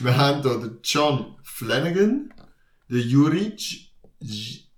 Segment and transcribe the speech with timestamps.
[0.00, 2.32] Wir haben hier den John Flanagan,
[2.88, 3.90] den Juric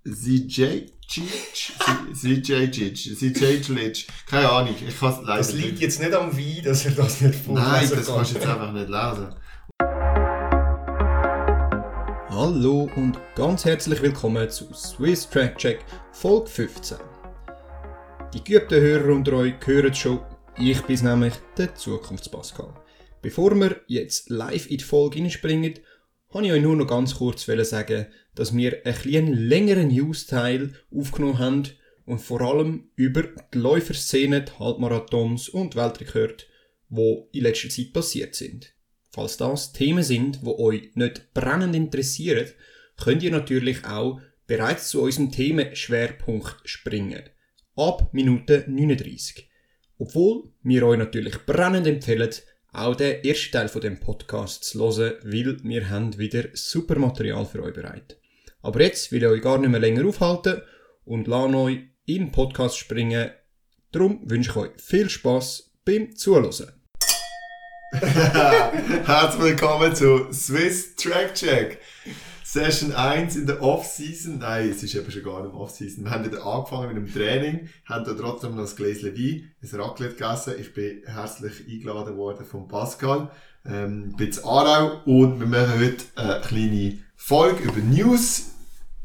[0.03, 5.81] Zijacic, Zijacic, Zijacic, keine Ahnung, ich kann es leider Das liegt nicht.
[5.81, 8.15] jetzt nicht am Wein, dass er das nicht vorlesen Nein, das kann.
[8.15, 9.35] kannst du jetzt einfach nicht lesen.
[12.29, 16.97] Hallo und ganz herzlich willkommen zu Swiss Track Check Folge 15.
[18.33, 20.21] Die geübten Hörer unter euch hören schon,
[20.57, 22.73] ich bin nämlich der Zukunftspascal.
[23.21, 25.79] Bevor wir jetzt live in die Folge hineinspringen,
[26.29, 31.63] habe ich euch nur noch ganz kurz sagen, dass wir einen längeren News-Teil aufgenommen haben
[32.05, 36.45] und vor allem über die Läuferszene, die Halbmarathons und Weltrekorde,
[36.89, 38.73] die in letzter Zeit passiert sind.
[39.11, 42.47] Falls das Themen sind, die euch nicht brennend interessieren,
[42.97, 47.23] könnt ihr natürlich auch bereits zu unserem Themenschwerpunkt springen.
[47.75, 49.49] Ab Minute 39.
[49.97, 52.31] Obwohl wir euch natürlich brennend empfehlen,
[52.73, 57.45] auch den ersten Teil von dem Podcast zu hören, weil wir haben wieder super Material
[57.45, 58.17] für euch bereit.
[58.61, 60.61] Aber jetzt will ich euch gar nicht mehr länger aufhalten
[61.03, 63.31] und lasse euch in den Podcast springen.
[63.91, 66.71] Darum wünsche ich euch viel Spaß beim Zuhören.
[67.91, 71.79] Herzlich willkommen zu Swiss Track Check.
[72.51, 74.39] Session 1 in der Off-Season.
[74.39, 76.03] Nein, es ist eben schon gar nicht Off-Season.
[76.03, 79.79] Wir haben wieder angefangen mit dem Training, haben da trotzdem noch ein Gläschen Wein, ein
[79.79, 80.55] Raclette gegessen.
[80.59, 83.31] Ich bin herzlich eingeladen worden von Pascal.
[83.65, 88.47] Ähm, bin in Aarau und wir machen heute eine kleine Folge über News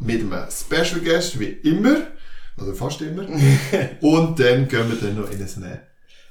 [0.00, 1.98] mit einem Special Guest, wie immer.
[2.60, 3.28] Oder fast immer.
[4.00, 5.82] und dann gehen wir dann noch in eine,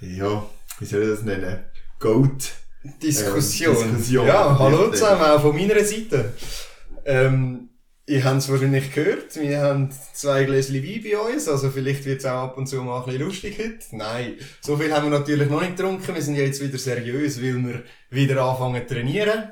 [0.01, 0.45] ja,
[0.79, 1.63] wie soll ich das nennen?
[1.97, 2.51] Goat.
[3.01, 3.73] Diskussion.
[3.73, 4.27] Ähm, Diskussion.
[4.27, 6.33] Ja, hallo zusammen, auch von meiner Seite.
[7.05, 7.69] Ähm,
[8.07, 12.19] ihr habt es wahrscheinlich gehört, wir haben zwei Gläschen Wein bei uns, also vielleicht wird
[12.19, 13.95] es auch ab und zu mal ein bisschen lustig heute.
[13.95, 17.41] Nein, so viel haben wir natürlich noch nicht getrunken, wir sind ja jetzt wieder seriös,
[17.41, 19.51] weil wir wieder anfangen zu trainieren.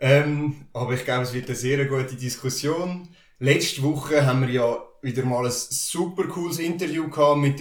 [0.00, 3.08] Ähm, aber ich glaube, es wird eine sehr gute Diskussion.
[3.38, 7.60] Letzte Woche haben wir ja wieder mal ein super cooles Interview gehabt mit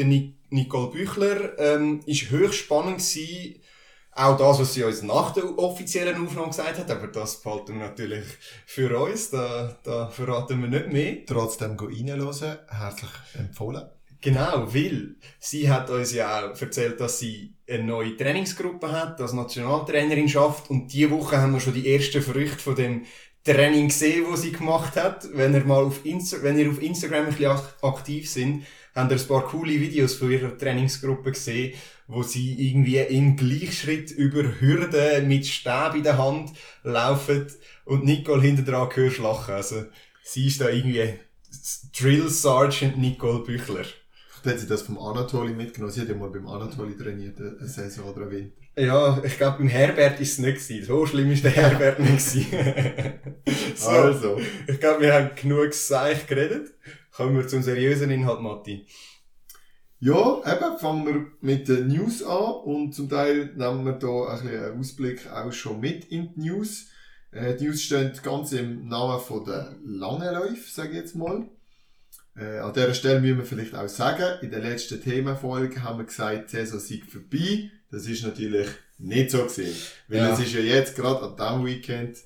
[0.49, 1.57] Nicole Büchler.
[1.59, 3.61] Ähm, ist höchst spannend gewesen.
[4.19, 7.87] Auch das, was sie uns nach der offiziellen Aufnahme gesagt hat, aber das behalten wir
[7.87, 8.25] natürlich
[8.65, 11.17] für uns, da, da verraten wir nicht mehr.
[11.25, 12.57] Trotzdem reinhören.
[12.67, 13.83] Herzlich empfohlen.
[14.19, 19.33] Genau, weil sie hat uns ja auch erzählt, dass sie eine neue Trainingsgruppe hat, als
[19.33, 23.05] Nationaltrainerin schafft und diese Woche haben wir schon die ersten Früchte von dem
[23.43, 25.27] Training gesehen, wo sie gemacht hat.
[25.33, 28.65] Wenn ihr mal auf Insta wenn ihr auf Instagram ein bisschen ak- aktiv sind,
[28.97, 31.73] habt ihr ein paar coole Videos von ihrer Trainingsgruppe gesehen,
[32.07, 36.51] wo sie irgendwie im Gleichschritt über Hürden mit Stab in der Hand
[36.83, 37.47] laufen
[37.85, 39.53] und Nicole hinter dran hörst lachen.
[39.53, 39.85] Also,
[40.23, 41.13] sie ist da irgendwie
[41.97, 43.85] Drill Sergeant Nicole Büchler.
[44.41, 45.91] Vielleicht hat sie das vom Anatoli mitgenommen.
[45.91, 48.55] Sie hat ja mal beim Anatoli trainiert, eine Saison oder ein Winter.
[48.77, 50.85] Ja, ich glaube, beim Herbert ist es nicht gewesen.
[50.85, 52.21] So schlimm ist der Herbert nicht
[53.75, 56.69] so, Also, ich glaube, wir haben genug Seich geredet.
[57.17, 58.85] Kommen wir zum seriösen Inhalt, Matti.
[59.99, 64.41] ja, eben, fangen wir mit den News an und zum Teil nehmen wir da ein
[64.43, 66.89] bisschen einen Ausblick auch schon mit in die News.
[67.31, 71.49] Äh, die News stehen ganz im Namen von der langen Läufe, sage ich jetzt mal.
[72.35, 76.05] Äh, an dieser Stelle müssen wir vielleicht auch sagen, in der letzten Themenfolge haben wir
[76.05, 77.71] gesagt, die Saison sei vorbei.
[77.89, 78.67] Das ist natürlich
[78.99, 79.75] nicht so gewesen.
[80.07, 80.33] Weil Ja.
[80.33, 82.17] es ist ja jetzt gerade an diesem Weekend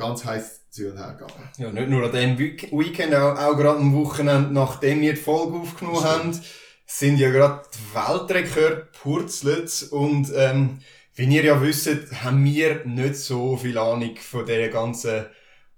[0.00, 1.48] ganz heiß zu und her gegangen.
[1.58, 5.58] Ja, nicht nur an Week- Weekend, auch, auch gerade am Wochenende, nachdem wir die Folge
[5.58, 6.12] aufgenommen Stimmt.
[6.12, 6.40] haben,
[6.86, 10.80] sind ja gerade die Weltrekorde purzelt und ähm,
[11.14, 11.88] wie ihr ja wisst,
[12.24, 15.26] haben wir nicht so viel Ahnung von dieser ganzen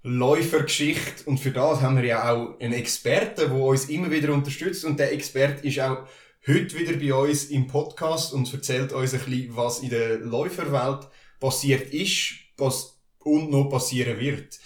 [0.03, 4.85] Läufergeschichte und für das haben wir ja auch einen Experten, der uns immer wieder unterstützt
[4.85, 6.07] und der Experte ist auch
[6.47, 11.07] heute wieder bei uns im Podcast und erzählt uns ein bisschen, was in der Läuferwelt
[11.39, 12.92] passiert ist was
[13.23, 14.59] und noch passieren wird.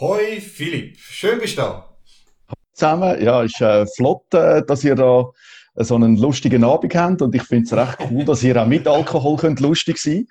[0.00, 1.96] Hoi Philipp, schön bist du da.
[2.72, 3.22] zusammen.
[3.22, 5.24] Ja, ist äh, flott, äh, dass ihr da
[5.78, 8.86] so einen lustigen Abend habt und ich finde es recht cool, dass ihr auch mit
[8.88, 10.26] Alkohol könnt lustig sein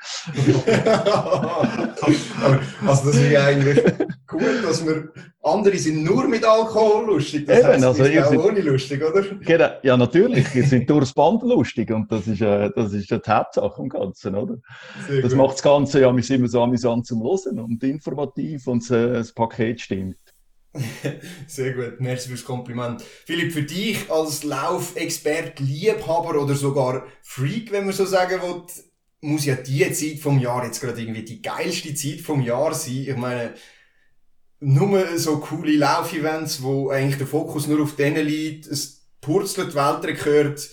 [2.85, 3.83] also das ist eigentlich
[4.27, 5.09] gut, dass wir
[5.43, 7.45] andere sind nur mit Alkohol lustig.
[7.45, 9.21] Das Eben, heisst, also wir sind ihr auch seid- ohne lustig, oder?
[9.41, 13.19] Genau, Ja, natürlich, ihr seid durchs Band lustig und das ist, äh, das ist die
[13.27, 14.57] Hauptsache im Ganzen, oder?
[15.07, 15.37] Sehr Das gut.
[15.41, 19.31] macht das Ganze ja wir immer so amüsant zum Hören und informativ und äh, das
[19.33, 20.17] Paket stimmt.
[21.47, 23.01] Sehr gut, merci fürs Kompliment.
[23.25, 28.63] Philipp, für dich als Laufexpert, Liebhaber oder sogar Freak, wenn man so sagen will,
[29.21, 33.05] muss ja die Zeit vom Jahr jetzt gerade irgendwie die geilste Zeit vom Jahr sein.
[33.07, 33.53] Ich meine,
[34.59, 40.69] nur so coole Laufevents, wo eigentlich der Fokus nur auf denen liegt, es purzelt Weltrekord.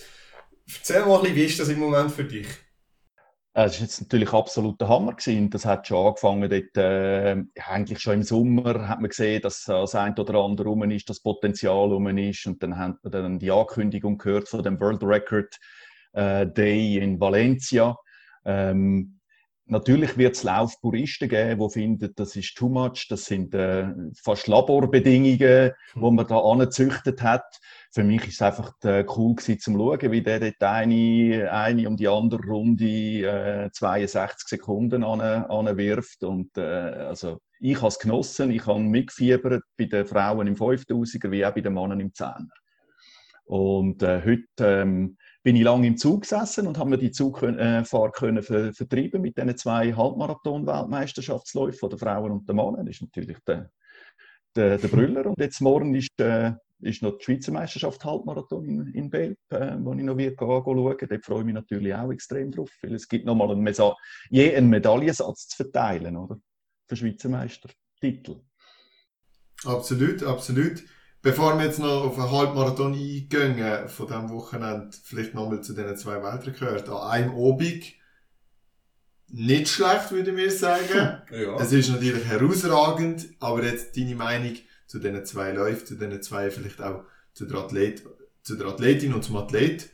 [0.75, 2.47] Erzähl mal wie ist das im Moment für dich?
[3.55, 5.51] Es war jetzt natürlich absolut der Hammer gewesen.
[5.51, 9.93] Das hat schon angefangen dort, äh, eigentlich schon im Sommer hat man gesehen, dass das
[9.93, 12.47] ein oder andere rum ist, das Potenzial rum ist.
[12.47, 15.55] Und dann hat man dann die Ankündigung gehört von dem World Record
[16.13, 17.95] äh, Day in Valencia.
[18.43, 19.19] Ähm,
[19.65, 23.87] Natürlich wird es Laufpuristen geben, die finden, das ist too much, das sind äh,
[24.21, 27.59] fast Laborbedingungen, wo man da angezüchtet hat.
[27.89, 31.87] Für mich ist es einfach äh, cool gewesen, zum schauen, wie der dort eine, eine
[31.87, 36.23] um die andere Runde äh, 62 Sekunden anwirft.
[36.25, 41.31] Und äh, also ich habe es genossen, ich habe mitgefiebert bei den Frauen im 5000er
[41.31, 42.49] wie auch bei den Männern im 10er.
[43.45, 48.15] Und äh, heute ähm, bin ich lange im Zug gesessen und habe mir die Zugfahrt
[48.15, 52.77] können ver vertreiben mit diesen zwei Halbmarathon-Weltmeisterschaftsläufen der Frauen und der Männer.
[52.83, 53.69] Das ist natürlich der,
[54.55, 55.25] der, der Brüller.
[55.25, 59.75] Und jetzt morgen ist, äh, ist noch die Schweizer Meisterschaft Halbmarathon in, in Belp, äh,
[59.79, 63.09] wo ich noch wieder schauen Dort freue ich mich natürlich auch extrem drauf, weil es
[63.09, 63.67] gibt nochmal einen,
[64.29, 66.37] je einen Medaillensatz zu verteilen, oder?
[66.87, 68.39] Für Schweizer Meistertitel.
[69.65, 70.83] Absolut, absolut.
[71.23, 75.95] Bevor wir jetzt noch auf einen Halbmarathon eingehen von diesem Wochenende, vielleicht nochmal zu diesen
[75.95, 76.93] zwei Weltrekorden.
[76.93, 77.97] An einem Obig
[79.29, 81.21] nicht schlecht, würde ich mir sagen.
[81.31, 81.55] ja.
[81.55, 86.51] Es ist natürlich herausragend, aber jetzt deine Meinung zu diesen zwei Läufen, zu diesen zwei
[86.51, 88.03] vielleicht auch zu der, Athlet,
[88.41, 89.89] zu der Athletin und zum Athlet.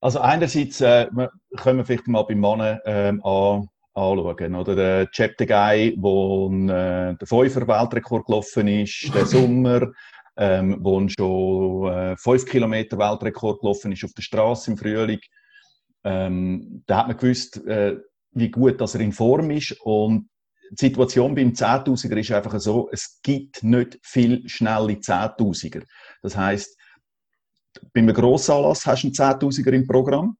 [0.00, 1.08] Also einerseits äh,
[1.56, 3.68] können wir vielleicht mal beim Mann ähm, an
[3.98, 4.54] anschauen.
[4.54, 9.92] Oder der Cheptegei, wo äh, der Fünfer-Weltrekord gelaufen ist, der Sommer,
[10.36, 15.20] ähm, wo schon äh, 5 Kilometer Weltrekord gelaufen ist auf der Straße im Frühling.
[16.04, 17.96] Ähm, da hat man gewusst, äh,
[18.32, 19.72] wie gut dass er in Form ist.
[19.82, 20.28] Und
[20.70, 25.82] die Situation beim 10.000er ist einfach so, es gibt nicht viel schnelle 10.000er.
[26.22, 26.76] Das heißt,
[27.92, 30.36] bei einem Grossanlass hast du einen 10.000er im Programm.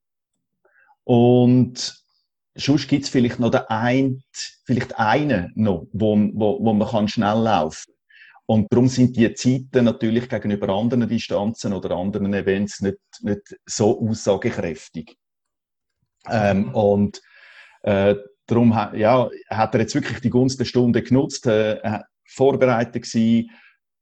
[1.04, 1.97] Und
[2.58, 4.22] Sonst gibt es vielleicht noch den einen,
[4.64, 7.94] vielleicht einen noch, wo, wo, wo man kann schnell laufen kann.
[8.46, 14.00] Und darum sind die Zeiten natürlich gegenüber anderen Distanzen oder anderen Events nicht, nicht so
[14.00, 15.16] aussagekräftig.
[16.28, 17.20] Ähm, und
[17.82, 18.16] äh,
[18.46, 23.50] darum ja, hat er jetzt wirklich die Gunst der Stunde genutzt, äh, vorbereitet gewesen,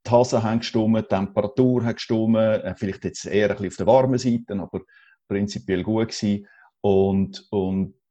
[0.06, 3.76] die Hasen haben gestummt, die Temperatur hat gestummt, äh, vielleicht jetzt eher ein bisschen auf
[3.76, 4.80] der warmen Seite, aber
[5.28, 6.46] prinzipiell gut gewesen.
[6.80, 8.05] Und, und äh,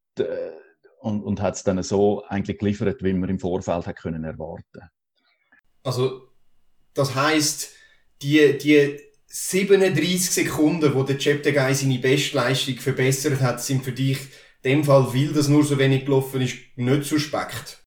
[0.99, 4.89] und, und hat es dann so eigentlich geliefert, wie man im Vorfeld hat können erwarten.
[5.83, 6.29] Also
[6.93, 7.71] das heißt,
[8.21, 14.19] die, die 37 Sekunden, wo der Cheptegei seine Bestleistung verbessert hat, sind für dich
[14.63, 17.83] in dem Fall, weil das nur so wenig gelaufen ist, nicht suspekt.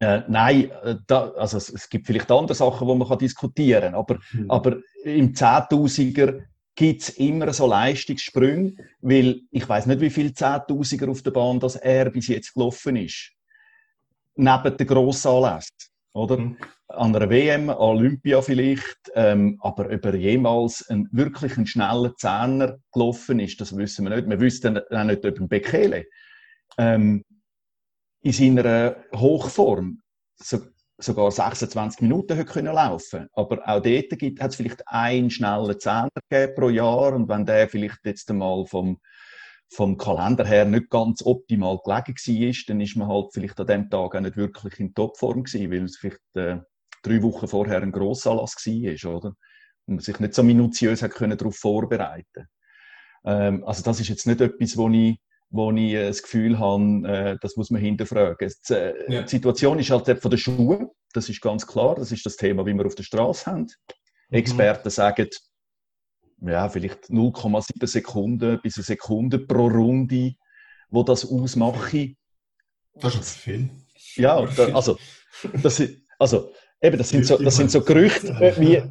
[0.00, 3.92] Äh, nein, äh, da, also es, es, gibt vielleicht andere Sachen, die man kann diskutieren
[3.92, 4.50] kann, aber, hm.
[4.50, 6.42] aber im 10.000er
[6.74, 11.60] gibt es immer so Leistungssprünge, weil ich weiß nicht, wie viele Zehntausiger auf der Bahn
[11.60, 13.32] das er bis jetzt gelaufen ist.
[14.34, 15.76] Neben den Grossanlässen,
[16.12, 16.38] oder?
[16.38, 16.56] Mhm.
[16.88, 23.40] An einer WM, Olympia vielleicht, ähm, aber über jemals einen wirklich einen schnellen Zehner gelaufen
[23.40, 24.28] ist, das wissen wir nicht.
[24.28, 26.04] Wir wissen auch nicht über Bekele.
[26.76, 27.24] Ähm,
[28.22, 30.02] in seiner Hochform,
[30.36, 30.60] so,
[31.02, 36.08] sogar 26 Minuten hätte können laufen Aber auch dort hat es vielleicht einen schnellen Zehner
[36.54, 37.14] pro Jahr.
[37.14, 39.00] Und wenn der vielleicht jetzt einmal vom,
[39.68, 43.90] vom Kalender her nicht ganz optimal gelegen war, dann ist man halt vielleicht an dem
[43.90, 46.58] Tag auch nicht wirklich in Topform gewesen, weil es vielleicht äh,
[47.02, 49.34] drei Wochen vorher ein Grossanlass war, oder?
[49.86, 52.46] Und man sich nicht so minutiös hat können darauf vorbereiten
[53.24, 55.18] ähm, Also das ist jetzt nicht etwas, wo ich
[55.52, 58.50] wo ich äh, das Gefühl habe, äh, das muss man hinterfragen.
[58.70, 59.22] Äh, ja.
[59.22, 62.66] Die Situation ist halt von den Schuhen, das ist ganz klar, das ist das Thema,
[62.66, 63.62] wie wir auf der Straße haben.
[64.30, 64.38] Mhm.
[64.38, 65.28] Experten sagen,
[66.40, 70.34] ja, vielleicht 0,7 Sekunden bis eine Sekunde pro Runde,
[70.88, 72.14] wo das ausmache.
[72.94, 73.68] Das ist viel.
[74.16, 74.98] Ja, da, also,
[75.62, 75.82] das,
[76.18, 78.82] also, eben, das sind so, das sind so Gerüchte, wie,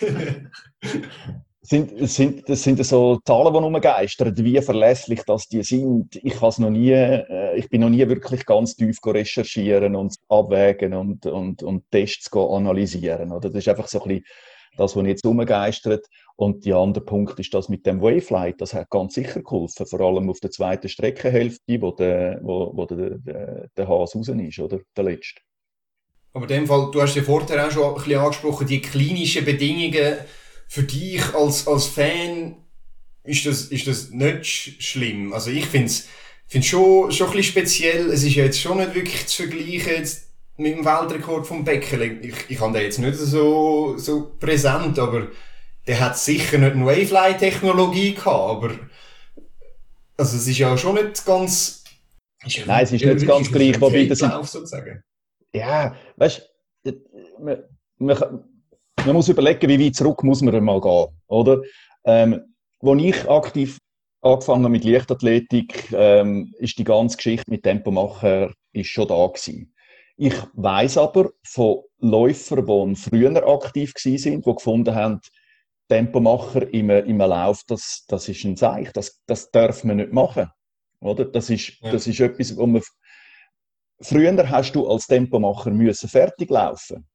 [1.62, 6.16] sind, sind, das sind so Zahlen, die rumgeistern, wie verlässlich das die sind.
[6.16, 10.94] Ich, has noch nie, äh, ich bin noch nie wirklich ganz tief recherchieren und abwägen
[10.94, 13.30] und, und, und Tests analysieren.
[13.30, 13.50] Oder?
[13.50, 14.24] Das ist einfach so ein bisschen
[14.76, 16.06] das, was jetzt rumgeistert.
[16.36, 18.60] Und der andere Punkt ist das mit dem Wavelight.
[18.60, 22.86] Das hat ganz sicher geholfen, vor allem auf der zweiten Streckenhälfte, wo der, wo, wo
[22.86, 24.80] der, der Haas raus ist, oder?
[24.96, 25.42] Der letzte.
[26.32, 29.44] Aber in dem Fall, du hast ja vorher auch schon ein bisschen angesprochen, die klinischen
[29.44, 30.18] Bedingungen,
[30.70, 32.54] für dich als, als Fan
[33.24, 35.32] ist das, ist das nicht schlimm.
[35.32, 36.06] Also ich finde es
[36.46, 38.06] find's schon, schon ein bisschen speziell.
[38.10, 42.20] Es ist ja jetzt schon nicht wirklich zu vergleichen jetzt mit dem Weltrekord vom Beckele.
[42.20, 45.26] Ich, ich habe den jetzt nicht so, so präsent, aber
[45.88, 48.74] der hat sicher nicht eine Wavefly-Technologie gehabt, aber
[50.16, 51.82] also es ist ja schon nicht ganz
[52.46, 55.02] Ist Nein, es ist ja nicht ganz gleich, wobei das sozusagen.
[55.52, 56.48] Ja, weißt
[56.84, 56.92] du,
[57.40, 57.58] man,
[57.98, 58.44] man,
[59.06, 61.60] man muss überlegen, wie weit zurück muss man mal gehen, oder?
[62.04, 63.78] Ähm, als ich aktiv
[64.22, 69.74] angefangen habe mit Leichtathletik, ähm, ist die ganze Geschichte mit Tempomacher ist schon da gewesen.
[70.16, 75.20] Ich weiß aber von Läufern, die früher aktiv gewesen sind, die gefunden haben,
[75.88, 80.48] Tempomacher im, im Lauf, das, das ist ein Zeichen, das, das darf man nicht machen.
[81.00, 81.24] Oder?
[81.24, 81.92] Das, ist, Ja.
[81.92, 82.82] das ist etwas, wo man
[84.02, 87.06] Früher hast du als Tempomacher müssen fertig laufen.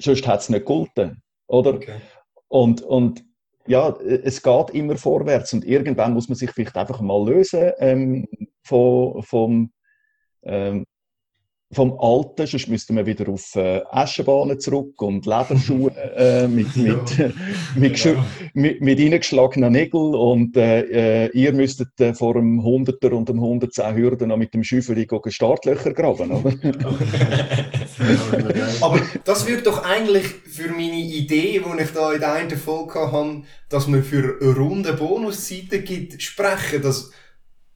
[0.00, 1.74] Sonst hat es nicht gegolten, oder?
[1.74, 2.00] Okay.
[2.48, 3.24] Und, und
[3.66, 8.26] ja, es geht immer vorwärts und irgendwann muss man sich vielleicht einfach mal lösen ähm,
[8.62, 9.72] von, vom,
[10.42, 10.84] ähm,
[11.76, 16.96] vom Alten, sonst müsste man wieder auf äh, Aschenbahnen zurück und Lederschuhe äh, mit, mit,
[17.76, 17.94] mit, Genau.
[17.94, 18.22] geschu-
[18.54, 23.36] mit, mit reingeschlagenen Nägeln und äh, äh, ihr müsstet äh, vor dem 100er und dem
[23.36, 26.52] 110 Hürden noch mit dem Schüffeli gegen Startlöcher graben, oder?
[28.80, 33.12] Aber das würde doch eigentlich für meine Idee, die ich da in der einen Folge
[33.12, 37.10] hatte, dass man für runde Bonuszeiten gibt, sprechen, dass,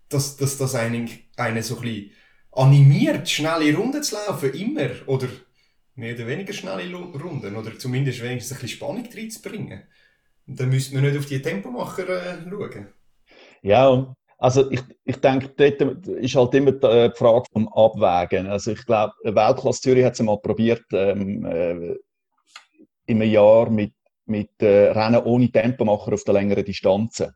[0.09, 2.11] dass, dass das einen, einen so ein bisschen
[2.53, 4.91] animiert, schnelle Runden zu laufen, immer.
[5.07, 5.29] Oder
[5.95, 7.57] mehr oder weniger schnelle Runden.
[7.57, 9.83] Oder zumindest wenigstens ein bisschen Spannung reinzubringen.
[10.47, 12.89] Dann müsste man nicht auf die Tempomacher äh, schauen.
[13.63, 18.47] Ja, also ich, ich denke, dort ist halt immer die äh, Frage vom Abwägen.
[18.47, 21.95] Also ich glaube, Weltklasse Zürich hat es mal probiert, ähm, äh,
[23.07, 23.93] in einem Jahr mit,
[24.25, 27.35] mit äh, Rennen ohne Tempomacher auf der längeren Distanzen.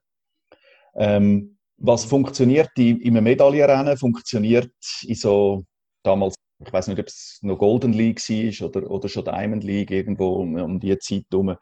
[0.97, 1.54] Ähm,
[1.87, 4.73] was funktioniert in, in einem Medaillenrennen, funktioniert
[5.03, 5.65] in so
[6.03, 9.91] damals, ich weiß nicht, ob es noch Golden League war oder, oder schon Diamond League,
[9.91, 11.57] irgendwo um, um die Zeit herum.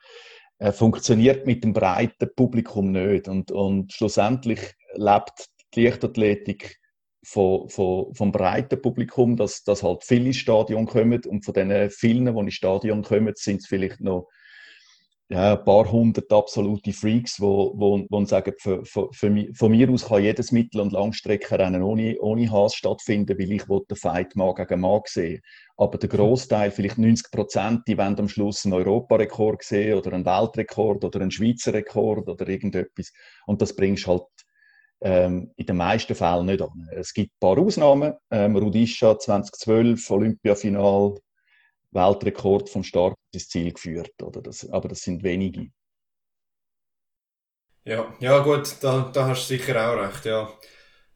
[0.58, 3.26] Äh, funktioniert mit dem breiten Publikum nicht.
[3.26, 4.60] Und, und schlussendlich
[4.94, 6.78] lebt die Leichtathletik
[7.24, 11.20] von, von, vom breiten Publikum, dass, dass halt viele Stadion kommen.
[11.26, 14.28] Und von diesen vielen, die ins Stadion kommen, sind es vielleicht noch
[15.32, 19.70] ja, ein paar hundert absolute Freaks, die wo, wo, wo sagen, für, für, für von
[19.70, 24.36] mir aus kann jedes Mittel- und Langstreckenrennen ohne, ohne Hass stattfinden, weil ich den Fight
[24.36, 25.40] Mann gegen Mann sehen
[25.78, 30.24] aber der Großteil, vielleicht 90 Prozent, die wollen am Schluss einen Europarekord sehen oder einen
[30.24, 33.12] Weltrekord oder einen Schweizer Rekord oder irgendetwas.
[33.46, 34.26] Und das bringst du halt
[35.00, 36.88] ähm, in den meisten Fällen nicht an.
[36.92, 38.14] Es gibt ein paar Ausnahmen.
[38.30, 41.14] Ähm, Rudisha 2012, Olympiafinal,
[41.92, 44.22] Weltrekord vom Start ins Ziel geführt.
[44.22, 44.42] Oder?
[44.42, 45.70] Das, aber das sind wenige.
[47.84, 50.52] Ja, ja gut, da, da hast du sicher auch recht, ja.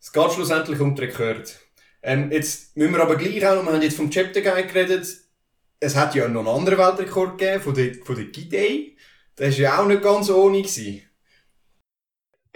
[0.01, 1.59] Es geht schlussendlich um die Rekord.
[2.03, 5.07] Ähm, jetzt müssen wir aber gleich auch wir haben jetzt vom Chapter Guide geredet,
[5.79, 8.97] es hat ja noch einen anderen Weltrekord gegeben, von der, von der Gidey.
[9.39, 11.03] Der ist ja auch nicht ganz ohne gewesen.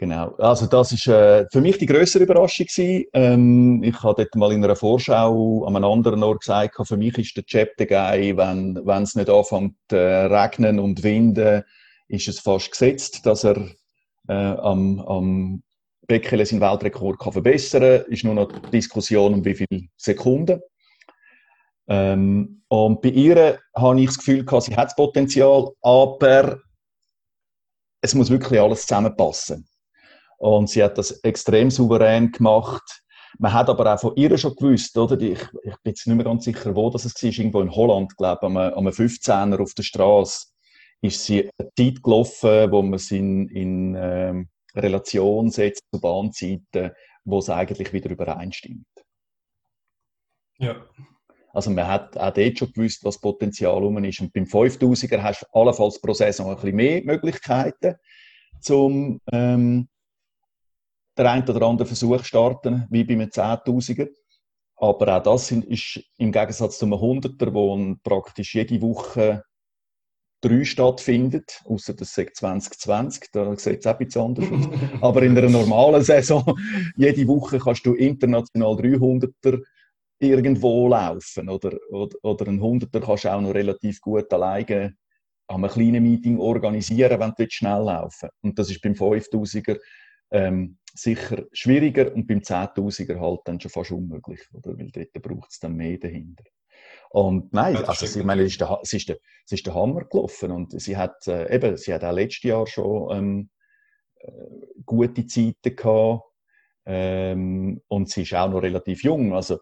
[0.01, 0.35] Genau.
[0.39, 2.67] Also das ist äh, für mich die größere Überraschung.
[3.13, 7.19] Ähm, ich habe dort mal in einer Vorschau an einem anderen Ort gesagt, für mich
[7.19, 11.65] ist der Chapter Guy, wenn wenn es nicht anfängt äh, regnen und winden,
[12.09, 13.59] ist es fast gesetzt, dass er
[14.27, 15.63] äh, am, am
[16.07, 18.11] Bekele seinen Weltrekord kann verbessern kann.
[18.11, 20.63] Ist nur noch die Diskussion um wie viele Sekunden.
[21.89, 26.59] Ähm, und bei ihr habe ich das Gefühl gehabt, sie hat das Potenzial, aber
[28.01, 29.67] es muss wirklich alles zusammenpassen.
[30.41, 33.03] Und sie hat das extrem souverän gemacht.
[33.39, 35.21] Man hat aber auch von ihr schon gewusst, oder?
[35.21, 37.31] Ich, ich bin jetzt nicht mehr ganz sicher, wo das war.
[37.31, 40.47] Irgendwo in Holland, glaube ich, am, am 15er auf der Straße
[41.03, 46.93] ist sie eine Zeit gelaufen, wo man sie in, in ähm, Relation setzt zu Bahnzeiten,
[47.25, 48.87] wo es eigentlich wieder übereinstimmt.
[50.59, 50.77] Ja.
[51.53, 54.21] Also man hat auch dort schon gewusst, was Potenzial rum ist.
[54.21, 57.97] Und beim 5000er hast du allenfalls pro Saison ein bisschen mehr Möglichkeiten,
[58.61, 59.89] zum ähm,
[61.17, 64.09] den einen oder anderen Versuch starten, wie bei einem 10.000er.
[64.77, 69.43] Aber auch das ist im Gegensatz zu einem 100er, wo ein praktisch jede Woche
[70.41, 74.69] drei stattfindet, außer das sagt 2020, da sieht es auch ein bisschen anders aus.
[75.03, 76.59] Aber in einer normalen Saison,
[76.97, 79.61] jede Woche kannst du international 300er
[80.19, 81.49] irgendwo laufen.
[81.49, 84.95] Oder, oder, oder ein 100er kannst du auch noch relativ gut alleine
[85.49, 89.79] an einem kleinen Meeting organisieren, wenn du schnell laufen Und das ist beim 5000er
[90.31, 94.77] ähm, sicher schwieriger und beim 10.000er halt dann schon fast unmöglich, oder?
[94.79, 96.45] weil dort braucht es dann mehr dahinter.
[97.11, 99.67] Und nein, Ja, also sie, ich meine, es ist, der, es, ist der, es ist
[99.67, 103.51] der Hammer gelaufen und sie hat äh, eben, sie hat auch letztes Jahr schon ähm,
[104.17, 104.31] äh,
[104.85, 106.23] gute Zeiten gehabt
[106.87, 109.35] ähm, und sie ist auch noch relativ jung.
[109.35, 109.59] Also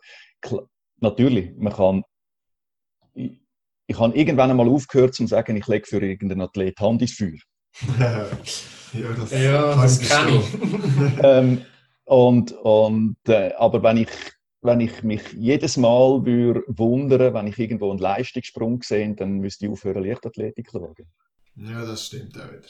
[1.00, 2.02] natürlich, man kann
[3.14, 3.40] ich,
[3.86, 7.38] ich habe irgendwann einmal aufgehört zu sagen, ich lege für irgendeinen Athlet Hand ins Feuer.
[8.94, 10.42] ja, das, Ja, kann das verstehen.
[10.62, 11.18] ich.
[11.22, 11.62] ähm,
[12.04, 14.08] Und, und, äh, aber wenn ich,
[14.62, 19.66] wenn ich mich jedes Mal würde wundern, wenn ich irgendwo einen Leistungssprung sehe, dann müsste
[19.66, 20.94] ich aufhören, Leichtathletik zu schauen.
[21.56, 22.68] Ja, das stimmt auch wieder.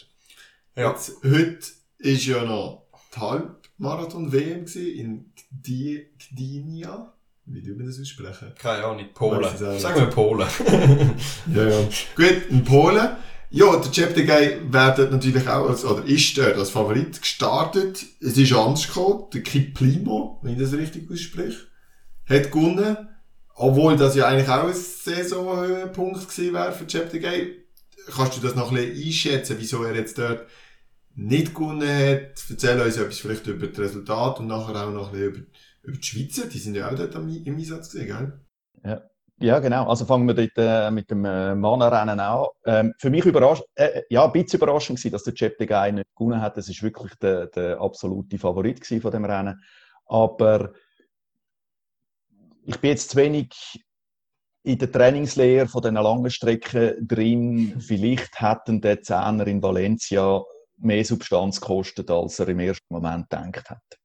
[0.76, 0.90] Ja.
[0.90, 1.58] Jetzt, heute
[1.98, 4.64] ist ja noch die Halbmarathon-WM
[4.96, 5.32] in
[5.62, 7.12] Gdi- Gdynia.
[7.46, 8.52] Wie tun wir das aussprechen?
[8.58, 9.56] Keine Ahnung, Polen.
[9.56, 10.48] Sagen wir Polen.
[11.54, 11.78] Ja, ja.
[12.16, 13.08] Gut, in Polen.
[13.50, 18.04] Ja, der Cheptegei wird dort natürlich auch als, oder ist dort als Favorit gestartet.
[18.20, 19.24] Es ist anders gekommen.
[19.32, 21.66] Der Kiplimo, wenn ich das richtig ausspreche,
[22.26, 23.08] hat gewonnen.
[23.54, 27.56] Obwohl das ja eigentlich auch ein Saisonhöhepunkt gewesen wäre für Cheptegei.
[28.14, 30.46] Kannst du das noch ein bisschen einschätzen, wieso er jetzt dort
[31.14, 32.44] nicht gewonnen hat?
[32.50, 35.46] Erzähl uns etwas vielleicht über das Resultat und nachher auch noch ein bisschen über,
[35.84, 36.46] über die Schweizer.
[36.46, 38.40] Die sind ja auch dort am, im Einsatz gewesen, gell?
[38.84, 39.07] Ja,
[39.60, 39.88] genau.
[39.88, 42.46] Also fangen wir dort äh, mit dem äh, Mannenrennen an.
[42.64, 45.92] Ähm, für mich überrascht, äh, ja, ein bisschen überraschend gewesen, dass der Chep de Guy
[45.92, 46.56] nicht gewonnen hat.
[46.56, 49.62] Das ist wirklich der, der absolute Favorit von dem Rennen.
[50.06, 50.72] Aber
[52.64, 53.84] ich bin jetzt zu wenig
[54.64, 57.80] in der Trainingslehre von diesen langen Strecken drin.
[57.80, 60.42] Vielleicht hätten der Zehner in Valencia
[60.78, 63.98] mehr Substanz gekostet, als er im ersten Moment gedacht hat.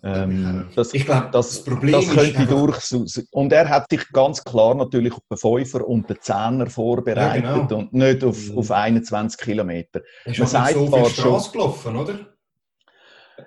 [0.00, 3.24] Ähm, das, Ich glaube, das, das Problem das ist könnte einfach- durch.
[3.32, 7.58] Und er hat sich ganz klar natürlich auf den Fünfer und den Zehner vorbereitet Ja,
[7.58, 7.78] genau.
[7.80, 8.58] und nicht auf, Mhm.
[8.58, 10.02] auf 21 Kilometer.
[10.24, 12.14] Er ist Man sagt so zwar Straße gelaufen, oder?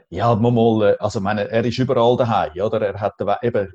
[0.10, 2.82] Ja, mal, mal, äh, also meine, er ist überall daheim, oder?
[2.82, 3.72] Er hat eben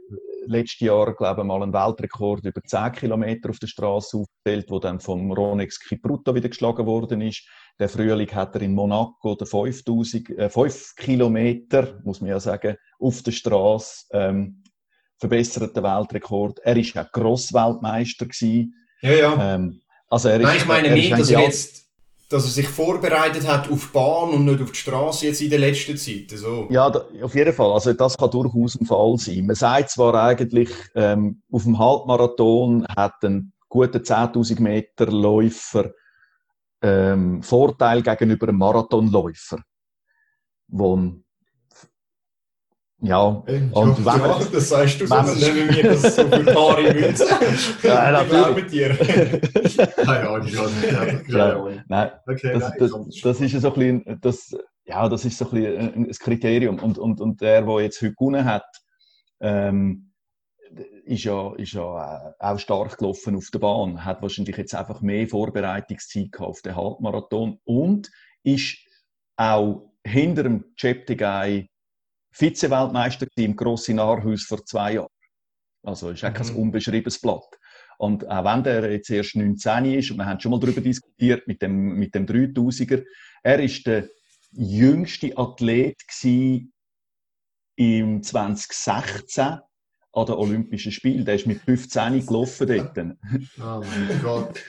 [0.47, 4.78] letztes Jahr, glaube ich, mal einen Weltrekord über 10 Kilometer auf der Straße aufgestellt, wo
[4.78, 7.47] dann vom Ronex Kipruto wieder geschlagen worden ist.
[7.78, 12.76] Der Frühling hat er in Monaco den 5000, äh, 5 Kilometer, muss man ja sagen,
[12.99, 14.62] auf der Straße ähm,
[15.18, 16.59] verbesserten Weltrekord.
[16.61, 18.75] Er ist ja Grossweltmeister gewesen.
[19.02, 19.54] Ja, ja.
[19.54, 21.87] Ähm, also er ist, Nein, ich meine ist nicht, dass er jetzt,
[22.30, 25.50] dass er sich vorbereitet hat auf die Bahn und nicht auf die Straße jetzt in
[25.50, 26.30] der letzten Zeit.
[26.30, 26.68] So.
[26.71, 27.73] Ja, auf jeden Fall.
[27.73, 29.47] Also das kann durchaus ein Fall sein.
[29.47, 35.93] Man sagt zwar eigentlich, ähm, auf dem Halbmarathon hat ein guter 10.000 Meter Läufer
[36.82, 39.58] ähm, Vorteil gegenüber einem Marathonläufer.
[40.69, 41.23] Wo ein-
[43.02, 43.71] ja, und wenn
[44.04, 46.95] man, ja, das sagst du so, wenn dann man- nehmen wir das so für bare
[46.95, 47.26] Münze.
[47.82, 48.97] Ja, Ich glaube mit dir.
[48.97, 50.49] Keine Ahnung.
[50.50, 51.52] Keine Ja.
[51.52, 51.82] Ahnung.
[51.89, 55.36] nein, Okay, das, nein, das, komm, das ist so ein bisschen, das, ja, das ist
[55.36, 56.78] so ein bisschen ein, ein Kriterium.
[56.78, 58.65] Und, und, und der, der jetzt heute gewonnen hat,
[59.41, 60.05] ähm,
[61.06, 65.00] ist ja, ist ja äh, auch stark gelaufen auf der Bahn, hat wahrscheinlich jetzt einfach
[65.00, 68.10] mehr Vorbereitungszeit gehabt auf den Halbmarathon und
[68.42, 68.78] ist
[69.36, 71.69] auch hinter dem Cheptegei
[72.32, 75.08] Vize-Weltmeister im Grossen Aarhus vor zwei Jahren.
[75.82, 76.56] Also ist auch kein Mhm.
[76.56, 77.58] unbeschriebenes Blatt.
[77.99, 81.47] Und auch wenn der jetzt erst 19 ist, und wir haben schon mal darüber diskutiert
[81.47, 83.04] mit dem, mit dem 3000er,
[83.42, 84.08] er ist der
[84.52, 85.97] jüngste Athlet
[87.76, 89.60] im 2016
[90.17, 91.25] an den Olympischen Spielen.
[91.25, 92.99] Der ist mit 15 gelaufen dort.
[92.99, 94.61] Oh mein Gott.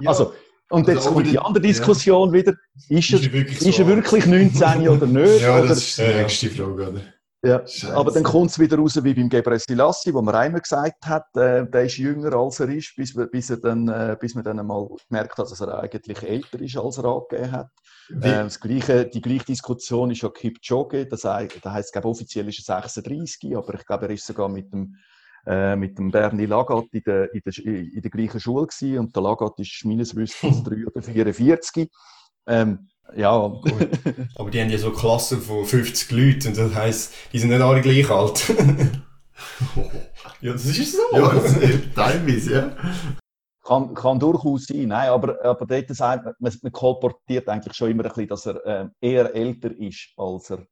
[0.00, 0.32] Ja, Also,
[0.70, 2.54] und Also jetzt kommt die andere Diskussion wieder.
[2.88, 5.40] Ist er, Ist er wirklich ist er wirklich 19 oder nicht?
[5.42, 6.22] ja, oder, das ist die Ja.
[6.22, 7.00] nächste Frage, oder?
[7.42, 7.66] Ja.
[7.66, 7.94] Scheiße.
[7.96, 11.24] Aber dann kommt es wieder raus wie beim Gebre Selassie, wo man einmal gesagt hat,
[11.36, 14.58] äh, der ist jünger als er ist, bis, bis, er dann, äh, bis man dann
[14.60, 17.68] einmal gemerkt hat, dass er eigentlich älter ist, als er angegeben hat.
[18.10, 22.48] Äh, das gleiche, die gleiche Diskussion ist ja Kipchoge, das, hei- das heisst, glaube, offiziell
[22.48, 24.96] ist er 36, aber ich glaube, er ist sogar mit dem,
[25.46, 29.16] äh, mit dem Bernie Lagat in der, in, der, in der gleichen Schule gewesen und
[29.16, 31.88] der Lagat ist meines Wissens 3 oder 44.
[32.46, 33.30] Ähm, ja,
[34.36, 37.60] Aber die haben ja so Klassen von 50 Leuten und das heisst, die sind nicht
[37.60, 38.48] alle gleich alt.
[40.40, 41.16] ja, das ist so.
[41.16, 42.76] ja, das ist teilweise, ja.
[43.64, 48.04] Kann, kann durchaus sein, nein, aber, aber dort sagt man, man, kolportiert eigentlich schon immer
[48.04, 50.66] ein bisschen, dass er ähm, eher älter ist, als er.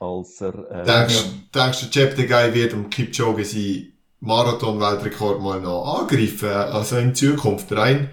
[0.00, 6.00] Als er äh, Denkst, denkst du, Chep Guy wird um Kipchoge seinen Marathon-Weltrekord mal noch
[6.00, 6.50] angreifen?
[6.50, 7.72] Also in Zukunft?
[7.72, 8.10] Rein,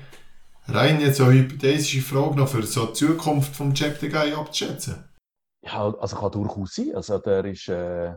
[0.67, 5.03] rein jetzt eine hypothetische Frage noch für so die Zukunft vom Chep Guy abzuschätzen.
[5.63, 6.91] Ja, also kann durchaus sein.
[6.95, 8.13] Also der ist, äh,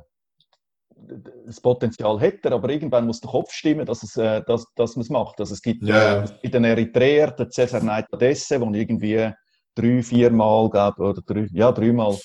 [1.47, 4.97] das Potenzial hat er, aber irgendwann muss der Kopf stimmen, dass, es, äh, dass, dass
[4.97, 5.41] man es macht.
[5.41, 6.25] Also es gibt Ja.
[6.25, 9.33] äh, in den Eritreer den Cesar Neitadesse, der irgendwie
[9.75, 12.19] drei, viermal, glaube oder drei, ja, dreimal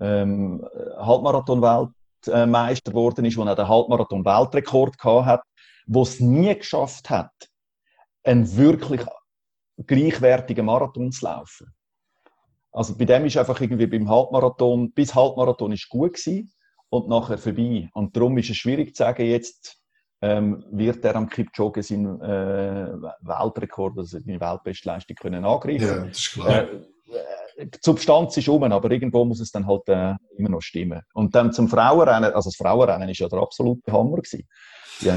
[0.00, 0.66] ähm,
[0.98, 5.42] Halbmarathon-Weltmeister geworden ist, wo er den Halbmarathon-Weltrekord gehabt hat,
[5.86, 7.30] wo es nie geschafft hat,
[8.24, 9.02] einen wirklich
[9.86, 11.74] gleichwertigen Marathon zu laufen.
[12.72, 16.52] Also bei dem ist einfach irgendwie beim Halbmarathon, bis Halbmarathon ist gut gewesen
[16.88, 17.88] und nachher vorbei.
[17.94, 19.80] Und darum ist es schwierig zu sagen, jetzt
[20.22, 25.86] ähm, wird er am Kipchoge seinen äh, Weltrekord, also seine Weltbestleistung können angreifen.
[25.86, 26.62] Ja, das ist klar.
[26.62, 26.66] Äh,
[27.56, 31.02] die Substanz ist um, aber irgendwo muss es dann halt äh, immer noch stimmen.
[31.12, 34.48] Und dann zum Frauenrennen, also das Frauenrennen ist ja der absolute Hammer gewesen.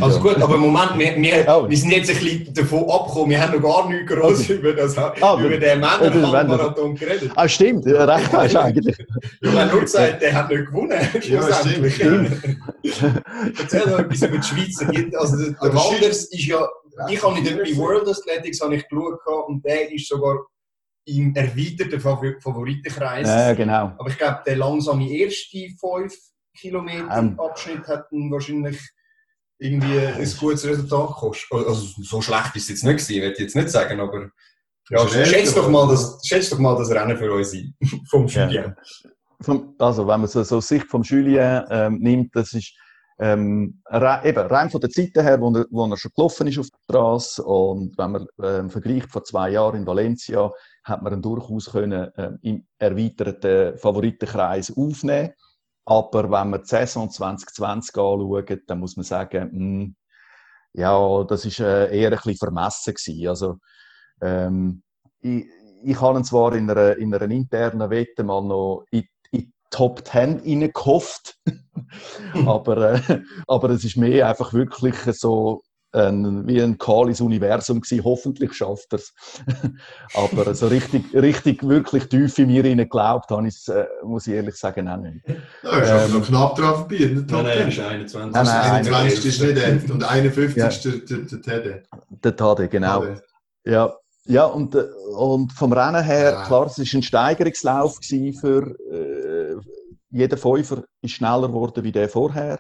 [0.02, 3.62] Also gut, aber Moment, wir, wir, wir sind jetzt ein bisschen davon abgekommen, wir haben
[3.62, 4.54] noch gar nichts groß okay.
[4.56, 7.32] über, das, ah, über den Männermarathon geredet.
[7.36, 8.98] Ah, stimmt, ja, recht hast du eigentlich.
[9.42, 11.96] Ich habe nur gesagt, der hat nicht gewonnen, schlussendlich.
[11.96, 12.42] stimmt.
[13.60, 15.16] Erzähl doch etwas über die Schweiz.
[15.16, 16.68] Also, der Wanders ist ja,
[17.10, 20.38] ich habe in der World Athletics habe ich geschaut und der ist sogar
[21.06, 23.28] im erweiterten Favoritenkreis.
[23.28, 23.94] Ja, genau.
[23.98, 26.14] Aber ich glaube, der langsame erste 5
[26.58, 27.40] Kilometer ähm.
[27.40, 28.78] Abschnitt hat wahrscheinlich
[29.60, 31.52] irgendwie ein gutes Resultat kostet.
[31.52, 34.30] Also so schlecht ist es jetzt nicht gewesen, würde ich jetzt nicht sagen, aber
[34.90, 37.76] ja, schätze doch, mal das, schätz doch mal das Rennen für uns ein,
[38.10, 38.76] vom Julien.
[39.44, 39.64] Ja.
[39.78, 42.74] Also, wenn man so, so Sicht vom Julien ähm, nimmt, das ist
[43.20, 46.68] ähm, eben, rein von der Zeit her, wo er, wo er schon gelaufen ist auf
[46.70, 50.52] der Straße und wenn man ähm, vergleicht vor zwei Jahren in Valencia,
[50.84, 55.34] hat man ihn durchaus können, ähm, im erweiterten Favoritenkreis aufnehmen
[55.88, 59.96] aber wenn wir die Saison 2020 anschauen, dann muss man sagen, mh, hm,
[60.74, 63.28] ja, das ist äh, eher ein bisschen vermessen gewesen.
[63.30, 63.58] Also,
[64.22, 64.84] ähm,
[65.22, 65.46] ich,
[65.84, 69.54] ich habe ihn zwar in einer, in einer internen Wette mal noch in, in die
[69.70, 71.38] Top 10 reingehofft,
[72.46, 75.62] aber, äh, aber es ist mehr einfach wirklich so
[75.94, 78.04] ein, wie ein kahles Universum gewesen.
[78.04, 79.14] Hoffentlich schafft er es.
[80.14, 84.56] Aber so richtig, richtig, wirklich tief in mir geglaubt habe ich äh, muss ich ehrlich
[84.56, 85.26] sagen, auch nicht.
[85.64, 88.34] Ja, ist ähm, noch knapp dran vorbei in der Top nein, nein, ist 21.
[88.34, 90.68] Nein, nein, 21 ist nicht Ed und 51 ja.
[90.68, 91.84] ist der, der, der Tede.
[92.10, 93.02] Der Tade, genau.
[93.02, 93.24] Tade.
[93.66, 93.94] Ja,
[94.26, 94.84] ja und, äh,
[95.18, 96.44] und vom Rennen her, ja.
[96.46, 99.56] klar, es war ein Steigerungslauf für äh,
[100.10, 102.60] jeder Fünfer ist schneller geworden wie der vorher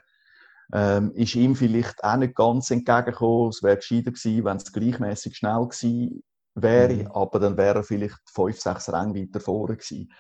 [0.74, 3.50] ähm, ist ihm vielleicht auch nicht ganz entgegengekommen.
[3.50, 6.24] Es wäre gescheiter gewesen, wenn es gleichmäßig schnell gewesen
[6.56, 7.12] wäre, mhm.
[7.12, 10.12] aber dann wäre er vielleicht fünf, sechs Ränge weiter vorne gewesen.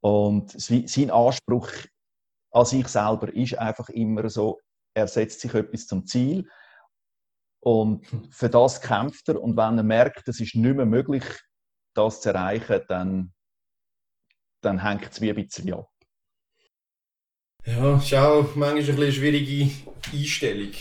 [0.00, 1.70] Und sein Anspruch
[2.52, 4.60] an sich selber ist einfach immer so,
[4.94, 6.48] er setzt sich etwas zum Ziel
[7.60, 11.24] und für das kämpft er und wenn er merkt, es ist nicht mehr möglich,
[11.94, 13.32] das zu erreichen, dann,
[14.62, 15.90] dann hängt es wie ein bisschen ab.
[17.66, 19.70] Ja, ist auch manchmal eine schwierige
[20.12, 20.72] Einstellung.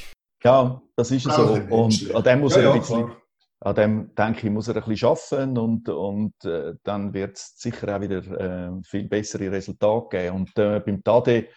[0.44, 1.54] Ja, das ist so.
[1.70, 3.12] Und an dem muss ja, er ein bisschen,
[3.60, 7.58] an dem denke ich, muss er ein bisschen arbeiten und, und äh, dann wird es
[7.58, 10.36] sicher auch wieder äh, viel bessere Resultate geben.
[10.36, 11.48] Und äh, beim Tade,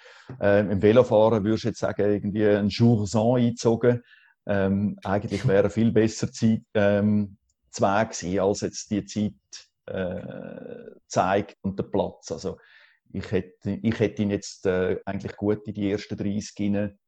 [0.40, 4.02] äh, im Velofahren würdest du jetzt sagen, irgendwie ein Jour eingezogen.
[4.46, 7.36] Ähm, eigentlich wäre er viel besser Zeit, ähm,
[7.70, 9.32] zwei gewesen, als jetzt die Zeit
[9.86, 12.32] äh, zeigt und der Platz.
[12.32, 12.58] Also,
[13.12, 16.98] ich hätte, ich hätte ihn jetzt äh, eigentlich gut in die ersten 30 rein,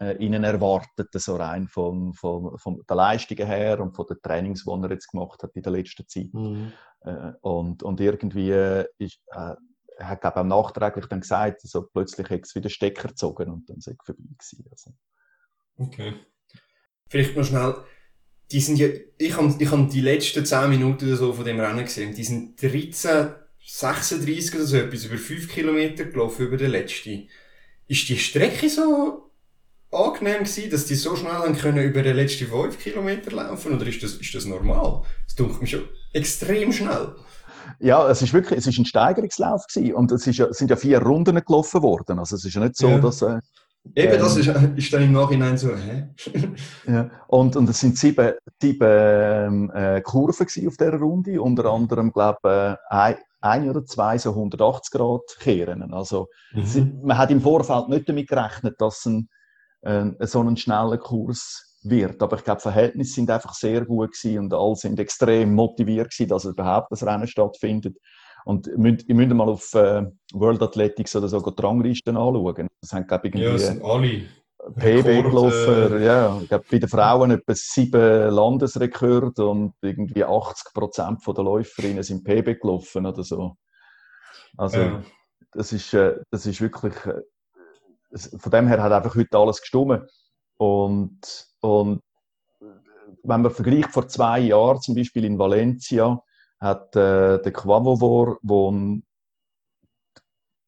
[0.00, 4.64] äh, ihnen erwartet, so rein von, von, von der Leistungen her und von den Trainings,
[4.64, 6.32] die er jetzt gemacht hat in der letzten Zeit.
[6.32, 6.72] Mhm.
[7.02, 8.50] Äh, und, und irgendwie
[8.98, 9.54] ist, äh,
[9.96, 13.68] er hat glaube auch nachträglich dann gesagt, also plötzlich hat es wieder Stecker gezogen und
[13.68, 14.66] dann es vorbei gewesen.
[14.70, 14.90] Also.
[15.76, 16.14] Okay.
[17.08, 17.74] Vielleicht noch schnell,
[18.50, 21.60] die sind ja, ich habe ich hab die letzten 10 Minuten oder so von dem
[21.60, 26.70] Rennen gesehen, die sind 13 36 oder so etwas, über 5 Kilometer gelaufen, über den
[26.70, 27.28] letzten.
[27.86, 29.30] Ist die Strecke so
[29.90, 33.74] angenehm gewesen, dass die so schnell haben können über den letzten 5 Kilometer laufen?
[33.74, 35.02] Oder ist das, ist das normal?
[35.26, 37.14] Das dunkelt mich schon extrem schnell.
[37.78, 39.94] Ja, es ist wirklich, es ist ein Steigerungslauf gewesen.
[39.94, 42.18] Und es, ist es sind ja vier Runden gelaufen worden.
[42.18, 42.98] Also es ist ja nicht so, ja.
[42.98, 43.40] dass, äh,
[43.94, 46.08] Eben, das ist, ist dann im Nachhinein so, hä?
[46.86, 47.10] ja.
[47.28, 52.78] und, und es sind sieben, sieben ähm, äh, Kurven auf dieser Runde, unter anderem, glaube
[52.90, 55.92] ich, äh, ein oder zwei so 180 Grad kehren.
[55.92, 57.00] Also mhm.
[57.02, 59.28] man hat im Vorfeld nicht damit gerechnet, dass ein,
[59.82, 62.22] äh, so ein schneller Kurs wird.
[62.22, 66.28] Aber ich glaube, Verhältnisse sind einfach sehr gut gewesen und alle sind extrem motiviert gewesen,
[66.28, 67.96] dass überhaupt das Rennen stattfindet.
[68.44, 72.68] Und ihr müsst, ihr müsst mal auf äh, World Athletics oder so die Ranglisten anschauen.
[72.80, 73.52] Das haben, glaube ich, irgendwie...
[73.52, 74.22] Ja, sind alle.
[74.74, 76.38] PB gelaufen, äh, ja.
[76.40, 82.24] Ich glaube, bei den Frauen etwa sieben Landesrekorde und irgendwie 80 Prozent der Läuferinnen sind
[82.24, 83.56] PB gelaufen oder so.
[84.56, 85.02] Also, ja.
[85.52, 87.22] das, ist, äh, das ist wirklich, äh,
[88.38, 90.06] von dem her hat einfach heute alles gestummen.
[90.58, 91.20] Und,
[91.60, 92.02] und
[93.22, 96.22] wenn man vergleicht vor zwei Jahren, zum Beispiel in Valencia,
[96.60, 99.02] hat äh, der Quavovor, ein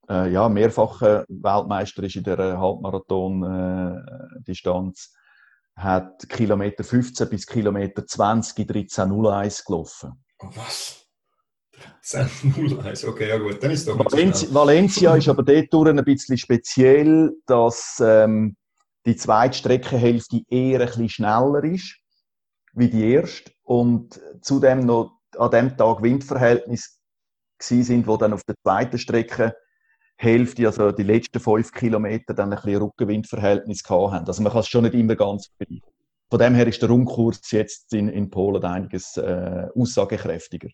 [0.09, 5.19] äh, ja, mehrfacher Weltmeister ist in der Halbmarathon-Distanz, äh,
[5.81, 10.23] hat Kilometer 15 bis Kilometer 20 in 13.01 gelaufen.
[10.41, 11.07] Oh, was?
[12.03, 17.33] 13.01, okay, ja gut, dann ist doch Valencia, Valencia ist aber dort ein bisschen speziell,
[17.47, 18.57] dass ähm,
[19.07, 21.99] die zweite Streckenhälfte eher ein bisschen schneller ist
[22.75, 26.99] wie die erste und zudem noch an dem Tag Windverhältnis
[27.59, 29.55] gewesen sind, die dann auf der zweiten Strecke
[30.17, 34.27] Hälfte, also die letzten fünf Kilometer, dann ein bisschen Rückenwindverhältnis gehabt haben.
[34.27, 35.83] Also man kann es schon nicht immer ganz vergleichen.
[36.31, 40.69] Von dem her ist der Rundkurs jetzt in, in Polen einiges äh, aussagekräftiger.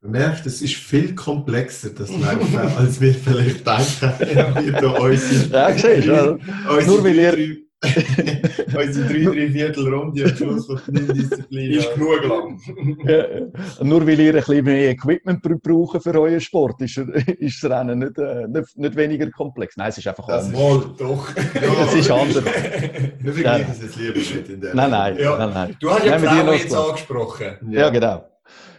[0.00, 4.64] Man merkt, es ist viel komplexer, das Laufen, als wir vielleicht denken.
[4.64, 6.38] Wir da unsere, Ja, siehst du,
[6.86, 7.67] nur weil ihr-
[8.76, 11.70] unsere drei, drei Viertel Runde am Schluss von der Disziplin.
[11.72, 12.60] Ist genug lang.
[13.06, 13.46] Ja, ja.
[13.84, 17.70] Nur weil ihr ein bisschen mehr Equipment br- brauchen für euren Sport, ist, ist das
[17.70, 19.76] Rennen nicht, äh, nicht, nicht weniger komplex.
[19.76, 20.60] Nein, es ist einfach Das anders.
[20.60, 21.28] Wohl, doch.
[21.36, 22.44] Ja, Es ist anders.
[23.20, 25.38] Wir vergleichen es jetzt lieber nicht in der Nein, nein, Ja.
[25.38, 25.76] nein, nein.
[25.80, 27.46] Du hast ja Frauen jetzt angesprochen.
[27.70, 28.24] Ja, genau.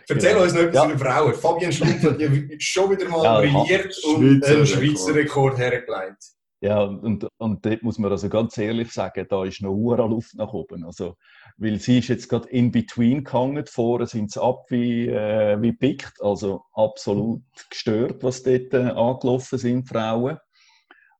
[0.09, 0.43] Erzähl Genau.
[0.43, 0.87] uns noch etwas Ja.
[0.87, 1.33] den Frauen.
[1.35, 4.65] Fabian Schlumpf hat ja schon wieder mal Ja, brilliert und einen.
[4.65, 6.23] Schweizer Rekord hergelegt.
[6.61, 10.35] Ja, und, und dort muss man also ganz ehrlich sagen, da ist noch Uhr Luft
[10.35, 10.83] nach oben.
[10.83, 11.15] Also,
[11.57, 15.71] weil sie ist jetzt gerade in between gehangen, vorne sind sie ab wie, äh, wie
[15.71, 20.37] pickt, also absolut gestört, was dort äh, angelaufen sind, Frauen.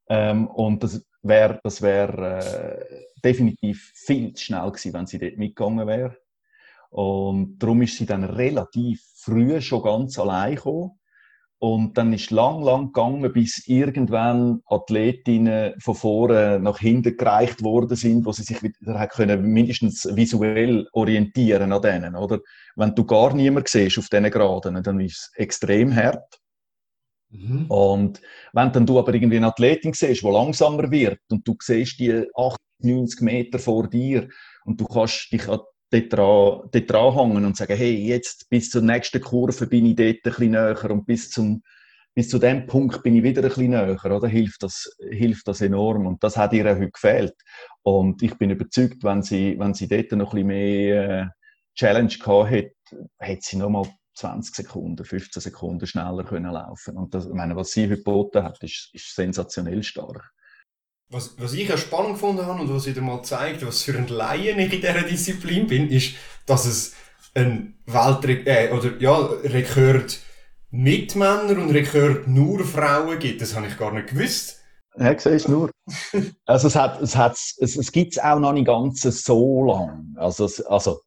[0.10, 5.38] Ähm, und das wäre das wär, äh, definitiv viel zu schnell gewesen, wenn sie dort
[5.38, 6.18] mitgegangen wäre.
[6.90, 10.99] Und darum ist sie dann relativ früh schon ganz allein gekommen.
[11.62, 17.98] Und dann ist lang, lang gegangen, bis irgendwann Athletinnen von vorne nach hinten gereicht worden
[17.98, 22.40] sind, wo sie sich wieder können, mindestens visuell orientieren an denen, oder?
[22.78, 26.40] Wenn du gar niemand siehst auf diesen Graden, dann ist es extrem hart.
[27.30, 27.66] Mhm.
[27.68, 28.22] Und
[28.54, 32.26] wenn dann du aber irgendwie eine Athletin siehst, die langsamer wird und du siehst die
[32.36, 34.30] 80, 90 Meter vor dir
[34.64, 38.70] und du kannst dich an- dort dran, dort dran hängen und sagen, hey, jetzt bis
[38.70, 41.62] zur nächsten Kurve bin ich dort ein bisschen näher und bis zum
[42.16, 44.28] bis zu dem Punkt bin ich wieder ein bisschen näher, oder?
[44.28, 46.06] Hilft das, hilft das enorm.
[46.06, 47.36] Und das hat ihr auch heute gefehlt.
[47.82, 51.26] Und ich bin überzeugt, wenn sie, wenn sie dort noch ein bisschen mehr äh,
[51.76, 52.76] Challenge gehabt hätte,
[53.20, 56.98] hätte sie noch mal 20 Sekunden, 15 Sekunden schneller können laufen.
[56.98, 60.34] Und das, ich meine, was sie heute geboten hat, ist, ist sensationell stark.
[61.12, 64.08] Was, was ich ja spannend gefunden habe und was wieder mal zeigt, was für ein
[64.08, 66.14] Laien ich in dieser Disziplin bin, ist,
[66.46, 66.94] dass es
[67.34, 70.20] ein Weltrekord, äh, oder ja, Rekord
[70.72, 73.42] mit Männern und Rekord nur Frauen gibt.
[73.42, 74.60] Das habe ich gar nicht gewusst.
[74.98, 75.72] Ja, siehst du nur.
[76.46, 80.14] Also es, hat, es, hat, es, es gibt es auch noch nicht ganz so lang.
[80.18, 81.02] Also, es, also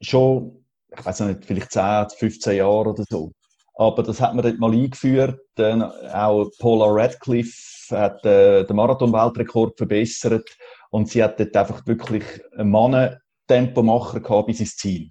[0.00, 0.64] schon,
[0.96, 3.32] ich weiß nicht, vielleicht 10, 15 Jahre oder so.
[3.76, 5.38] Aber das hat man dort mal eingeführt.
[5.54, 10.48] Dann auch Paula Radcliffe hat äh, den Marathon-Weltrekord verbessert.
[10.90, 12.24] Und sie hat dort einfach wirklich
[12.56, 15.10] einen Mannen-Tempomacher gehabt bis ins Ziel.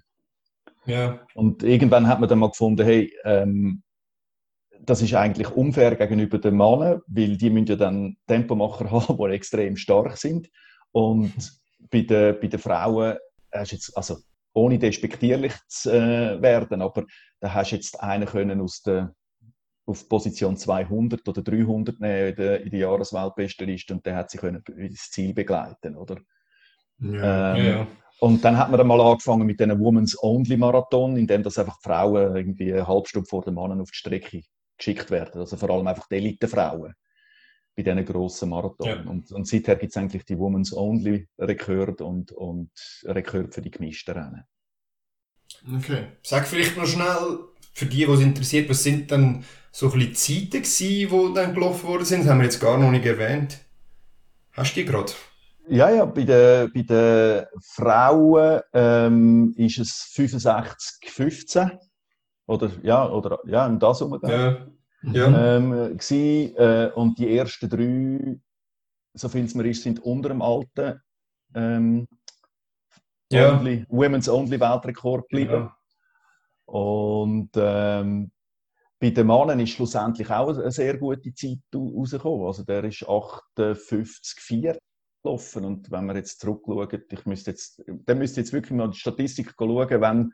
[0.84, 1.20] Ja.
[1.34, 3.82] Und irgendwann hat man dann mal gefunden, hey, ähm,
[4.80, 9.34] das ist eigentlich unfair gegenüber den Männern, weil die müssen ja dann Tempomacher haben, die
[9.34, 10.48] extrem stark sind.
[10.92, 11.32] Und
[11.90, 13.16] bei den, bei den Frauen
[13.52, 14.16] hast du jetzt, also
[14.56, 17.04] ohne despektierlich zu äh, werden, aber
[17.40, 19.14] da hast du jetzt einen können aus der
[19.88, 24.38] auf Position 200 oder 300 nehmen in der, in der Jahresweltbestenliste und der hat sie
[24.38, 26.16] können ins Ziel begleiten, oder?
[26.98, 27.54] Ja.
[27.54, 27.86] Ähm, ja.
[28.20, 31.58] und dann hat man dann mal angefangen mit einem Women's Only Marathon, in dem das
[31.58, 34.42] einfach die Frauen irgendwie eine halbe Stunde vor den Männern auf die Strecke
[34.76, 35.40] geschickt werden.
[35.40, 36.94] Also vor allem einfach die Elite-Frauen
[37.76, 38.86] bei diesen grossen Marathon.
[38.86, 39.02] Ja.
[39.02, 42.70] Und, und seither gibt es eigentlich die Women's Only Rekord und, und
[43.04, 44.44] Rekord für die gemischten Rennen.
[45.76, 46.06] Okay.
[46.22, 47.38] Sag vielleicht noch schnell,
[47.72, 51.54] für die, die es interessiert, was sind dann so ein bisschen Zeiten gewesen, die dann
[51.54, 52.20] gelaufen worden sind?
[52.20, 53.58] Das haben wir jetzt gar noch nicht erwähnt.
[54.52, 55.12] Hast du die gerade?
[55.68, 61.72] Ja, ja, bei den, bei den Frauen ähm, ist es 65, 15.
[62.46, 64.18] Oder, ja, oder, ja, im das rum.
[64.22, 64.66] Ja.
[65.12, 65.56] Ja.
[65.56, 68.38] ähm, gsi, äh, und die ersten drei,
[69.14, 71.00] so viel es mir ist, sind unter dem alten
[71.54, 72.06] ähm,
[73.30, 73.56] Ja.
[73.58, 75.70] only, Women's Only Weltrekord geblieben.
[75.70, 75.76] Ja.
[76.66, 78.30] Und ähm,
[78.98, 82.46] bei den Männern ist schlussendlich auch eine sehr gute Zeit au- rausgekommen.
[82.46, 84.76] Also der ist 58,4
[85.22, 85.64] gelaufen.
[85.64, 89.54] Und wenn wir jetzt zurückschauen, ich müsste jetzt, dann müsste jetzt wirklich mal die Statistik
[89.56, 90.32] schauen, wenn,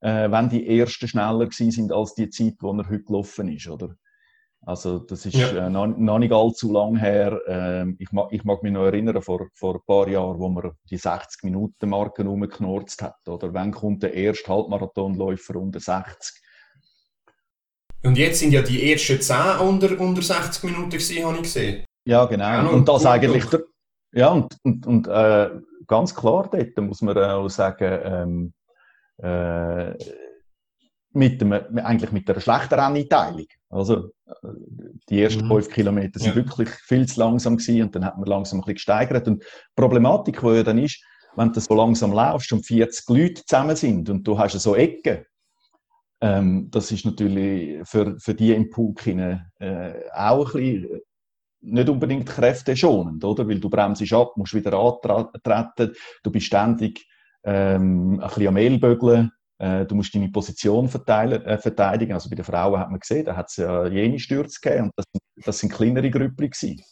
[0.00, 3.68] äh, wenn die ersten schneller gewesen sind als die Zeit, wo er heute gelaufen ist,
[3.68, 3.94] oder?
[4.66, 5.66] Also das ist Ja.
[5.66, 7.40] äh, noch, noch nicht allzu lang her.
[7.46, 10.72] Ähm, ich, mag, ich mag mich noch erinnern, vor, vor ein paar Jahren, wo man
[10.90, 13.28] die 60-Minuten-Marke rumgeknurzt hat.
[13.28, 16.42] Oder wann kommt der erste Halbmarathonläufer unter 60?
[18.02, 21.84] Und jetzt sind ja die ersten 10 unter, unter 60 Minuten gewesen, habe ich gesehen.
[22.04, 22.44] Ja, genau.
[22.44, 23.60] Ja, und das gut, eigentlich, der,
[24.14, 25.50] ja, und, und, und äh,
[25.86, 28.52] ganz klar dort muss man auch sagen, ähm,
[29.18, 29.94] äh,
[31.12, 33.46] mit dem, eigentlich mit einer schlechten Renneinteilung.
[33.76, 34.32] Also, äh,
[35.08, 35.48] die ersten Mhm.
[35.48, 36.36] fünf Kilometer sind Ja.
[36.36, 39.28] wirklich viel zu langsam gewesen und dann hat man langsam ein bisschen gesteigert.
[39.28, 41.02] Und die Problematik, die ja dann ist,
[41.36, 45.24] wenn du so langsam laufst und 40 Leute zusammen sind und du hast so Ecken,
[46.22, 49.36] Ähm, das ist natürlich für, für die im Pulk äh,
[50.14, 51.00] auch ein bisschen
[51.60, 53.46] nicht unbedingt kräfteschonend, oder?
[53.46, 57.06] Weil du bremst ab, musst wieder antreten, du bist ständig
[57.44, 62.12] ähm, ein bisschen am Ellbögeln, äh, du musst deine Position äh, verteidigen.
[62.12, 64.92] Also bei den Frauen hat man gesehen, da hat es ja jene Stürze gegeben und
[64.96, 65.06] das,
[65.44, 66.82] das sind kleinere Grüppli gewesen.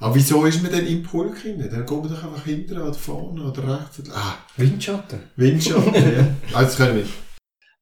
[0.00, 1.58] Aber wieso ist man denn im Pulk drin?
[1.70, 4.02] Dann kommt man doch einfach hinten oder vorne oder rechts.
[4.14, 5.20] Ah, Windschatten.
[5.36, 6.26] Windschatten, ja.
[6.56, 7.06] Also das können wir.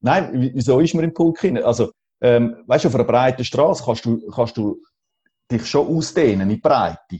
[0.01, 1.57] Nein, wieso ist man im Pulk drin?
[1.57, 1.91] Also,
[2.21, 4.81] ähm, weißt du, auf einer breiten Straße kannst du, kannst du
[5.49, 7.19] dich schon ausdehnen in die Breite.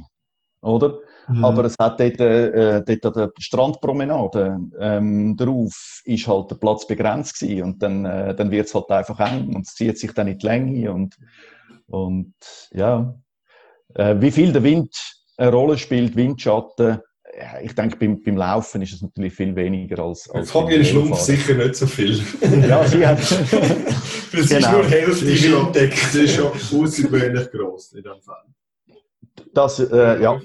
[0.62, 1.00] Oder?
[1.30, 1.46] Mhm.
[1.46, 6.88] Aber es hat dort, äh, dort an der Strandpromenade ähm, drauf ist halt der Platz
[6.88, 10.12] begrenzt gewesen und dann, äh, dann wird es halt einfach eng und es zieht sich
[10.14, 11.16] dann in die Länge und,
[11.88, 12.34] und
[12.72, 13.14] ja.
[13.96, 14.96] Äh, wie viel der Wind
[15.38, 17.00] eine Rolle spielt, Windschatten,
[17.62, 20.30] ich denke, beim, beim Laufen ist es natürlich viel weniger als.
[20.30, 22.22] als Fabian Schlumpf sicher nicht so viel.
[22.68, 23.20] ja, sie hat.
[23.20, 24.58] das genau.
[24.58, 25.96] ist nur Hälfte Winddecke.
[25.96, 26.52] Das ist schon
[26.84, 28.44] außergewöhnlich gross in dem Fall.
[29.54, 30.40] Das, äh, ja.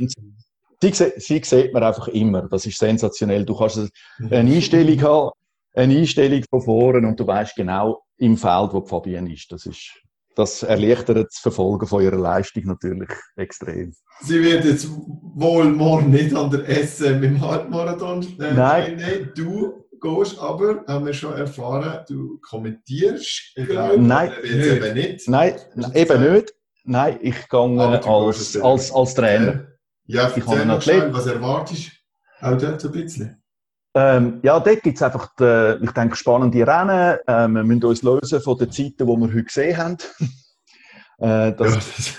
[0.93, 2.49] Sie, sie sieht man einfach immer.
[2.49, 3.45] Das ist sensationell.
[3.45, 3.79] Du kannst
[4.19, 5.31] eine Einstellung haben,
[5.75, 9.51] eine Einstellung von vorne und du weißt genau im Feld, wo Fabian ist.
[9.51, 9.93] Das ist
[10.35, 13.95] das erleichtert das Verfolgen von ihrer Leistung natürlich extrem.
[14.23, 18.97] Sie wird jetzt wohl morgen nicht an der SM im Halbmarathon äh, Nein.
[18.99, 23.55] Nein, du gehst aber, haben wir schon erfahren, du kommentierst.
[23.55, 25.29] Glaube, Nein, eben nicht.
[25.29, 25.55] Nein,
[25.95, 26.53] eben nicht.
[26.85, 29.67] Nein, ich gehe als, als, als Trainer.
[30.07, 31.93] Ja, ich erzähl noch schnell, was erwartest
[32.41, 32.47] du?
[32.47, 33.43] Auch dort so ein bisschen.
[33.97, 37.19] Ähm, ja, dort gibt es einfach, die, ich denke, spannende Rennen.
[37.29, 39.97] Ähm, wir müssen uns lösen von den Zeiten, die wir heute gesehen haben.
[41.19, 42.17] äh, das,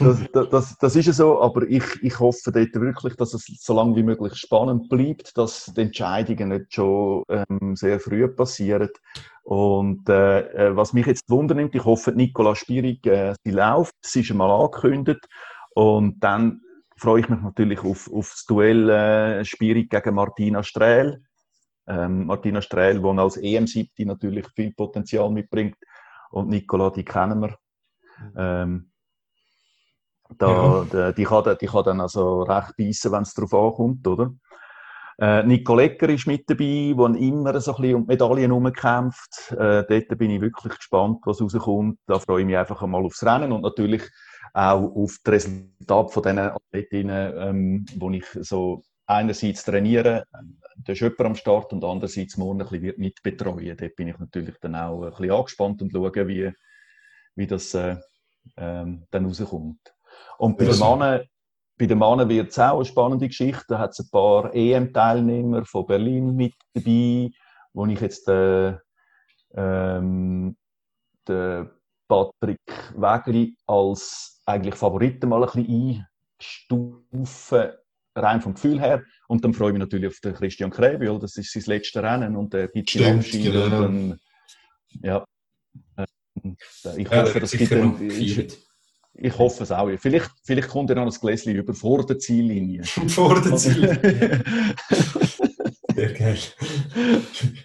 [0.00, 3.44] das, das, das, das, ist ja so, aber ich, ich hoffe dort wirklich, dass es
[3.60, 8.88] so lange wie möglich spannend bleibt, dass die Entscheidungen nicht schon ähm, sehr früh passieren.
[9.42, 14.22] Und äh, äh was mich jetzt wundernimmt, ich hoffe, Nicola Spierig, äh, sie läuft, sie
[14.22, 15.28] ist einmal angekündigt.
[15.74, 16.62] Und dann
[16.96, 21.22] freue ich mich natürlich auf, auf das Duell äh, Spierig gegen Martina Strehl.
[21.86, 25.76] Ähm, Martina Strehl, die als EM-Siebte natürlich viel Potenzial mitbringt.
[26.30, 27.56] Und Nicola, die kennen wir.
[28.36, 28.90] Ähm,
[30.38, 31.12] da, ja.
[31.12, 34.32] die, kann, die kann dann also recht beißen, wenn es darauf ankommt, oder?
[35.18, 39.52] Äh, Nico Lecker ist mit dabei, der immer so ein bisschen um Medaillen herumkämpft.
[39.52, 42.00] Äh, dort bin ich wirklich gespannt, was rauskommt.
[42.06, 44.02] Da freue ich mich einfach einmal aufs Rennen und natürlich
[44.52, 50.24] auch auf das Resultat von diesen Athletinnen, ähm, wo ich so einerseits trainiere,
[50.76, 53.76] da ist jemand am Start und andererseits morgen ein bisschen mitbetreuen.
[53.76, 56.52] Dort bin ich natürlich dann auch ein bisschen angespannt und schaue, wie,
[57.34, 57.96] wie das äh,
[58.56, 59.94] ähm, dann rauskommt.
[60.38, 61.22] Und bei den Männern,
[61.78, 63.64] bei den Männern wird es auch eine spannende Geschichte.
[63.68, 67.30] Da hat es ein paar EM-Teilnehmer von Berlin mit dabei,
[67.72, 68.76] wo ich jetzt äh,
[69.54, 70.56] ähm,
[71.28, 71.70] den
[72.08, 72.60] Patrick
[72.94, 76.06] Wegli als eigentlich Favoriten mal ein bisschen
[76.40, 77.72] einstufen,
[78.14, 79.02] rein vom Gefühl her.
[79.28, 82.36] Und dann freue ich mich natürlich auf den Christian Kräbi, das ist sein letztes Rennen
[82.36, 83.42] und der gibt die Langscheid.
[83.42, 84.14] Genau.
[85.02, 85.24] ja,
[86.96, 88.58] ich hoffe, ja, das gibt ein, ich,
[89.14, 89.90] ich hoffe es auch.
[89.98, 92.84] Vielleicht, vielleicht kommt er noch ein Gläschen über vor der Ziellinie.
[93.08, 93.98] vor der Ziellinie.
[95.94, 96.38] Sehr geil.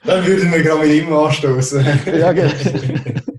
[0.06, 1.86] Dann würden wir gerade mit ihm anstoßen.
[2.06, 2.52] ja, genau.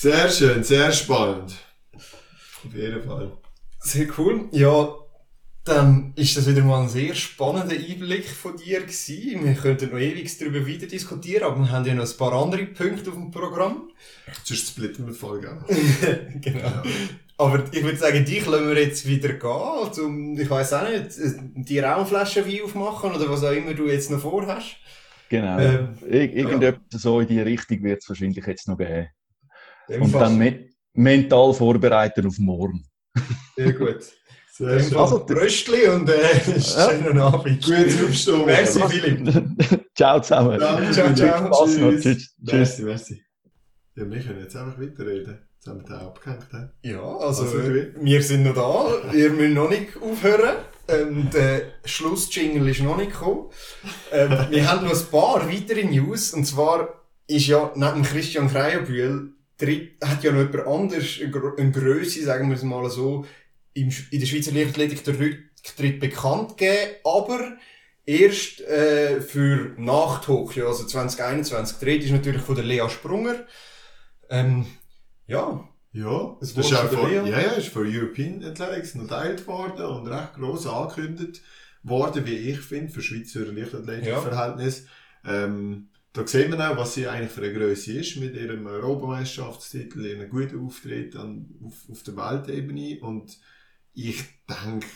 [0.00, 1.56] Sehr schön, sehr spannend.
[1.92, 3.32] Auf jeden Fall.
[3.80, 4.48] Sehr cool.
[4.52, 4.94] Ja,
[5.64, 9.44] dann ist das wieder mal ein sehr spannender Einblick von dir gewesen.
[9.44, 12.66] Wir könnten noch ewig darüber weiter diskutieren, aber wir haben ja noch ein paar andere
[12.66, 13.90] Punkte auf dem Programm.
[14.44, 15.64] Sonst splitten wir Folge an.
[16.42, 16.60] genau.
[16.60, 16.82] Ja.
[17.36, 19.92] Aber ich würde sagen, dich lassen wir jetzt wieder gehen.
[19.92, 21.10] Zum, ich weiß auch nicht,
[21.56, 24.76] die Raumflasche wie aufmachen oder was auch immer du jetzt noch vorhast.
[25.28, 25.58] Genau.
[25.58, 26.98] Ähm, Irgendetwas ja.
[27.00, 29.08] so in die Richtung wird es wahrscheinlich jetzt noch geben.
[29.88, 32.84] Und dann me mental vorbereiten auf morgen.
[33.56, 34.00] Sehr gut.
[34.52, 34.96] Sehr schön.
[34.98, 37.26] Also, Röstli und äh, schönen ja.
[37.28, 37.64] Abend.
[37.64, 38.44] Gut aufstehen.
[38.44, 39.88] Merci, Philipp.
[39.94, 40.60] ciao zusammen.
[40.60, 41.48] Ja, ciao, ciao.
[41.48, 42.00] Noch.
[42.00, 42.34] Tschüss.
[42.40, 43.22] Merci, merci.
[43.94, 45.38] Ja, wir können jetzt einfach weiterreden.
[45.54, 46.46] Jetzt haben wir den abgehängt.
[46.50, 46.90] He?
[46.90, 49.12] Ja, also, also wir sind noch da.
[49.12, 50.56] Ihr müsst noch nicht aufhören.
[50.88, 53.50] Ähm, der Schlussjingle ist noch nicht gekommen.
[54.10, 56.32] Ähm, wir haben noch ein paar weitere News.
[56.32, 56.88] Und zwar
[57.28, 62.62] ist ja neben Christian Kreienbühl hat ja noch jemand anders eine Größe, sagen wir es
[62.62, 63.26] mal so,
[63.74, 67.56] in der Schweizer Leichtathletik der Rücktritt bekannt gegeben, aber
[68.06, 71.78] erst äh, für nach Tokio, also 2021.
[71.78, 73.46] Der ist natürlich von der Lea Sprunger.
[74.30, 74.66] Ähm,
[75.26, 75.68] ja.
[75.92, 80.06] Ja, das, das ist auch von, ja, ja, ist von European Athletics notiert worden und
[80.06, 81.40] recht gross angekündigt
[81.82, 84.86] worden, wie ich finde, für Schweizer Leichtathletik-Verhältnis.
[85.24, 85.44] Ja.
[85.44, 85.88] Ähm,
[86.18, 90.28] da sieht man auch, was sie eigentlich für eine Größe ist, mit ihrem Europameisterschaftstitel, ihrem
[90.28, 93.00] guten Auftritt an, auf, auf der Weltebene.
[93.00, 93.38] Und
[93.94, 94.86] ich denke,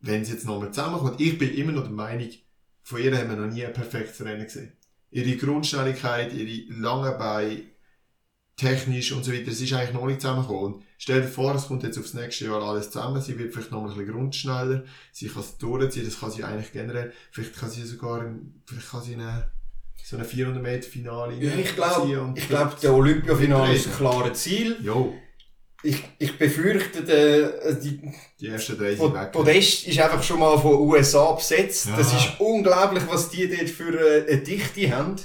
[0.00, 2.30] wenn sie jetzt nochmal zusammenkommt, ich bin immer noch der Meinung,
[2.82, 4.72] von ihr haben wir noch nie ein perfektes Rennen gesehen.
[5.10, 7.62] Ihre Grundschnelligkeit, ihre langen Beine,
[8.56, 10.74] technisch und so weiter, es ist eigentlich noch nicht zusammengekommen.
[10.74, 13.72] Und stell dir vor, es kommt jetzt aufs nächste Jahr alles zusammen, sie wird vielleicht
[13.72, 17.70] noch ein bisschen grundschneller, sie kann es durchziehen, das kann sie eigentlich generell, vielleicht kann
[17.70, 18.24] sie sogar,
[18.66, 19.50] vielleicht kann sie eine,
[20.04, 24.42] so eine 400 Meter Finale Ja, ich glaube, ich glaube, der Olympiafinale ist ein klares
[24.42, 24.76] Ziel.
[24.82, 25.14] Jo,
[25.82, 28.00] Ich, ich befürchte, der, die
[28.40, 29.32] die ersten drei sind weg.
[29.32, 31.86] Podest ist einfach schon mal von USA besetzt.
[31.86, 31.96] Ja.
[31.96, 35.16] Das ist unglaublich, was die dort für äh, eine Dichte haben.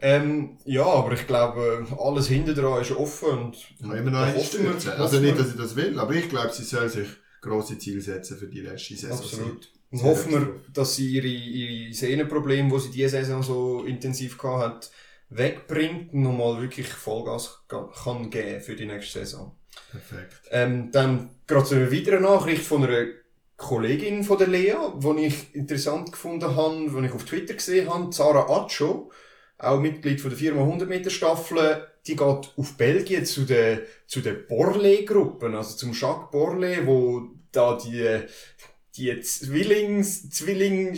[0.00, 4.26] Ähm, ja, aber ich glaube, alles hinten dran ist offen und Ich habe immer noch
[4.26, 7.08] wir- Also nicht, dass ich das will, aber ich glaube, sie soll sich
[7.40, 9.18] grosse Ziele setzen für die letzte Saison.
[9.18, 9.68] Absolut.
[9.90, 14.62] Und hoffen wir, dass sie ihre, ihre Sehnenprobleme, die sie diese Saison so intensiv gehabt
[14.62, 14.90] hat,
[15.28, 19.56] wegbringt und nochmal wirklich Vollgas ga- kann geben für die nächste Saison.
[19.90, 20.34] Perfekt.
[20.50, 23.06] Ähm, dann gerade zu einer weiteren Nachricht von einer
[23.56, 28.12] Kollegin von der Lea, die ich interessant gefunden habe, die ich auf Twitter gesehen habe,
[28.12, 29.10] Sarah Acho,
[29.58, 34.20] auch Mitglied von der Firma 100 Meter Staffel, die geht auf Belgien zu den, zu
[34.20, 38.20] den Borlée-Gruppen, also zum Jacques Borlée, wo da die,
[38.96, 40.94] die Zwillings, Zwilling,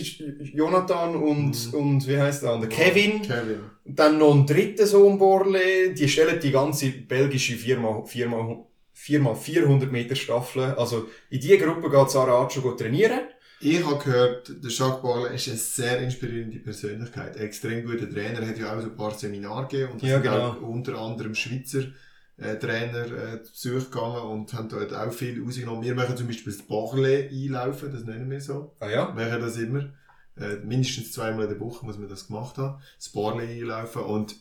[0.55, 2.71] Jonathan und, und wie heißt der andere?
[2.71, 3.23] Kevin.
[3.23, 3.61] Kevin.
[3.85, 9.91] Dann noch ein dritter Sohn Borle, die stellen die ganze belgische Firma, Firma, Firma 400
[9.91, 10.75] Meter Staffel.
[10.77, 13.21] Also in diese Gruppe geht Sarah Acho go trainieren.
[13.61, 17.37] Ich habe gehört, der Jacques Barle ist eine sehr inspirierende Persönlichkeit.
[17.37, 20.57] Ein extrem guter Trainer, hat ja auch so ein paar Seminare gegeben und Ja, genau.
[20.61, 21.85] unter anderem Schweizer
[22.39, 25.83] äh, Trainer äh, zu Besuch gegangen und haben dort auch viel rausgenommen.
[25.85, 28.75] Wir machen zum Beispiel das Barle einlaufen, das nennen wir so.
[28.81, 29.17] Ah ja?
[29.17, 29.93] Wir machen das immer.
[30.37, 32.81] Äh, mindestens zweimal in der Woche muss man das gemacht haben.
[32.97, 34.37] Das Barle einlaufen und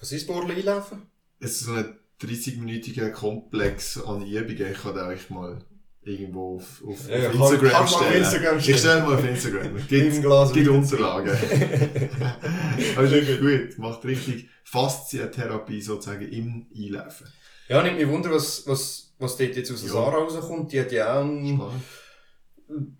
[0.00, 1.02] Was ist Borle einlaufen?
[1.38, 4.72] es ist so ein 30-minütiger Komplex an Übungen.
[4.72, 5.58] Ich kann euch mal
[6.04, 8.22] irgendwo auf, auf, Ja, auf kann- Instagram kann auf stellen.
[8.22, 8.78] Instagram Ich stellen.
[8.78, 9.76] stelle mal auf Instagram.
[9.88, 10.68] Gibt, gibt.
[10.68, 11.30] Unterlagen.
[12.96, 13.78] Wirklich gut.
[13.78, 17.26] Macht richtig Faszientherapie sozusagen im Einlaufen.
[17.68, 19.94] Ja, nimmt mich wunder, was, was, was dort jetzt aus der Ja.
[19.94, 20.72] Sarah rauskommt.
[20.72, 21.60] Die hat ja auch einen,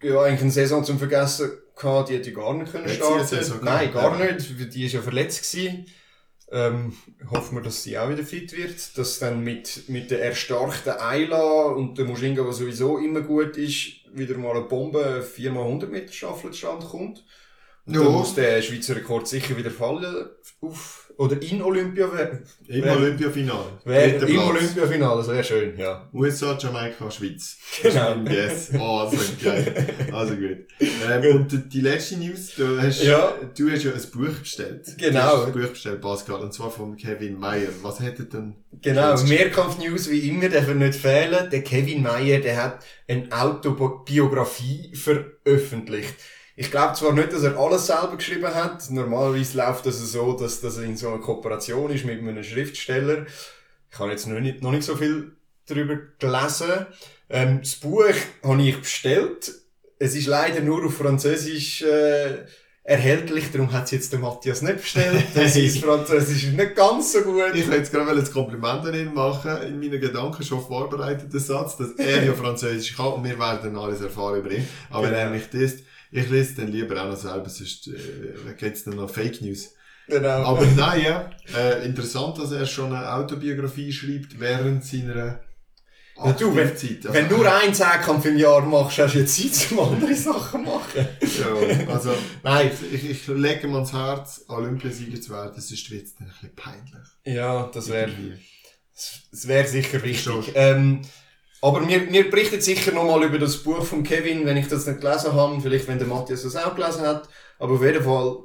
[0.02, 3.36] ja, eigentlich eine Saison zum Vergessen gehabt, die hätte ja gar nicht können starten.
[3.62, 4.18] Nein, gehabt?
[4.18, 4.32] gar Ja.
[4.34, 4.74] nicht.
[4.74, 5.86] Die ist ja verletzt gewesen.
[6.55, 6.92] Ähm,
[7.30, 8.96] hoffen wir, dass sie auch wieder fit wird.
[8.96, 13.88] Dass dann mit, mit der erstarkten Ayla und der Muschinga, der sowieso immer gut ist,
[14.12, 17.24] wieder mal eine Bombe 4x100 Meter Staffel zustande kommt.
[17.86, 18.02] Und Ja.
[18.05, 20.28] dann muss der Schweizer Rekord sicher wieder fallen
[20.61, 22.40] auf, oder in Olympia werden.
[22.68, 23.64] Im Wer- Olympiafinale.
[23.84, 24.48] Dritter im Platz.
[24.48, 26.08] Olympiafinale, sehr schön, ja.
[26.12, 27.56] USA, Jamaika, Schweiz.
[27.82, 28.16] Genau.
[28.30, 28.70] Yes.
[28.78, 29.86] Oh, also geil.
[30.12, 30.58] Also gut.
[30.80, 33.34] Ähm, und die, letzte News, du hast, Ja.
[33.56, 34.86] du hast ja ein Buch bestellt.
[34.98, 35.20] Genau.
[35.20, 37.68] Du hast ein Buch bestellt, Pascal, und zwar von Kevin Meyer.
[37.82, 38.54] Was hätte denn?
[38.82, 41.48] Genau, Mehrkampf-News wie immer, dürfen nicht fehlen.
[41.50, 46.14] Der Kevin Meyer, der hat eine Autobiografie veröffentlicht.
[46.57, 48.88] Ich glaube zwar nicht, dass er alles selber geschrieben hat.
[48.90, 53.26] Normalerweise läuft das so, dass das in so einer Kooperation ist mit einem Schriftsteller.
[53.90, 55.32] Ich habe jetzt noch nicht, noch nicht so viel
[55.66, 56.86] darüber gelesen.
[57.28, 58.05] Ähm, das Buch
[58.42, 59.52] habe ich bestellt.
[59.98, 62.44] Es ist leider nur auf Französisch äh,
[62.84, 65.24] erhältlich, darum hat es jetzt der Matthias nicht bestellt.
[65.34, 67.55] Das ist Französisch nicht ganz so gut.
[67.55, 71.78] Ich wollte jetzt gerade ein Kompliment an ihn machen, in meinen Gedanken schon vorbereiteten Satz,
[71.78, 74.68] dass er ja Französisch kann und wir werden alles erfahren über ihn.
[74.90, 75.36] Aber wenn er Genau.
[75.36, 75.80] nicht ist,
[76.14, 79.72] ich lese dann lieber auch noch selber, sonst äh, geht's dann noch Fake News.
[80.06, 80.28] Genau.
[80.44, 85.40] Aber nein, ja, äh, interessant, dass er schon eine Autobiografie schreibt während seiner
[86.16, 87.12] Ja, du, wenn, Aktivzeit.
[87.12, 90.62] wenn du nur einen Zehnkampf im Jahr machst, hast du jetzt Zeit, um andere Sachen
[90.64, 91.08] machen.
[91.20, 92.70] Ja, also, Nein.
[92.92, 96.54] ich, ich lege mir ans Herz, Olympiasieger zu werden, sonst wird es dann ein bisschen
[96.54, 97.08] peinlich.
[97.24, 98.12] Ja, das wäre
[99.32, 100.52] das wär sicher wichtig.
[100.54, 101.00] Ähm,
[101.64, 105.00] aber wir, wir berichten sicher nochmal über das Buch von Kevin, wenn ich das nicht
[105.00, 105.58] gelesen habe.
[105.62, 107.26] Vielleicht, wenn der Matthias das auch gelesen hat.
[107.58, 108.36] Aber auf jeden Fall,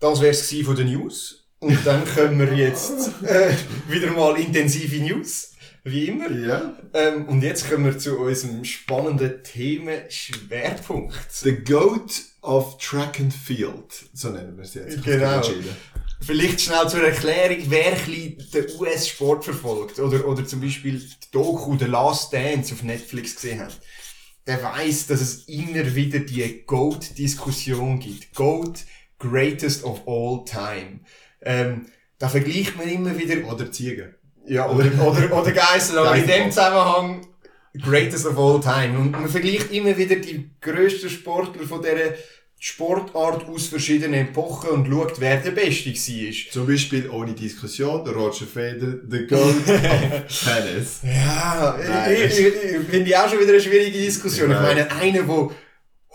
[0.00, 1.46] das wäre es von den News.
[1.58, 3.52] Und dann können wir jetzt äh,
[3.88, 5.52] wieder mal intensive News.
[5.84, 6.30] Wie immer.
[6.30, 6.78] Ja.
[6.94, 11.14] Ähm, und jetzt kommen wir zu unserem spannenden Themenschwerpunkt.
[11.30, 14.06] The Goat of Track and Field.
[14.14, 15.04] So nennen wir es jetzt.
[15.04, 15.42] Genau.
[16.20, 21.76] Vielleicht schnell zur Erklärung, wer ein den US-Sport verfolgt oder, oder zum Beispiel die Doku
[21.78, 23.78] The Last Dance auf Netflix gesehen hat,
[24.46, 28.34] der weiß, dass es immer wieder die GOAT-Diskussion gibt.
[28.34, 28.84] GOAT,
[29.18, 31.00] Greatest of All Time.
[31.42, 31.86] Ähm,
[32.18, 34.14] da vergleicht man immer wieder, Oder Ziegen.
[34.46, 36.50] ja, oder, oder, oder Geister, aber in dem.
[36.50, 37.26] Zusammenhang
[37.82, 38.98] Greatest of All Time.
[38.98, 42.14] Und man vergleicht immer wieder die grössten Sportler von dieser
[42.68, 46.52] Sportart aus verschiedenen Epochen und schaut, wer der Beste war.
[46.52, 51.00] Zum Beispiel ohne Diskussion, der Roger Federer, der Gold of Tennis.
[51.04, 51.78] Ja,
[52.90, 54.50] finde ich auch schon wieder eine schwierige Diskussion.
[54.50, 55.50] Ich meine, einer, der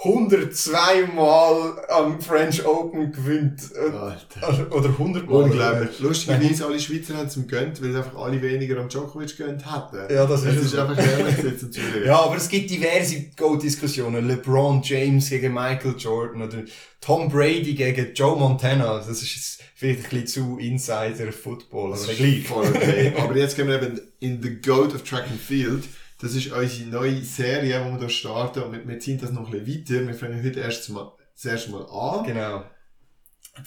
[0.04, 4.76] 102 Mal am French Open gewinnt, Alter.
[4.76, 5.44] oder 100 Mal.
[5.44, 6.00] Unglaublich.
[6.00, 10.12] Lustigerweise, alle Schweizer haben es ihm gönnt, weil einfach alle weniger am Djokovic gönnt hätten.
[10.14, 12.06] Ja, das Das ist ist einfach ehrlich natürlich.
[12.06, 14.28] Ja, aber es gibt diverse Go-Diskussionen.
[14.28, 16.64] LeBron James gegen Michael Jordan oder
[17.00, 18.98] Tom Brady gegen Joe Montana.
[18.98, 22.48] Das ist jetzt vielleicht ein bisschen zu Insider-Football, aber gleich.
[22.48, 23.14] Voll okay.
[23.18, 25.84] Aber jetzt gehen wir eben in The Goat of Track and Field.
[26.22, 28.62] Das ist unsere neue Serie, die wir hier starten.
[28.62, 30.08] Und wir, wir ziehen das noch ein bisschen weiter.
[30.08, 32.26] Wir fangen heute erst mal, das erste Mal an.
[32.26, 32.64] Genau.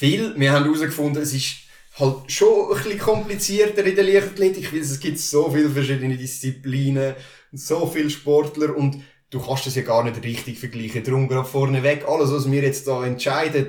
[0.00, 1.56] Weil wir haben herausgefunden, es ist
[1.98, 7.14] halt schon ein bisschen komplizierter in der Leichtathletik, weil es gibt so viele verschiedene Disziplinen,
[7.52, 11.04] so viele Sportler und du kannst das ja gar nicht richtig vergleichen.
[11.04, 13.66] Darum gerade vorneweg, alles, was wir jetzt da entscheiden,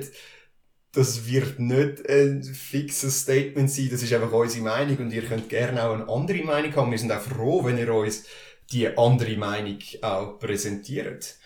[0.92, 5.48] das wird nicht ein fixes Statement sein, das ist einfach unsere Meinung und ihr könnt
[5.48, 6.90] gerne auch eine andere Meinung haben.
[6.90, 8.24] Wir sind auch froh, wenn ihr uns
[8.72, 11.36] die andere Meinung auch präsentiert.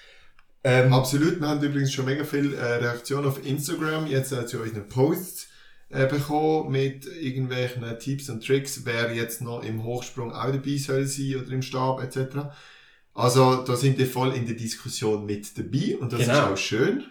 [0.63, 1.41] Ähm, Absolut.
[1.41, 5.49] Wir haben übrigens schon mega viele äh, Reaktionen auf Instagram, jetzt äh, zu unseren Posts
[5.91, 10.77] äh, bekommen mit irgendwelchen äh, Tipps und Tricks, wer jetzt noch im Hochsprung auch dabei
[10.77, 12.37] soll sein oder im Stab etc.
[13.15, 16.33] Also da sind wir voll in der Diskussion mit dabei und das Genau.
[16.33, 17.05] ist auch schön.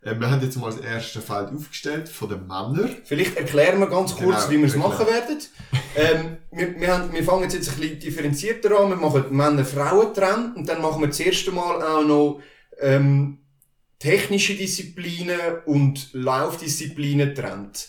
[0.00, 2.96] Äh, wir haben jetzt mal das erste Feld aufgestellt von den Männern.
[3.04, 5.38] Vielleicht erklären wir ganz kurz, Genau, wie wir es machen werden.
[5.96, 8.90] Ähm, wir, wir, haben, wir fangen jetzt, ein bisschen differenzierter an.
[8.90, 12.40] Wir machen Männer-Frauen-Trend und dann machen wir das erste Mal auch noch
[12.80, 13.38] ähm,
[13.98, 17.88] technische Disziplinen und Laufdisziplinen trennt.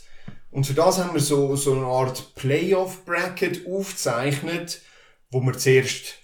[0.52, 4.82] Und für das haben wir so, so eine Art Playoff-Bracket aufgezeichnet,
[5.30, 6.20] wo wir zuerst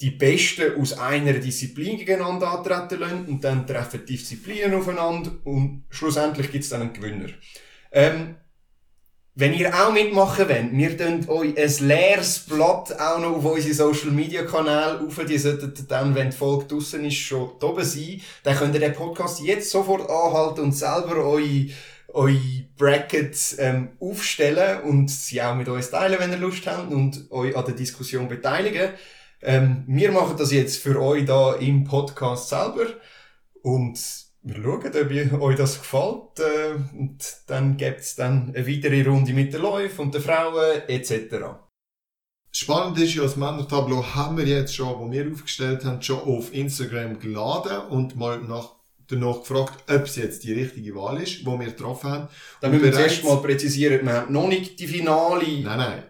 [0.00, 5.84] die Besten aus einer Disziplin gegeneinander antreten lassen und dann treffen die Disziplinen aufeinander und
[5.90, 7.30] schlussendlich gibt es dann einen Gewinner.
[7.92, 8.36] Ähm,
[9.34, 13.72] wenn ihr auch mitmachen wollt, wir tun euch ein leeres Blatt auch noch auf unsere
[13.72, 15.18] Social Media Kanäle auf.
[15.26, 18.20] Die sollten dann, wenn die Folge draussen ist, schon oben sein.
[18.42, 21.66] Dann könnt ihr den Podcast jetzt sofort anhalten und selber eure,
[22.08, 22.36] eure
[22.76, 27.56] Brackets ähm, aufstellen und sie auch mit uns teilen, wenn ihr Lust habt und euch
[27.56, 28.90] an der Diskussion beteiligen.
[29.40, 32.84] Ähm, wir machen das jetzt für euch da im Podcast selber
[33.62, 33.98] und
[34.44, 36.38] wir schauen, ob euch das gefällt.
[36.38, 41.36] Äh, und dann gibt's dann eine weitere Runde mit den Läufen und den Frauen etc.
[42.50, 46.52] Spannend ist ja, das Männertableau haben wir jetzt schon, wo wir aufgestellt haben, schon auf
[46.52, 48.74] Instagram geladen und mal nach,
[49.08, 52.28] danach gefragt, ob es jetzt die richtige Wahl ist, wo wir getroffen haben.
[52.60, 56.02] Da Und müssen wir zuerst mal präzisieren, wir haben noch nicht die finale, Nein, nein.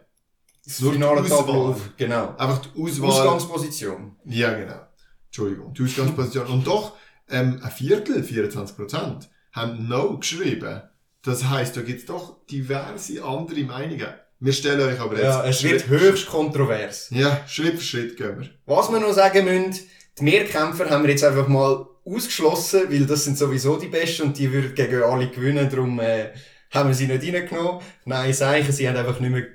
[0.65, 1.39] das nur die finale Auswahl.
[1.39, 1.77] Tableau.
[1.97, 2.35] Genau.
[2.37, 3.11] Einfach die Auswahl.
[3.11, 4.17] Ausgangsposition.
[4.25, 4.81] Ja, genau.
[5.27, 5.73] Entschuldigung.
[5.75, 6.47] Die Ausgangsposition.
[6.49, 6.97] Und doch,
[7.33, 10.83] ähm, ein Viertel, 24 Prozent, haben No geschrieben.
[11.25, 14.09] Das heisst, da gibt's doch diverse andere Meinungen.
[14.41, 17.09] Wir stellen euch aber jetzt Ja, es wird höchst kontrovers.
[17.11, 18.49] ja, Schritt für Schritt gehen wir.
[18.67, 19.81] Was wir noch sagen müssen,
[20.19, 24.39] die Mehrkämpfer haben wir jetzt einfach mal ausgeschlossen, weil das sind sowieso die Besten und
[24.39, 26.31] die würden gegen alle gewinnen, darum äh,
[26.73, 27.83] haben wir sie nicht reingenommen.
[28.05, 29.47] Nein, Seichen, sie haben einfach nicht mehr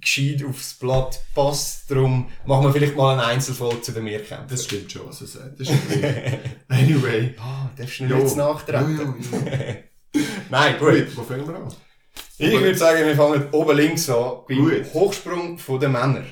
[0.00, 4.48] gescheit aufs Blatt gepasst, darum machen wir vielleicht mal eine Einzelfolge zu den Mehrkämpfern.
[4.48, 5.60] Das stimmt schon, was er sagt.
[5.60, 5.68] Das
[6.68, 7.34] anyway.
[7.38, 8.96] Ah, darfst du nicht jetzt nachtreten?
[8.96, 9.46] Jo, jo,
[10.14, 10.22] jo.
[10.50, 10.92] Nein, gut.
[10.92, 11.72] Gut, wo fangen wir an?
[12.38, 14.92] Ich würde sagen, wir fangen oben links an, beim Gut.
[14.92, 16.26] Hochsprung von den Männern.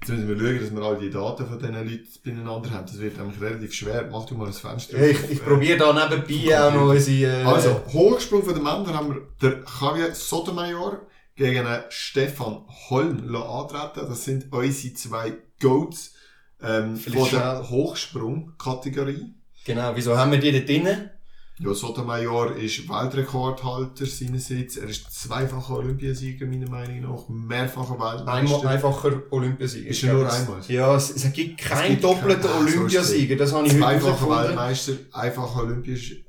[0.00, 2.86] Jetzt müssen wir schauen, dass wir all die Daten von diesen Leuten beieinander haben.
[2.86, 4.06] Das wird nämlich relativ schwer.
[4.10, 4.98] Mach du mal ein Fenster.
[4.98, 5.30] Ich, auf.
[5.30, 7.40] ich probiere da nebenbei auch noch unsere...
[7.40, 11.00] Äh, Also, Hochsprung von den Männern haben wir der Javier Sotomayor
[11.36, 14.06] gegen Stefan Holm antreten.
[14.08, 16.14] Das sind unsere zwei Goats
[16.62, 19.34] ähm, von der Hochsprung-Kategorie.
[19.64, 21.10] Genau, wieso haben wir die da drinnen?
[21.60, 24.76] Ja, Sotomayor ist Weltrekordhalter seinerseits.
[24.76, 27.28] Er ist zweifacher Olympiasieger, meiner Meinung nach.
[27.28, 28.68] Mehrfacher Einmal Weltmeister.
[28.68, 29.88] einfacher Olympiasieger.
[29.90, 30.60] Ist er nur einmal?
[30.66, 34.30] Ja, es, es gibt keinen doppelten keinen- Ah, Olympiasieger, das habe ich heute Zweifacher.
[34.48, 35.62] Weltmeister, einfacher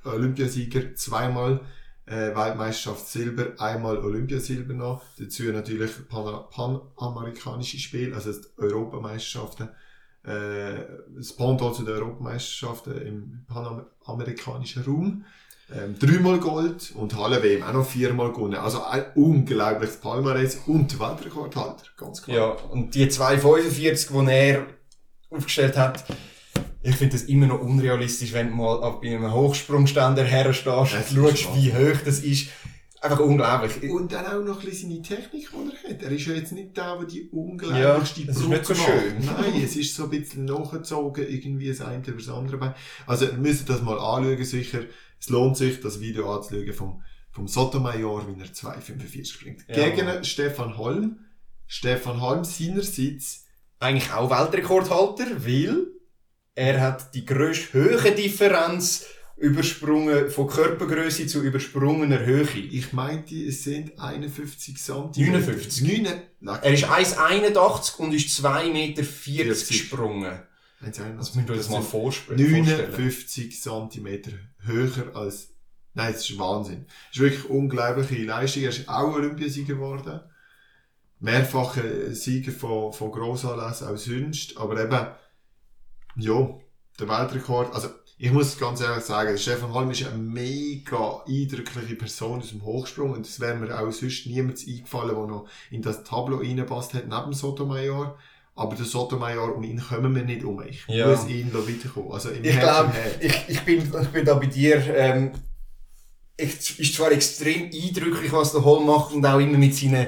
[0.03, 1.61] Olympiasieger, zweimal
[2.05, 5.01] äh, Weltmeisterschaft Silber, einmal Olympiasilber noch.
[5.17, 9.69] Dazu natürlich Pan panamerikanische Spiele, also die Europameisterschaften.
[10.23, 10.85] Äh,
[11.15, 15.25] das Pendant zu den Europameisterschaften im panamerikanischen Raum.
[15.73, 18.55] Ähm, dreimal Gold und Halle WM auch noch viermal gewonnen.
[18.55, 22.37] Also ein unglaubliches Palmares und Weltrekordhalter, ganz klar.
[22.37, 24.67] Ja, und die 245, die er
[25.31, 26.05] aufgestellt hat,
[26.86, 31.55] ich finde das immer noch unrealistisch, wenn du mal bei einem Hochsprungständer herstehst und schaust,
[31.55, 32.49] wie hoch das ist.
[33.01, 33.89] einfach unglaublich.
[33.91, 36.03] Und dann auch noch ein bisschen seine Technik, die er hat.
[36.03, 38.75] Er ist ja jetzt nicht der, der die unglaublichste Ja, es ist nicht so Brücke
[38.75, 39.25] schön.
[39.25, 39.41] macht.
[39.41, 42.75] Nein, es ist so ein bisschen nachgezogen, irgendwie das eine über das andere Bein.
[43.05, 44.79] Also, ihr müsst das mal anschauen, sicher.
[45.19, 49.65] Es lohnt sich, das Video anzuschauen vom, vom Sotomayor, wie er 2,45 springt.
[49.67, 49.89] Ja.
[49.89, 51.19] Gegen Stefan Holm.
[51.67, 53.45] Stefan Holm seinerseits
[53.79, 55.88] Eigentlich auch Weltrekordhalter, weil
[56.55, 59.05] er hat die grösste Höhendifferenz
[59.37, 62.47] übersprungen, von Körpergröße zu übersprungener Höhe.
[62.71, 65.11] Ich meinte, es sind 51 cm.
[65.13, 66.03] 59.
[66.39, 69.67] 9, Er ist 1,81 und ist 2,40 Meter 40.
[69.67, 70.39] gesprungen.
[70.79, 70.99] Das
[71.35, 72.39] müssen wir uns das mal vorstellen.
[72.39, 74.21] 59 cm
[74.59, 75.49] höher als,
[75.93, 76.85] nein, das ist Wahnsinn.
[76.87, 78.63] Das ist wirklich unglaubliche Leistung.
[78.63, 80.21] Er ist auch Olympiasieger geworden.
[81.19, 84.57] Mehrfacher Sieger von, von Grossanlässen auch sonst.
[84.57, 85.07] Aber eben,
[86.16, 86.49] ja,
[86.99, 92.39] der Weltrekord, also, ich muss ganz ehrlich sagen, Stefan Holm ist eine mega eindrückliche Person
[92.39, 96.03] aus dem Hochsprung und es wäre mir auch sonst niemand eingefallen, der noch in das
[96.05, 98.18] Tableau reinpasst hat, neben dem Sotomayor.
[98.57, 100.61] Aber der Sotomayor und ihn kommen wir nicht um.
[100.63, 101.09] Ich Ja.
[101.09, 102.13] muss ihn noch weiterkommen.
[102.13, 104.78] Also im Ich glaube, ich, ich, bin, ich bin da bei dir.
[104.95, 105.32] Ähm,
[106.38, 110.07] ich, ist zwar extrem eindrücklich, was der Holm macht und auch immer mit seinen.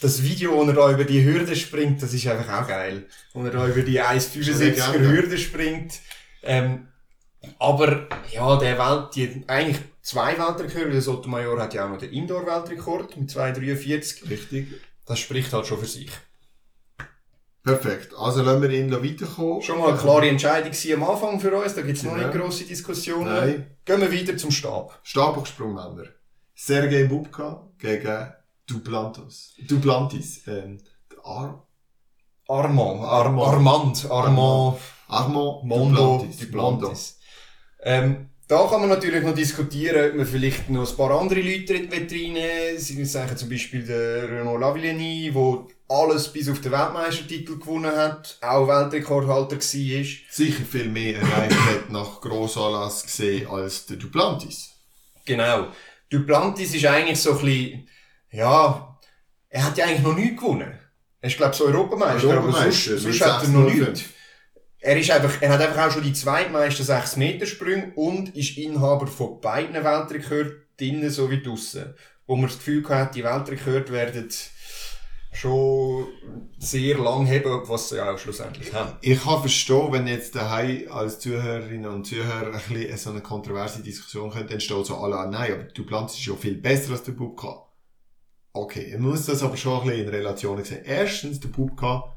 [0.00, 3.06] Das Video, wo er da über die Hürde springt, das ist einfach auch geil.
[3.32, 5.08] Wo er da über die 1,75er Legende.
[5.08, 5.94] Hürde springt.
[6.42, 6.88] Ähm,
[7.58, 10.90] aber, ja, der Welt, die, eigentlich zwei Weltrekorde.
[10.90, 14.28] Der Sotomayor hat ja auch noch den Indoor-Weltrekord mit 2,43.
[14.28, 14.68] Richtig.
[15.06, 16.10] Das spricht halt schon für sich.
[17.62, 18.14] Perfekt.
[18.16, 19.60] Also lassen wir ihn noch weiterkommen.
[19.62, 22.26] Schon mal eine klare Entscheidung am Anfang für uns, da gibt's noch Ja.
[22.28, 23.26] nicht grosse Diskussionen.
[23.26, 23.66] Nein.
[23.84, 24.98] Gehen wir weiter zum Stab.
[25.02, 26.04] Stabhochsprungmänner.
[26.54, 28.32] Sergei Bubka gegen
[28.70, 29.54] Duplantis.
[29.68, 30.46] Duplantis.
[30.46, 30.78] Ähm,
[31.24, 31.66] Ar
[32.48, 33.48] Armand, Ar Armand.
[33.48, 36.38] Armand, Armand, Armand Mondo, Duplantis.
[36.38, 37.18] Duplantis.
[37.82, 41.74] Ähm, da kann man natürlich noch diskutieren, ob man vielleicht noch ein paar andere Leute
[41.74, 42.78] reinnehmen.
[42.78, 48.38] Sie sagen zum Beispiel der Renaud Lavillenie, der alles bis auf den Weltmeistertitel gewonnen hat,
[48.40, 50.04] auch Weltrekordhalter war.
[50.30, 54.70] Sicher viel mehr erreicht hat nach Grossanlass gesehen als der Duplantis.
[55.24, 55.68] Genau.
[56.10, 57.88] Duplantis ist eigentlich so ein bisschen,
[58.30, 58.98] ja,
[59.48, 60.78] er hat ja eigentlich noch nichts gewonnen.
[61.20, 63.74] Er ist, glaube ich, so Europameister, Europameister, aber sonst, sonst hat er noch 6,05.
[63.74, 64.04] nichts.
[64.82, 68.56] Er ist einfach, er hat einfach auch schon die zweitmeisten 6 Meter Sprünge und ist
[68.56, 71.94] Inhaber von beiden Weltrekorden drinnen sowie draussen.
[72.26, 74.28] Wo man das Gefühl hat, die Weltrekorde werden
[75.32, 76.06] schon
[76.58, 78.96] sehr lang haben, was sie auch schlussendlich haben.
[79.00, 83.82] Ich kann verstehen, wenn jetzt daheim als Zuhörerinnen und Zuhörer ein bisschen so eine kontroverse
[83.82, 87.66] Diskussion könnte entstehen, so alle, nein, aber Duplantis ist ja viel besser als der Bubka.
[88.52, 90.82] Okay, man muss das aber schon ein bisschen in Relation sehen.
[90.84, 92.16] Erstens, der Bubka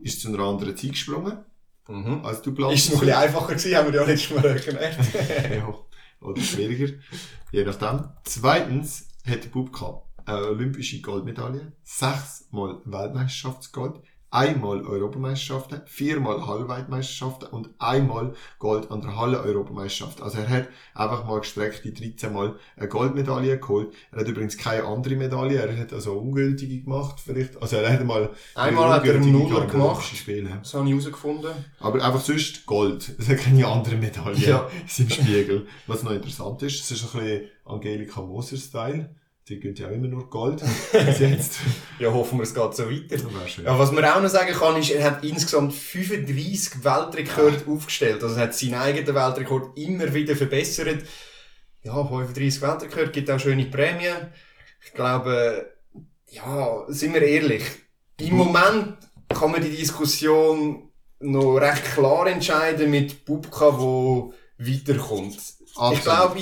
[0.00, 1.44] ist zu einer anderen Zeit gesprungen
[1.88, 2.20] Mhm.
[2.22, 2.80] als Duplantis.
[2.80, 4.96] Ist es noch ein bisschen einfacher gewesen, haben wir ja letztes Mal erklärt.
[5.56, 5.74] ja,
[6.20, 6.92] oder schwieriger,
[7.50, 8.04] je nachdem.
[8.24, 18.34] Zweitens hat der Bubka eine olympische Goldmedaille, sechsmal Weltmeisterschaftsgold, einmal Europameisterschaften, viermal Hallenweltmeisterschaften und einmal
[18.58, 20.20] Gold an der Halle-Europameisterschaft.
[20.22, 23.94] Also er hat einfach mal gestreckt die 13 Mal eine Goldmedaille geholt.
[24.12, 27.60] Er hat übrigens keine andere Medaille, er hat also ungültige gemacht vielleicht.
[27.60, 30.04] Also er hat mal Einmal hat er einen Nuller gemacht.
[30.04, 30.58] Spielen.
[30.62, 31.52] Das habe ich herausgefunden.
[31.80, 33.14] Aber einfach sonst Gold.
[33.18, 34.68] Es hat keine andere Medaille Ja.
[34.98, 35.66] im Spiegel.
[35.86, 39.10] Was noch interessant ist, es ist ein bisschen Angelika Moser-Style.
[39.48, 40.62] Die gönnt ja auch immer nur Gold.
[40.92, 41.58] Bis jetzt.
[41.98, 43.16] Ja, hoffen wir, es geht so weiter.
[43.64, 48.22] Ja, was man auch noch sagen kann, ist, er hat insgesamt 35 Weltrekorde aufgestellt.
[48.22, 51.02] Also er hat seinen eigenen Weltrekord immer wieder verbessert.
[51.82, 54.32] Ja, 35 Weltrekorde gibt auch schöne Prämien.
[54.84, 55.72] Ich glaube,
[56.30, 57.64] ja, sind wir ehrlich.
[58.20, 60.90] Im Moment kann man die Diskussion
[61.20, 65.36] noch recht klar entscheiden mit Bubka, wo weiterkommt.
[65.64, 66.02] Ich Absolut.
[66.02, 66.40] glaube,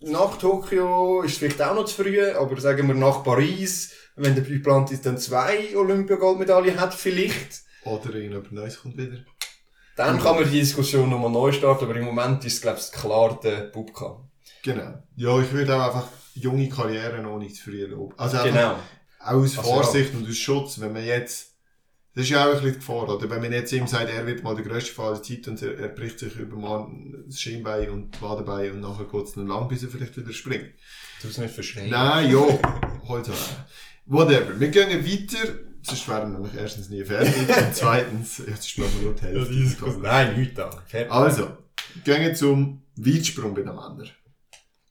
[0.00, 4.44] nach Tokio ist vielleicht auch noch zu früh, aber sagen wir nach Paris, wenn der
[4.44, 9.18] geplant ist, dann zwei Olympiagoldmedaillen hat, vielleicht, Oder irgendjemand Neues kommt wieder.
[9.96, 12.92] dann kann man die Diskussion nochmal neu starten, aber im Moment ist es, glaube ich,
[12.92, 14.20] klar der Bubka.
[14.62, 15.02] Genau.
[15.16, 18.14] Ja, ich würde auch einfach junge Karrieren noch nicht zu früh loben.
[18.18, 18.76] Also einfach Genau.
[19.20, 21.49] aus Also Vorsicht und aus Schutz, wenn man jetzt,
[22.14, 23.30] das ist ja auch ein bisschen die Gefahr, oder?
[23.30, 25.78] Wenn man jetzt ihm sagt, er wird mal der grösste Fall der Zeit und er,
[25.78, 26.90] er bricht sich über
[27.26, 30.32] das Schienbein und das Wadenbein und nachher geht es noch lang, bis er vielleicht wieder
[30.32, 30.70] springt.
[31.22, 31.90] Du es nicht verschreien.
[31.90, 32.40] Nein, ja,
[33.08, 33.34] halt an.
[34.06, 34.58] Whatever.
[34.58, 38.88] Wir gehen weiter, sonst wären wir nämlich erstens nie fertig und zweitens, ja, jetzt spielen
[38.96, 39.98] wir nur die Hälfte.
[40.00, 40.70] Nein, nichts da.
[40.86, 41.12] Fertig.
[41.12, 41.48] Also,
[42.04, 44.10] gehen zum Weitsprung bei den Männern.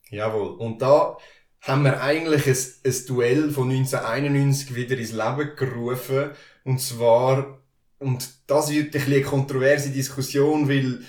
[0.10, 0.56] Jawohl.
[0.58, 1.18] Und da
[1.62, 2.58] haben wir eigentlich ein,
[2.92, 6.32] ein Duell von 1991 wieder ins Leben gerufen.
[6.64, 7.62] Und zwar,
[8.00, 11.02] und das wird ein bisschen eine kontroverse Diskussion, weil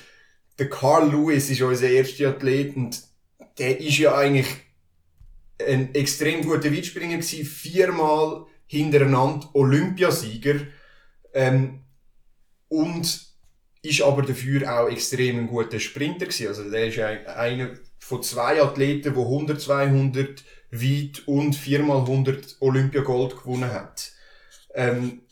[0.59, 3.03] der Carl Lewis ist unser erster Athlet und
[3.59, 4.49] der ist ja eigentlich
[5.67, 10.61] ein extrem guter Weitspringer gewesen, viermal hintereinander Olympiasieger,
[11.35, 11.81] ähm,
[12.69, 13.29] und
[13.83, 16.49] ist aber dafür auch extrem ein guter Sprinter gewesen.
[16.49, 17.71] Also der ist ein- einer
[18.11, 24.11] von zwei Athleten, die 100, 200 weit und viermal 100 Olympiagold gewonnen hat.
[24.75, 25.23] Ähm,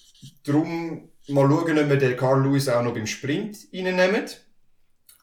[0.44, 4.26] drum mal schauen, ob wir den Carl Lewis auch noch beim Sprint reinnehmen.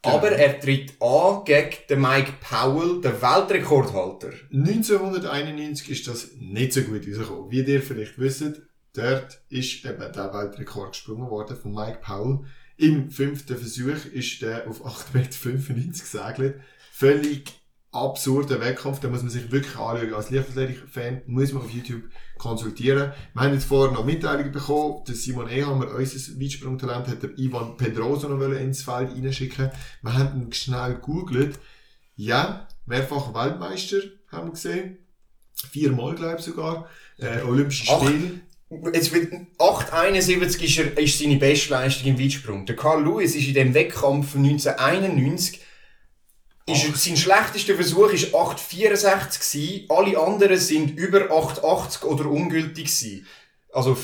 [0.01, 0.15] Genau.
[0.17, 4.33] Aber er tritt an gegen den Mike Powell, den Weltrekordhalter.
[4.51, 7.51] 1991 ist das nicht so gut rausgekommen.
[7.51, 8.61] Wie ihr vielleicht wisst,
[8.93, 12.39] dort ist eben der Weltrekord gesprungen worden von Mike Powell.
[12.77, 16.61] Im fünften Versuch ist der auf 8,95 Meter gesegelt.
[16.97, 17.51] Völlig
[17.91, 20.13] absurder Wettkampf, da muss man sich wirklich anschauen.
[20.13, 22.03] Als Leichtathletik-Fan muss man auf YouTube
[22.37, 23.11] konsultieren.
[23.33, 27.75] Wir haben jetzt vorher noch Mitteilungen bekommen, der Simon Ehammer, unser Weitsprungtalent, hat der Ivan
[27.75, 29.71] Pedroso noch ins Feld reinschicken.
[30.03, 31.59] Wir haben ihn schnell gegoogelt.
[32.15, 33.97] Ja, mehrfach Weltmeister,
[34.31, 34.99] haben wir gesehen.
[35.53, 36.89] Viermal, glaube ich sogar.
[37.17, 37.87] Äh, Olympische.
[37.87, 38.39] Spiele.
[38.93, 42.65] Jetzt wird 8,71 ist, er, ist seine Bestleistung im Weitsprung.
[42.65, 45.59] Der Carl Lewis ist in dem Wettkampf von 1991
[46.67, 49.85] ist sein schlechtester Versuch ist 8,64 gewesen.
[49.89, 53.27] Alle anderen sind über 8,80 oder ungültig gewesen.
[53.71, 53.97] Also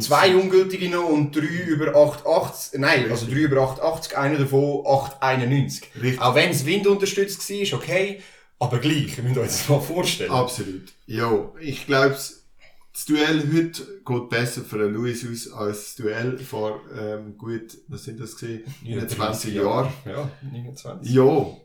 [0.00, 2.78] zwei ungültige noch und drei über 8,80.
[2.78, 5.82] Nein, also drei über 8,80, einer davon 8,91.
[6.00, 6.20] Richtig.
[6.20, 8.20] Auch wenn es windunterstützt war, ist okay.
[8.58, 10.30] Aber gleich, ihr müsst euch das mal vorstellen.
[10.30, 10.92] Absolut.
[11.06, 16.38] Ja, ich glaube, das Duell heute geht besser für den Louis aus als das Duell
[16.38, 18.62] vor ähm, gut, was sind das gesehen?
[18.84, 19.92] 29 Jahren.
[20.04, 21.12] Ja, 29.
[21.12, 21.56] Ja,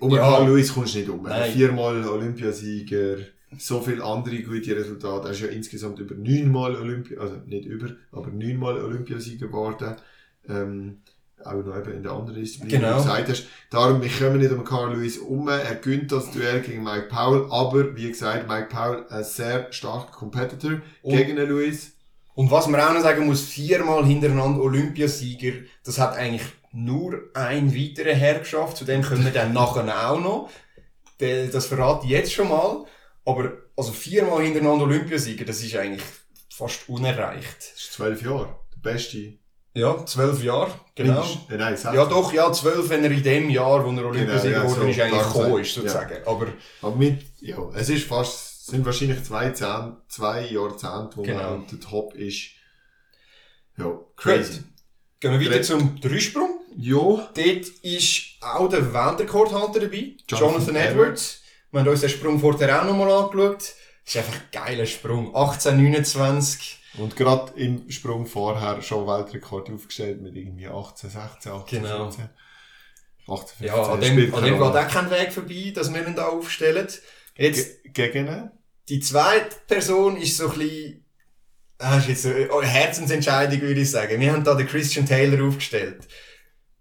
[0.00, 0.18] um Ja.
[0.18, 1.22] Carl Lewis kommst du nicht um.
[1.22, 1.52] Nein.
[1.52, 3.16] Viermal Olympiasieger,
[3.58, 5.28] so viele andere gute Resultate.
[5.28, 9.96] Er ist ja insgesamt über neunmal Olympia, also nicht über, aber neunmal Olympiasieger geworden.
[10.48, 10.98] Ähm,
[11.44, 12.92] auch noch eben in der anderen Disziplin, wie Genau.
[12.98, 13.46] du gesagt hast.
[13.70, 15.48] Darum, wir kommen nicht um Carl Lewis um.
[15.48, 20.12] Er gönnt das Duell gegen Mike Powell, aber wie gesagt, Mike Powell ein sehr starker
[20.12, 21.92] Competitor Und- gegen den Lewis.
[22.34, 25.52] Und was man auch noch sagen muss, viermal hintereinander Olympiasieger,
[25.84, 26.42] das hat eigentlich
[26.72, 30.50] nur ein weiterer Herr geschafft, zu dem kommen wir dann nachher auch noch.
[31.18, 32.84] Das verrate ich jetzt schon mal.
[33.24, 36.02] Aber, also viermal hintereinander Olympiasieger, das ist eigentlich
[36.50, 37.58] fast unerreicht.
[37.58, 38.56] Das ist zwölf Jahre.
[38.74, 39.34] Der beste.
[39.72, 41.22] Ja, zwölf Jahre, genau.
[41.48, 41.78] Äh, nein.
[41.92, 44.88] Ja doch, ja, zwölf, wenn er in dem Jahr, wo er Olympiasieger ja, geworden so,
[44.88, 46.26] ist, eigentlich gekommen ist, sozusagen.
[46.26, 46.46] Aber,
[46.82, 51.50] Aber mit, ja, es ist fast, es sind wahrscheinlich zwei, Zehn, zwei Jahrzehnte, wo Genau.
[51.50, 52.50] man der Top ist.
[53.76, 54.54] Ja, crazy.
[54.54, 54.64] Gut.
[55.20, 55.64] Gehen wir weiter Great.
[55.64, 56.60] zum Dreisprung.
[56.76, 57.36] Ja, Dort
[57.82, 61.42] ist auch der Weltrekordhalter dabei, Jonathan Jonathan, Edwards.
[61.72, 63.58] Wir haben uns den Sprung vorher auch nochmal angeschaut.
[63.58, 65.34] Das ist einfach ein geiler Sprung.
[65.34, 66.78] 1829.
[66.98, 72.10] und gerade im Sprung vorher schon Weltrekord aufgestellt mit irgendwie 18, 16, 18, Genau.
[72.10, 72.28] 17.
[73.28, 73.66] 18, 15.
[73.66, 76.88] Ja, an dem, an dem geht auch kein Weg vorbei, dass wir ihn da aufstellen.
[77.36, 78.50] Jetzt, Ge- Gegen ihn?
[78.88, 81.04] die zweite Person ist so ein bisschen,
[81.80, 84.20] ah, ist jetzt eine Herzensentscheidung, würde ich sagen.
[84.20, 86.06] Wir haben da den Christian Taylor aufgestellt.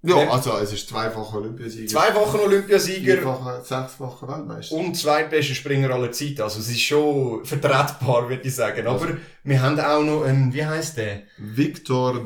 [0.01, 1.87] Ja, Wer- also es ist zweifacher Olympiasieger.
[1.89, 4.75] Zwei Wochen Olympiasieger Vierfacher, sechsfacher Weltmeister.
[4.75, 6.41] und zweitbester Springer aller Zeiten.
[6.41, 8.87] Also es ist schon vertretbar, würde ich sagen.
[8.87, 11.23] Aber wir haben auch noch einen, wie heißt der?
[11.37, 12.23] Viktor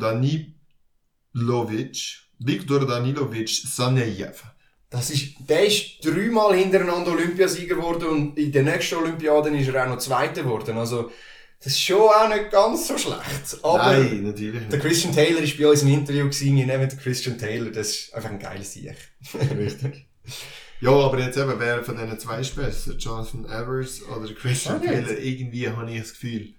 [1.33, 2.19] Danilovic.
[2.39, 4.43] Viktor Danilovic Saneyev.
[4.89, 9.83] Das ist, der ist dreimal hintereinander Olympiasieger geworden und in der nächsten Olympiade ist er
[9.83, 10.77] auch noch Zweiter geworden.
[10.77, 11.09] Also,
[11.63, 13.57] das ist schon auch nicht ganz so schlecht.
[13.63, 14.81] Aber Nein, natürlich der nicht.
[14.81, 16.55] Christian Taylor ist bei uns im Interview gewesen.
[16.57, 17.71] Wir nehmen den Christian Taylor.
[17.71, 18.95] Das ist einfach ein geiles Sieg.
[19.57, 20.07] Richtig.
[20.81, 22.93] Ja, aber jetzt eben, wer von diesen zwei ist besser?
[22.97, 25.07] Jonathan Evers oder der Christian Sag jetzt.
[25.07, 25.19] Taylor?
[25.21, 26.53] Irgendwie habe ich das Gefühl,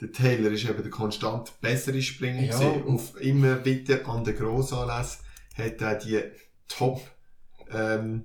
[0.00, 2.58] der Taylor ist eben der konstant bessere Springer Ja.
[2.58, 2.84] gewesen.
[2.86, 5.20] Auf immer wieder an den Grossanlässen
[5.56, 6.20] hat er die
[6.68, 7.00] Top,
[7.72, 8.24] ähm,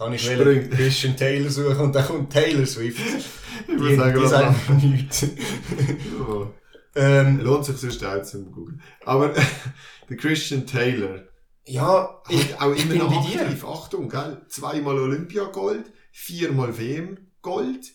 [0.00, 2.98] habe ich wollen Christian Taylor suchen und dann kommt Taylor Swift.
[3.68, 5.22] ich würde sagen, die sagen nichts.
[5.22, 6.50] Ja.
[6.96, 8.82] ähm, Lohnt sich sonst auch zum Googeln.
[9.04, 9.34] Aber
[10.08, 11.24] der Christian Taylor,
[11.66, 13.42] ja, ich, auch ich immer bin noch bei dir.
[13.42, 13.64] aktiv.
[13.64, 14.40] Achtung, gell?
[14.48, 17.92] Zweimal Olympiagold, viermal WM-Gold.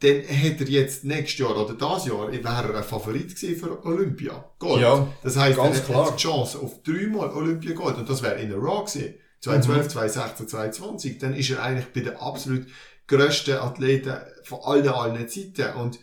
[0.00, 3.84] Dann hat er jetzt nächstes Jahr oder das Jahr, wäre er ein Favorit gewesen für
[3.86, 4.44] Olympia.
[4.58, 4.82] Gold.
[4.82, 7.98] Ja, das heisst, er jetzt die Chance auf dreimal Olympia-Gold.
[7.98, 9.14] Und das wäre in der Raw gewesen.
[9.44, 9.62] Mhm.
[9.62, 11.18] 2012, 2016, 2020.
[11.18, 12.66] Dann ist er eigentlich bei den absolut
[13.06, 15.76] grössten Athleten von allen, allen Zeiten.
[15.76, 15.98] Und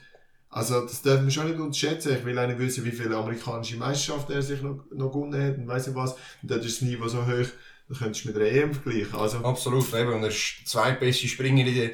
[0.50, 2.16] also, das dürfen wir schon nicht unterschätzen.
[2.18, 5.58] Ich will auch nicht wissen, wie viele amerikanische Meisterschaften er sich noch, noch gewonnen hat
[5.58, 6.14] und weiss nicht was.
[6.14, 7.48] Und dort ist das Niveau so hoch,
[7.88, 9.16] da könntest du mit der EM vergleichen.
[9.16, 10.14] Also, Absolut, eben.
[10.14, 11.92] Und er ist der zweitbeste Springer in der,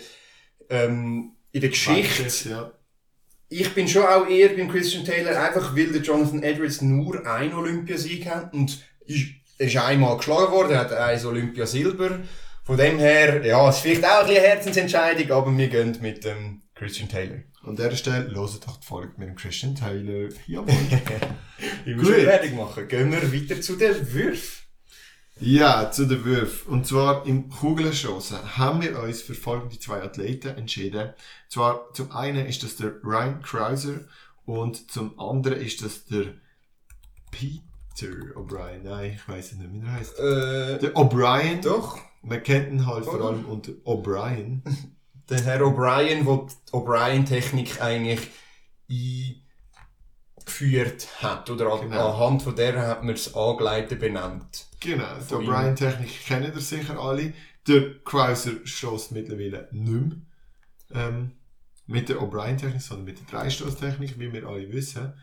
[0.70, 2.50] ähm, in der Geschichte.
[2.50, 2.72] Ja.
[3.50, 7.54] Ich bin schon auch eher beim Christian Taylor, einfach weil der Jonathan Edwards nur einen
[7.54, 9.16] Olympiasieg hat und er
[9.58, 12.20] ist einmal geschlagen worden, er hat ein Olympiasilber
[12.64, 15.98] Von dem her, ja, es ist vielleicht auch ein bisschen eine Herzensentscheidung, aber wir gehen
[16.02, 17.40] mit dem Christian Taylor.
[17.64, 20.30] An dieser Stelle hört doch die Folge mit dem Christian Taylor.
[20.48, 20.74] Jawohl.
[21.86, 22.88] Ich muss fertig machen.
[22.88, 24.66] Gehen wir weiter zu den Würfen.
[25.40, 26.74] Ja, zu den Würfen.
[26.74, 31.14] Und zwar im Kugelschossen haben wir uns für folgende zwei Athleten entschieden.
[31.50, 34.02] Zwar zum einen ist das der Ryan Krauser
[34.46, 36.34] und zum anderen ist das der
[37.98, 38.84] Peter O'Brien.
[38.84, 40.20] Nein, ich weiß nicht, wie er heißt.
[40.20, 41.62] Äh, Der O'Brien.
[41.62, 41.98] doch.
[42.22, 44.62] Man kennt ihn halt vor allem unter O'Brien.
[45.30, 48.30] Der Herr O'Brien, der die O'Brien-Technik eigentlich
[48.88, 49.42] eingeführt
[51.22, 51.50] hat.
[51.50, 52.12] Oder Genau.
[52.14, 54.68] anhand von der hat man es angeleitet benannt.
[54.80, 55.34] Genau, die.
[55.34, 57.34] O'Brien-Technik kennen ihr sicher alle.
[57.68, 60.12] Der Krauser stößt mittlerweile nicht mehr.
[60.94, 61.32] Ähm,
[61.88, 65.14] mit der O'Brien-Technik, sondern mit der Dreistoßtechnik, wie wir alle wissen.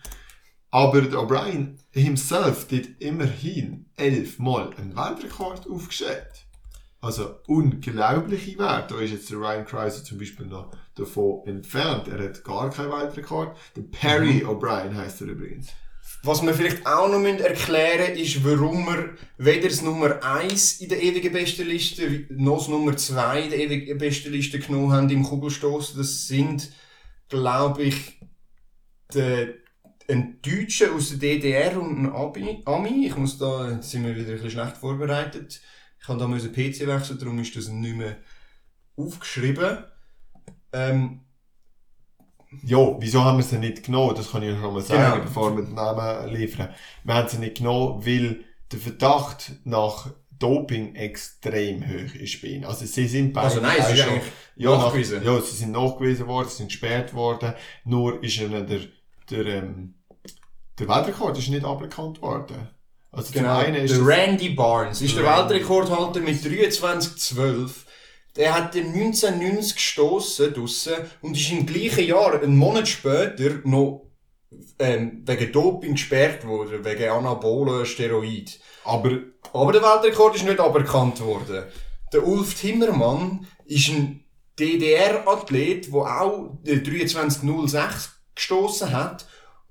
[0.73, 6.47] Aber der O'Brien himself hat immerhin elfmal einen Weltrekord aufgestellt.
[7.03, 8.95] Also unglaubliche Werte.
[8.95, 12.09] Da ist jetzt der Ryan Krauser zum Beispiel noch davon entfernt.
[12.09, 13.55] Er hat gar keinen Weltrekord.
[13.77, 15.69] Der Perry O'Brien heißt er übrigens.
[16.23, 20.89] Was wir vielleicht auch noch müssen erklären ist, warum wir weder das Nummer 1 in
[20.89, 25.97] der ewigen Bestenliste noch das Nummer 2 in der ewigen Bestenliste genommen haben im Kugelstoß.
[25.97, 26.71] Das sind,
[27.29, 28.21] glaube ich,
[29.13, 29.62] der,
[30.09, 33.07] ein Deutscher aus der DDR und ein Abi, Ami.
[33.07, 35.61] Ich muss da, jetzt sind wir wieder ein bisschen schlecht vorbereitet.
[36.01, 38.17] Ich habe da müssen PC wechseln, darum ist das nicht mehr
[38.97, 39.85] aufgeschrieben.
[40.73, 41.21] Ähm,
[42.65, 44.15] Ja, wieso haben wir sie nicht genommen?
[44.15, 45.25] Das kann ich schon mal sagen, Genau.
[45.25, 46.69] bevor wir den Namen liefern.
[47.05, 52.65] Wir haben sie nicht genommen, weil der Verdacht nach Doping extrem hoch ist bei ihnen.
[52.65, 55.19] Also sie sind beide also nein, es auch ist schon- eigentlich ja, nachgewiesen.
[55.19, 57.55] Nach, ja, sie sind nachgewiesen worden, sie sind gesperrt worden.
[57.85, 58.81] Nur ist ihnen der,
[59.33, 59.95] der, ähm,
[60.79, 62.69] der Weltrekord ist nicht aberkannt worden.
[63.11, 65.55] Also Genau, zum einen ist der Randy Barnes ist der Randy.
[65.55, 67.71] Weltrekordhalter mit 23,12.
[68.37, 74.11] Der hat den 1990 gestossen draussen und ist im gleichen Jahr, einen Monat später, noch
[74.79, 78.59] ähm, wegen Doping gesperrt worden, wegen Anabolen Steroid.
[78.85, 79.19] aber
[79.53, 81.65] Aber der Weltrekord ist nicht aberkannt worden.
[82.13, 84.25] Der Ulf Timmermann ist ein
[84.59, 89.27] DDR-Athlet, der auch den 2306 gestoßen hat.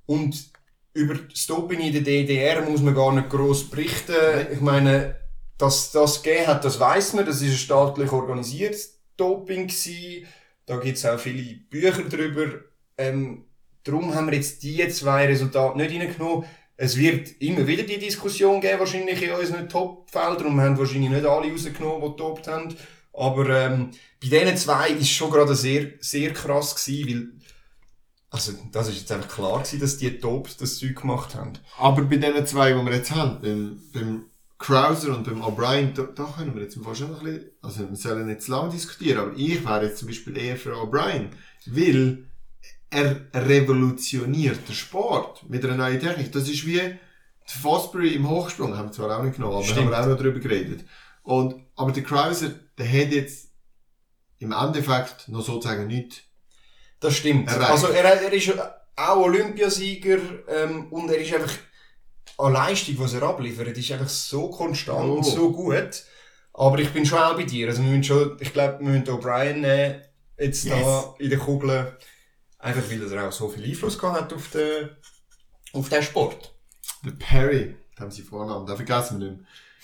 [0.05, 0.51] Und
[0.93, 4.16] über das Doping in der DDR muss man gar nicht gross berichten.
[4.51, 5.16] Ich meine,
[5.57, 7.26] dass das gegeben hat, das weiß man.
[7.26, 10.28] Das ist ein staatlich organisiertes Doping gewesen.
[10.66, 12.62] Da gibt es auch viele Bücher drüber.
[12.97, 13.45] Ähm,
[13.84, 16.45] darum haben wir jetzt die zwei Resultate nicht reingenommen.
[16.78, 20.47] Es wird immer wieder die Diskussion geben, wahrscheinlich in unseren Top-Feldern.
[20.47, 22.76] Und wir haben wahrscheinlich nicht alle rausgenommen, die getoppt haben.
[23.14, 23.91] Aber ähm,
[24.22, 27.41] bei diesen zwei ist schon gerade sehr, sehr krass gewesen, weil
[28.32, 31.53] also das ist jetzt einfach klar gewesen, dass die Tops das Zeug gemacht haben.
[31.77, 34.25] Aber bei den zwei, die wir jetzt haben, beim, beim
[34.57, 38.27] Krauser und beim O'Brien, da, da können wir jetzt noch ein bisschen, also wir sollen
[38.27, 41.27] nicht zu lange diskutieren, aber ich wäre jetzt zum Beispiel eher für O'Brien,
[41.65, 42.25] weil
[42.89, 46.32] er revolutioniert den Sport mit einer neuen Technik.
[46.32, 49.79] Das ist wie die Fosbury im Hochsprung, haben wir zwar auch nicht genommen, aber Stimmt.
[49.79, 50.86] haben wir auch noch drüber geredet.
[51.23, 53.49] Und, aber der Krauser, der hat jetzt
[54.39, 56.21] im Endeffekt noch sozusagen nichts
[57.02, 57.49] Das stimmt.
[57.49, 57.70] Erreicht.
[57.72, 58.54] Also er, er ist
[58.95, 61.54] auch Olympiasieger ähm, und er ist einfach
[62.38, 65.14] an Leistung, was er abliefert, ist einfach so konstant Oh.
[65.16, 66.04] und so gut.
[66.54, 67.68] Aber ich bin schon auch bei dir.
[67.68, 70.02] Also wir müssen schon, ich glaube, wir müssen O'Brien nehmen,
[70.38, 71.06] jetzt da Yes.
[71.20, 71.97] in der Kugel.
[72.60, 74.89] Einfach weil er auch so viel Einfluss gehabt hat auf den,
[75.74, 76.54] auf den Sport.
[77.04, 79.41] Der Perry, da haben sie Vornamen, den vergessen wir nicht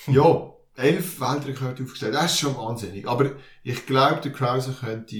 [0.07, 0.15] mehr.
[0.23, 0.53] Ja,
[0.83, 3.07] elf Weltrekorde aufgestellt, das ist schon wahnsinnig.
[3.07, 3.31] Aber
[3.63, 5.15] ich glaube, der Krauser könnte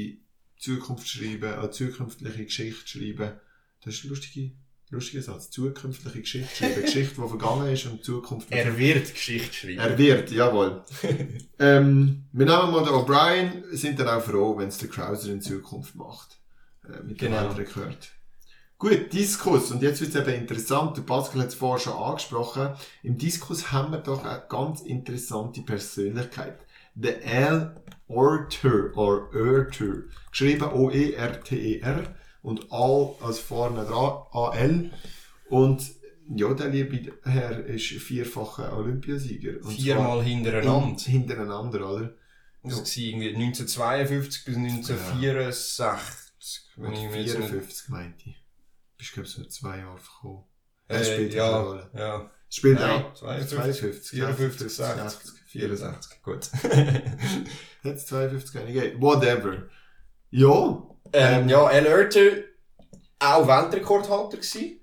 [0.67, 3.31] Zukunft schreiben, eine zukünftige Geschichte schreiben.
[3.83, 4.51] Das ist ein lustiger,
[4.89, 5.49] lustiger Satz.
[5.49, 6.81] Zukünftige Geschichte schreiben.
[6.81, 8.51] Geschichte, die vergangen ist und Zukunft.
[8.51, 9.79] Er wird Geschichte schreiben.
[9.79, 10.83] er wird, jawohl.
[11.59, 15.41] ähm, wir nehmen mal den O'Brien, sind dann auch froh, wenn es der Krauser in
[15.41, 16.37] Zukunft macht.
[16.83, 17.55] Äh, mit dem Genau.
[17.55, 18.11] Weltrekord.
[18.79, 19.71] Gut, Diskus.
[19.71, 20.97] Und jetzt wird es eben interessant.
[20.97, 22.75] Der Pascal hat es vorher schon angesprochen.
[23.01, 26.59] Im Diskus haben wir doch eine ganz interessante Persönlichkeit.
[26.99, 30.03] Der Al Orter, oder Orter.
[30.31, 32.15] Geschrieben O-E-R-T-E-R.
[32.41, 34.91] Und Al als vorne dran, A-L.
[35.49, 35.91] Und
[36.35, 39.63] ja, der liebe Herr ist vierfacher Olympiasieger.
[39.63, 40.87] Und Viermal hintereinander.
[40.87, 42.13] in- Hintereinander, oder?
[42.63, 46.71] Das war irgendwie 1952 bis 1964.
[46.77, 48.43] Wenn ich mir jetzt nicht- 54 meinte ich.
[48.97, 50.43] Bist, glaube ich, so zwei Jahre gekommen.
[50.87, 52.31] Äh, Das spielt ja, ja.
[52.49, 56.21] Spielt Nein, auch 52, 54, 60, 64.
[56.23, 56.49] Gut.
[57.83, 59.01] Jetzt 52 keine gegeben.
[59.01, 59.63] Whatever.
[60.29, 60.83] Ja.
[61.13, 62.43] ähm, ja, Al Oerter,
[63.19, 64.79] auch Weltrekordhalter gewesen.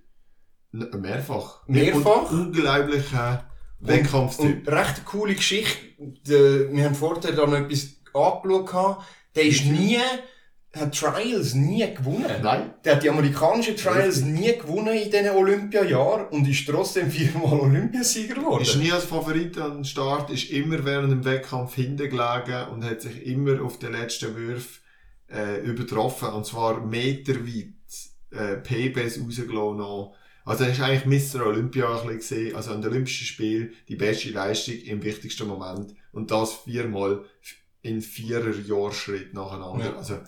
[0.72, 1.66] n- Mehrfach.
[1.68, 2.30] Mehrfach?
[2.30, 3.38] Und unglaublich, äh,
[3.80, 4.66] Wettkampftyp.
[4.66, 5.78] Und recht eine coole Geschichte.
[6.24, 8.98] Wir haben vorher da noch etwas angeschaut.
[9.36, 9.98] Der ist nie,
[10.74, 12.42] hat Trials nie gewonnen.
[12.42, 12.74] Nein.
[12.84, 18.34] Der hat die amerikanischen Trials nie gewonnen in diesen Olympiajahren und ist trotzdem viermal Olympiasieger
[18.34, 18.62] geworden.
[18.62, 22.84] Ist nie als Favorit an den Start, ist immer während dem Wettkampf hinten gelegen und
[22.84, 24.80] hat sich immer auf den letzten Würf
[25.30, 26.28] äh, übertroffen.
[26.28, 27.74] Und zwar meterweit
[28.30, 29.76] äh, PBs rausgelassen.
[29.76, 30.16] noch.
[30.44, 31.46] Also er ist eigentlich Mr.
[31.46, 35.94] Olympia ein gesehen, also an den Olympischen Spielen die beste Leistung im wichtigsten Moment.
[36.12, 37.24] Und das viermal
[37.80, 39.86] in vierer Jahrschritt nacheinander.
[39.86, 39.96] Ja.
[39.96, 40.18] Also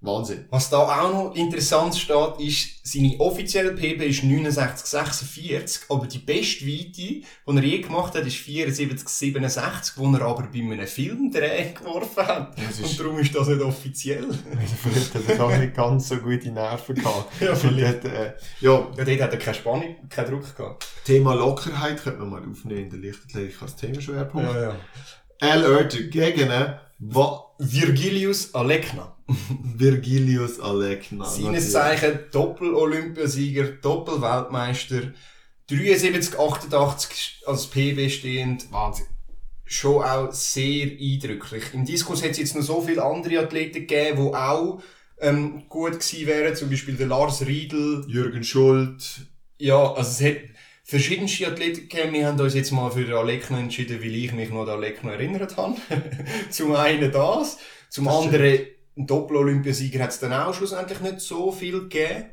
[0.00, 0.44] Wahnsinn.
[0.50, 6.66] Was da auch noch interessant steht, ist, seine offizielle PB ist 69,46, aber die beste
[6.66, 12.26] Weite, die er je gemacht hat, ist 74,67, wo er aber bei einem Filmdreh geworfen
[12.26, 12.56] hat.
[12.58, 14.28] Und darum ist das nicht offiziell.
[14.82, 17.40] vielleicht hat er auch nicht ganz so gute Nerven gehabt.
[17.40, 17.86] Ja, vielleicht.
[17.86, 20.86] Hat, äh, ja, Ja, dort hat er keine Spannung, keinen Druck gehabt.
[21.04, 24.54] Thema Lockerheit könnte man mal aufnehmen in der Leichtathletik als Themenschwerpunkt.
[24.54, 24.76] ja.
[25.40, 26.50] Al Oerter gegen
[26.98, 29.16] Va Virgilius Alekna.
[29.76, 31.24] Virgilius Alekna.
[31.24, 35.12] Seines Zeichen Doppel-Olympiasieger, Doppel-Weltmeister,
[35.68, 38.70] 73, 88 als PB stehend.
[38.70, 39.06] Wahnsinn.
[39.64, 41.64] Schon auch sehr eindrücklich.
[41.72, 44.80] Im Diskus hat es jetzt noch so viele andere Athleten gegeben, die auch
[45.18, 46.54] ähm, gut gewesen wären.
[46.54, 48.04] Zum Beispiel der Lars Riedel.
[48.06, 49.26] Jürgen Schult.
[49.58, 50.42] Ja, also es hat
[50.86, 52.12] verschiedenste Athleten gegeben.
[52.12, 54.74] Wir haben uns jetzt mal für den Alekno entschieden, weil ich mich noch an den
[54.76, 55.76] Alekno erinnert habe.
[56.50, 57.58] zum einen das.
[57.90, 58.66] Zum Das anderen,
[58.96, 62.26] einen Doppel-Olympiasieger hat es dann auch schlussendlich nicht so viel gegeben.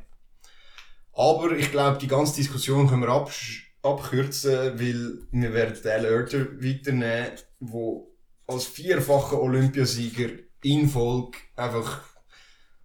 [1.12, 6.46] Aber ich glaube, die ganze Diskussion können wir absch abkürzen, weil wir werden den Oerter
[6.62, 8.02] weiternehmen, der
[8.46, 10.30] als vierfacher Olympiasieger
[10.62, 12.02] in Folge einfach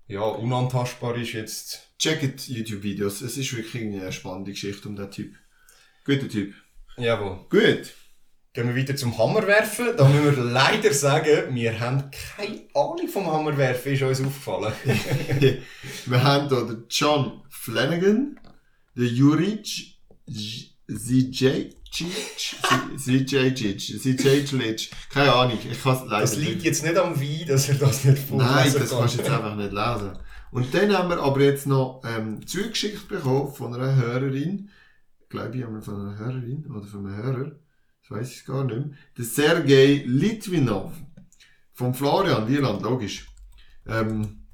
[0.08, 1.86] ja, unantastbar ist jetzt.
[2.00, 3.22] Checkt YouTube-Videos.
[3.22, 5.36] Es ist wirklich eine spannende Geschichte um den Typ.
[6.10, 6.56] Guter Typ.
[6.98, 7.46] Jawohl.
[7.52, 7.94] Gut.
[8.54, 9.96] Gehen wir weiter zum Hammerwerfen.
[9.96, 14.74] Da müssen wir leider sagen, wir haben keine Ahnung vom Hammerwerfen, ist uns aufgefallen.
[16.08, 18.40] Wir haben hier den John Flanagan,
[18.96, 20.00] den Juric
[20.88, 21.76] Zijacic,
[22.98, 27.76] Zijacic, keine Ahnung, ich kann es leider Das liegt jetzt nicht am Wein, dass er
[27.76, 29.00] das nicht Nein, vorlesen das kann.
[29.00, 30.18] kannst du jetzt einfach nicht lesen.
[30.52, 34.72] Und dann haben wir aber jetzt noch ähm, zugeschickt bekommen von einer Hörerin,
[35.30, 37.52] glaube ich, wir von einer Hörerin oder von einem Hörer,
[38.02, 40.94] das weiß ich gar nicht mehr, der Sergei Litvinov
[41.74, 43.28] vom Florian Wieland, logisch.
[43.88, 44.48] Ähm,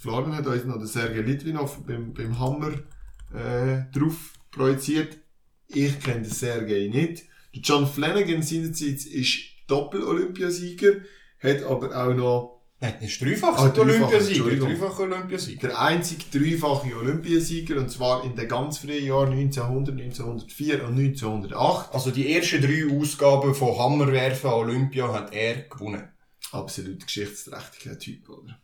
[0.00, 2.72] Florian hat uns noch den Sergei Litvinov beim, beim Hammer
[3.34, 5.18] äh, drauf projiziert.
[5.68, 7.24] Ich kenne den Sergei nicht.
[7.54, 11.02] Der John Flanagan seinerseits ist Doppel-Olympiasieger,
[11.40, 12.51] hat aber auch noch
[12.82, 14.56] Nein, er ist dreifach Ah, Olympiasieger.
[14.56, 15.68] Dreifacher Olympiasieger.
[15.68, 21.94] der einzige dreifache Olympiasieger, und zwar in den ganz frühen Jahren 1900, 1904 und 1908.
[21.94, 26.08] Also die ersten drei Ausgaben von Hammerwerfen an Olympia hat er gewonnen.
[26.50, 28.60] Absolut geschichtsträchtiger Typ, oder?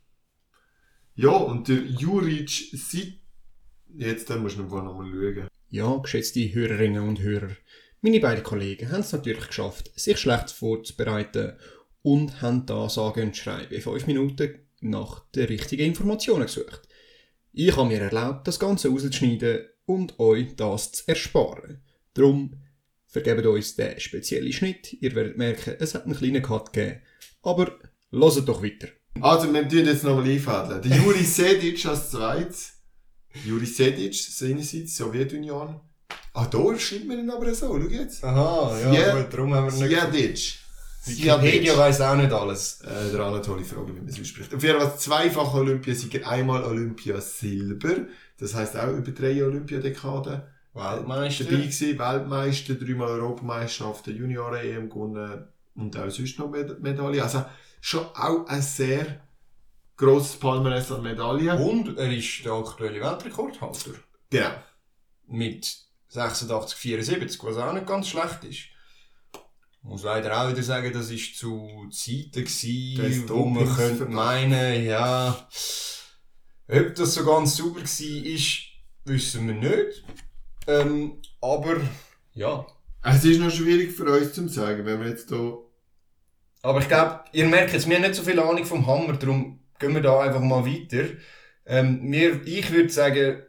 [1.14, 3.21] Ja, und der Juric Sit...
[3.97, 5.49] Jetzt musst du noch mal schauen.
[5.71, 7.51] Ja, geschätzte Hörerinnen und Hörer,
[8.01, 11.53] meine beiden Kollegen haben es natürlich geschafft, sich schlecht vorzubereiten
[12.03, 16.83] und haben da sage und schreibe in fünf Minuten nach den richtigen Informationen gesucht.
[17.53, 21.83] Ich habe mir erlaubt, das Ganze rauszuschneiden und euch das zu ersparen.
[22.15, 22.55] Drum
[23.07, 24.93] vergebt uns den speziellen Schnitt.
[25.01, 27.01] Ihr werdet merken, es hat einen kleinen Cut gegeben.
[27.43, 27.73] Aber
[28.11, 28.89] lasst doch weiter.
[29.21, 30.83] Also, wir tun jetzt nochmal einfädeln.
[30.83, 32.73] Der Juri Sedic als zweites.
[33.45, 35.81] Juri Sedic, seinerseits, Sowjetunion.
[36.35, 38.23] Ah, da schreibt man ihn aber so, schau jetzt.
[38.23, 39.21] Aha, ja, Ja.
[39.23, 40.13] gut, darum haben wir nicht...
[40.13, 40.59] Sedic.
[41.09, 42.81] Wikipedia weiss auch nicht alles.
[42.83, 44.55] Äh, der Anatoli frage, wie man es ausspricht.
[44.55, 48.07] Auf jeden Fall zweifacher Olympiasieger, einmal Olympia Silber.
[48.39, 50.43] Das heisst auch über drei Olympiadekaden.
[50.75, 51.45] Weltmeister.
[51.45, 57.21] Dabei gewesen, Weltmeister, dreimal Europameisterschaften, Junioren-EM gewonnen und auch sonst noch Med Medaillen.
[57.21, 57.45] Also
[57.81, 59.21] schon auch ein sehr
[59.97, 61.59] grosses Palmares an Medaillen.
[61.59, 63.91] Und er ist der aktuelle Weltrekordhalter.
[64.31, 64.51] Genau.
[65.27, 65.77] Mit
[66.09, 68.61] 86, 74, was auch nicht ganz schlecht ist.
[69.83, 74.85] Ich muss leider auch wieder sagen, das war zu Zeiten, gewesen, wo man könnte meinen,
[74.85, 75.49] ja,
[76.68, 80.05] ob das so ganz sauber war, wissen wir nicht.
[80.66, 81.76] Ähm, aber,
[82.35, 82.66] ja.
[83.03, 85.59] Es ist noch schwierig für uns zu sagen, wenn wir jetzt hier
[86.62, 89.61] Aber ich glaube, ihr merkt jetzt, wir haben nicht so viel Ahnung vom Hammer, darum
[89.79, 91.05] gehen wir da einfach mal weiter.
[91.64, 93.43] Ähm, wir, ich würde sagen,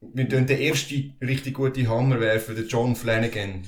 [0.00, 3.66] wir tun den ersten richtig guten Hammer werfen, den John Flanagan.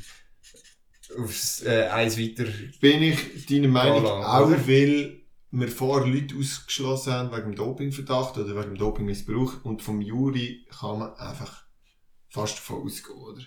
[1.16, 2.44] Aufs äh, eins weiter.
[2.80, 4.68] bin ich deiner Meinung Gala, auch, oder?
[4.68, 10.00] weil wir vorher Leute ausgeschlossen haben wegen dem Dopingverdacht oder wegen dem Dopingmissbrauch und vom
[10.02, 11.62] Juri kann man einfach
[12.28, 13.40] fast davon ausgehen, oder?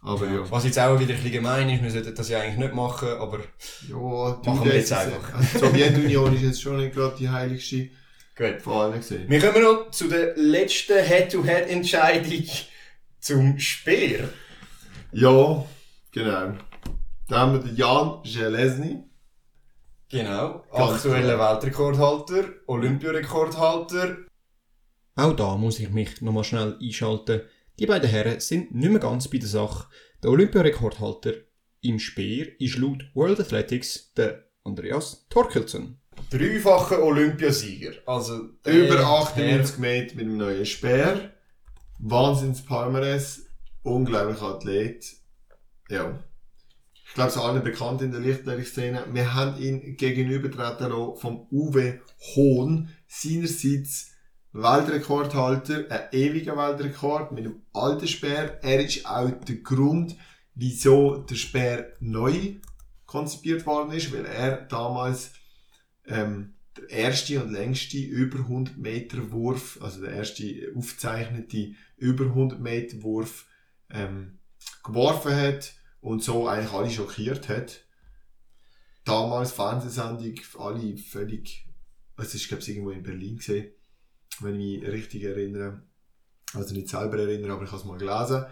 [0.00, 0.50] Aber ja.
[0.50, 3.08] Was jetzt auch wieder ein bisschen gemein ist, wir sollten das ja eigentlich nicht machen,
[3.08, 3.40] aber
[3.88, 5.34] Ja, Machen wir jetzt einfach.
[5.34, 7.90] also Die Sowjetunion ist jetzt schon nicht gerade die heiligste
[8.36, 8.62] gut.
[8.62, 9.28] von allen gesehen.
[9.28, 12.44] Wir kommen noch zu der letzten Head-to-Head-Entscheidung
[13.20, 14.28] zum Speer.
[15.12, 15.64] Ja,
[16.12, 16.54] genau.
[17.28, 19.04] Da haben wir den Jan Jelesny.
[20.10, 20.64] Genau.
[20.72, 24.16] Ganz Aktueller Weltrekordhalter, Olympiarekordhalter.
[25.16, 27.42] Auch da muss ich mich nochmal schnell einschalten.
[27.78, 29.88] Die beiden Herren sind nicht mehr ganz bei der Sache.
[30.22, 31.34] Der Olympiarekordhalter
[31.82, 36.00] im Speer ist laut World Athletics der Andreas Torkelsen.
[36.30, 37.92] Dreifacher Olympiasieger.
[38.06, 41.32] Also Über Herr- 98 Meter mit einem neuen Speer.
[41.98, 43.44] Wahnsinns Palmares.
[43.82, 45.04] Unglaublicher Athlet.
[45.90, 46.18] Ja.
[47.08, 49.06] Ich glaube, es ist allen bekannt in der Lichtlehrungsszene.
[49.12, 52.00] Wir haben ihn gegenübertreten lassen vom Uwe
[52.34, 52.90] Hohn.
[53.06, 54.12] Seinerseits
[54.52, 58.62] Weltrekordhalter, ein ewiger Weltrekord mit einem alten Speer.
[58.62, 60.16] Er ist auch der Grund,
[60.54, 62.56] wieso der Speer neu
[63.06, 65.32] konzipiert worden ist, weil er damals
[66.06, 70.44] ähm, der erste und längste über 100 Meter Wurf, also der erste
[70.76, 73.46] aufgezeichnete über 100 Meter Wurf
[73.90, 74.38] ähm,
[74.84, 77.80] geworfen hat und so eigentlich alle schockiert hat.
[79.04, 81.66] Damals Fernsehsendung, alle völlig,
[82.16, 83.72] es ist glaube ich irgendwo in Berlin gesehen,
[84.40, 85.82] wenn ich mich richtig erinnere.
[86.54, 88.46] Also nicht selber erinnere, aber ich habe es mal gelesen.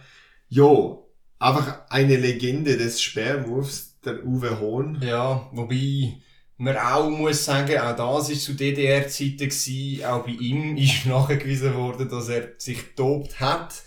[0.48, 0.98] Ja,
[1.38, 5.00] einfach eine Legende des Speerwurfs, der Uwe Hohn.
[5.02, 6.20] Ja, wobei
[6.58, 12.08] man auch muss sagen, auch das ist zu DDR-Zeiten auch bei ihm ist nachgewiesen worden,
[12.08, 13.82] dass er sich getobt hat.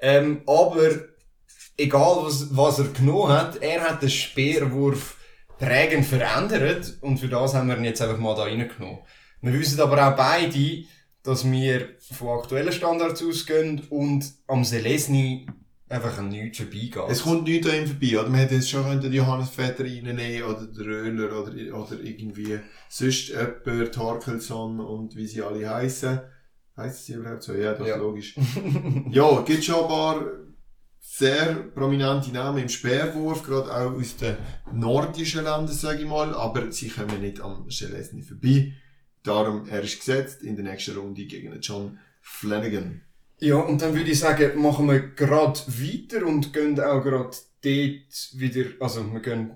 [0.00, 1.13] Ähm, aber
[1.76, 5.16] egal was, was er genommen hat, er hat den Speerwurf
[5.58, 8.98] prägend verändert und für das haben wir ihn jetzt einfach mal da reingenommen.
[9.40, 10.84] Wir wissen aber auch beide,
[11.22, 15.46] dass wir von aktuellen Standards ausgehen und am Selesny
[15.88, 16.96] einfach an nichts vorbeigeht.
[17.08, 18.28] Es kommt nichts an ihm vorbei, oder?
[18.30, 22.58] Man hätte jetzt schon den Johannes Vetter reinnehmen oder den Röhler oder, oder irgendwie
[22.88, 26.20] sonst jemand, Torkelson und wie sie alle heißen.
[26.76, 27.54] Heißt sie überhaupt so?
[27.54, 27.94] Ja, das Ja.
[27.94, 28.34] ist logisch.
[29.10, 30.24] ja, gibt schon ein paar
[31.06, 34.36] sehr prominente Namen im Speerwurf, gerade auch aus den
[34.72, 38.72] nordischen Ländern, sage ich mal, aber sie kommen nicht am Schelesny vorbei.
[39.22, 43.02] Darum, er ist gesetzt in der nächsten Runde gegen John Flanagan.
[43.38, 48.30] Ja, und dann würde ich sagen, machen wir gerade weiter und gehen auch gerade dort
[48.34, 49.50] wieder, also wir gehen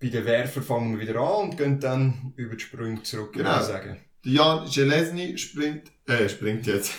[0.00, 3.60] bei den Werfer fangen wir wieder an und gehen dann über die Sprünge zurück, Genau.
[3.62, 3.98] sagen.
[4.24, 6.92] Der Jan Jelesny springt, äh, springt jetzt,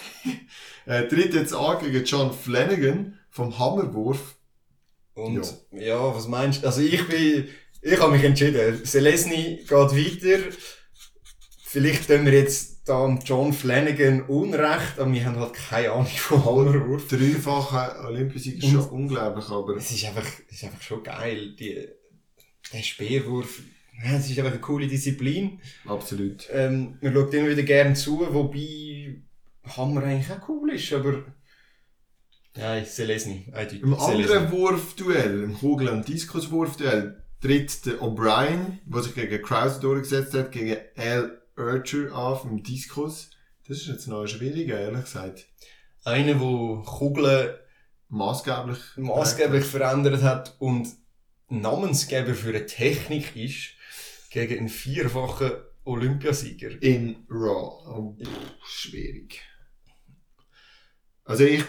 [0.86, 4.36] äh, tritt jetzt an gegen John Flanagan vom Hammerwurf.
[5.14, 6.16] Und ja.
[6.16, 6.68] was meinst du?
[6.68, 7.48] Also ich bin,
[7.82, 8.84] ich habe mich entschieden.
[8.86, 10.44] Selesny geht weiter.
[11.66, 16.08] Vielleicht tun wir jetzt da am John Flanagan Unrecht, aber wir haben halt keine Ahnung
[16.08, 17.08] von Hammerwurf.
[17.08, 21.88] Dreifache Olympiasieger ist schon unglaublich, aber Es ist einfach, es ist einfach schon geil, die,
[22.74, 23.62] der Speerwurf.
[24.04, 25.60] Ja, es ist einfach eine coole Disziplin.
[25.86, 26.48] absolut.
[26.52, 29.22] Ähm, man schaut immer wieder gerne zu, wobei
[29.78, 31.24] Hammer eigentlich auch cool ist, aber.
[32.60, 33.46] Nein, Selesny.
[33.54, 33.82] eindeutig.
[33.84, 40.34] Im anderen Wurfduell, im Kugel- und Diskuswurfduell, tritt der O'Brien, der sich gegen Krause durchgesetzt
[40.34, 43.30] hat, gegen Al Urcher an vom Diskus.
[43.68, 45.48] Das ist jetzt noch schwieriger, ehrlich gesagt.
[46.04, 47.56] Einer, der Kugeln
[48.10, 48.80] Maßgeblich.
[48.98, 50.88] maßgeblich verändert hat und
[51.50, 53.74] Namensgeber für eine Technik ist,
[54.32, 55.52] gegen einen vierfachen
[55.84, 56.82] Olympiasieger.
[56.82, 57.84] In Raw.
[57.88, 59.42] Oh, pff, schwierig.
[61.24, 61.64] Also ich,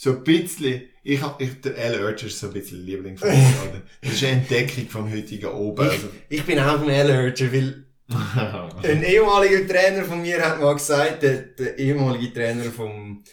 [0.00, 3.30] so ein bisschen, ich hab, ich, der Al Urcher ist so ein bisschen Liebling von
[3.30, 3.34] mir,
[3.68, 3.82] oder?
[4.00, 5.88] Das ist eine Entdeckung vom heutigen Oben.
[5.88, 7.84] Also, Ich bin auch ein Allerger, weil
[8.84, 13.24] ein ehemaliger Trainer von mir hat mal gesagt, der, der ehemalige Trainer von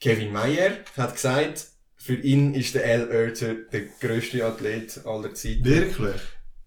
[0.00, 1.66] Kevin Meyer hat gesagt,
[1.96, 5.64] für ihn ist der Al Urcher der grösste Athlet aller Zeiten.
[5.64, 6.14] Wirklich?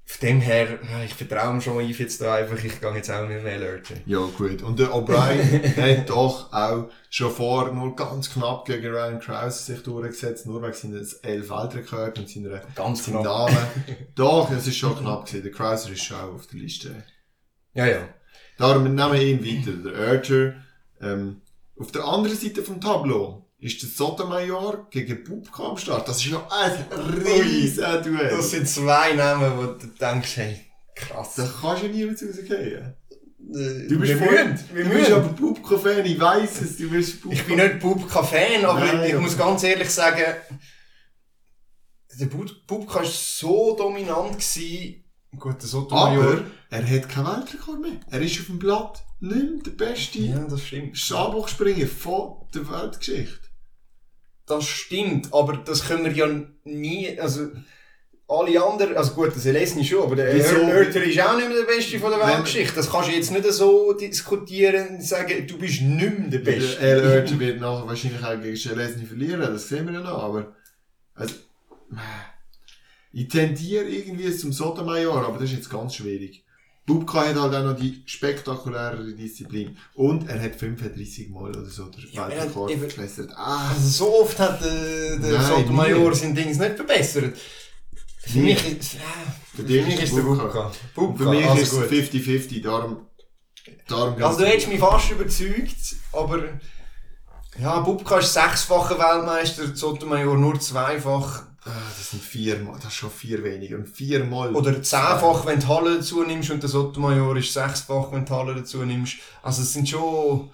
[0.10, 3.28] Von dem her, ich vertraue ihm schon mal jetzt da einfach, ich gehe jetzt auch
[3.28, 3.94] mit dem Al Urcher.
[4.08, 4.64] Ja, gut.
[4.64, 9.84] Und der O'Brien hat doch auch schon vor nur ganz knapp gegen Ryan Krause sich
[9.84, 13.22] durchgesetzt, nur wegen seines elf Weltrekord und seiner Ganz seinem.
[13.22, 13.56] Namen.
[14.16, 15.44] doch, es ist schon knapp gewesen.
[15.44, 17.04] Der Krauser ist schon auch auf der Liste.
[17.76, 18.10] Ja, ja.
[18.58, 19.78] Darum nehmen wir ihn weiter.
[19.78, 20.56] Der Urger.
[21.02, 21.42] Ähm,
[21.78, 26.08] auf der anderen Seite vom Tableau ist der Sotomayor gegen Bubka am Start.
[26.08, 26.86] Das ist ja ein
[27.26, 28.30] riesen Duell.
[28.30, 30.60] Das sind zwei Namen, wo du denkst, hey,
[30.96, 31.36] krass.
[31.36, 32.94] Da kannst du ja niemand rausgehen.
[33.42, 36.78] Du Du bist, voll, du bist aber Bubka-Fan, ich weiss es.
[36.78, 40.24] Du bist Bubka Ich bin nicht Bubka-Fan, aber Nein, ich aber- muss ganz ehrlich sagen,
[42.20, 44.34] der Bub- Bubka war so dominant.
[44.34, 45.04] Gewesen.
[45.38, 46.24] Gut, der Sotomayor.
[46.34, 48.00] Aber er hat keinen Weltrekord mehr.
[48.10, 50.48] Er ist auf dem Blatt nicht der beste Ja.
[50.94, 53.49] Stabhochspringer von der Weltgeschichte.
[54.50, 56.28] Das stimmt, aber das können wir ja
[56.64, 57.50] nie, also,
[58.28, 60.56] alle anderen, also gut, der Selesny schon, aber der Wieso?
[60.56, 62.76] Hörter ist auch nicht mehr der Beste von der Weltgeschichte.
[62.76, 66.52] Das kannst du jetzt nicht so diskutieren und sagen, du bist nicht mehr der Der
[66.52, 66.80] Beste.
[66.80, 70.56] El Oerter wird nachher wahrscheinlich auch gegen Schelesny verlieren, das sehen wir ja noch, aber,
[71.16, 71.34] also,
[73.12, 76.44] ich tendiere irgendwie zum Sotomayor, aber das ist jetzt ganz schwierig.
[76.90, 79.78] Bubka hat halt auch noch die spektakulärere Disziplin.
[79.94, 83.32] Und er hat 35 Mal oder so den Ja, Weltrekord verbessert.
[83.36, 87.38] Ah, Also so oft hat der, der Nein, Sotomayor sein Dings nicht verbessert.
[88.22, 88.98] Für mich ist,
[89.56, 90.72] Für für mich ist der Bubka.
[90.96, 91.24] Bubka.
[91.24, 91.92] für mich also ist gut.
[91.92, 93.06] es 50-50, darum,
[93.88, 96.40] darum Also du hättest mich fast überzeugt, aber
[97.60, 101.44] ja, Bubka ist sechsfacher Weltmeister, Sotomayor nur zweifach.
[101.70, 103.78] Ah, das sind viermal, das ist schon vier weniger.
[103.78, 104.56] Und viermal.
[104.56, 108.26] Oder zehnfach, wenn du die Halle dazu nimmst und der Sotomayor ist sechsfach, wenn du
[108.26, 109.18] die Halle dazu nimmst.
[109.44, 110.50] Also es sind schon...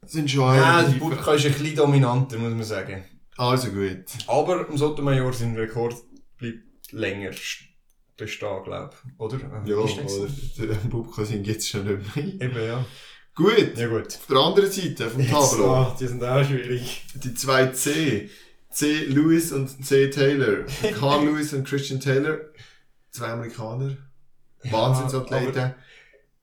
[0.00, 3.04] Das sind schon Ja, eine der Bubka ist ein bisschen dominanter, muss man sagen.
[3.36, 4.04] Also gut.
[4.28, 5.96] Aber im Sotomayor sein Rekord
[6.38, 7.64] bleibt länger st-
[8.16, 9.20] bestehen, glaube ich.
[9.20, 9.36] Oder?
[9.36, 10.28] Äh, Ja, oder
[10.58, 12.48] der Bubka sind jetzt schon nicht mehr.
[12.50, 12.84] Eben, ja.
[13.34, 13.76] Gut.
[13.76, 14.06] Ja gut.
[14.06, 15.74] Auf der anderen Seite vom Tableau.
[15.74, 17.04] ah, die sind auch schwierig.
[17.14, 17.66] Die zwei
[18.76, 19.04] C.
[19.06, 20.10] Lewis und C.
[20.10, 20.66] Taylor.
[21.00, 22.40] Carl Lewis und Christian Taylor.
[23.10, 23.96] Zwei Amerikaner.
[24.64, 25.74] Wahnsinnsathleten.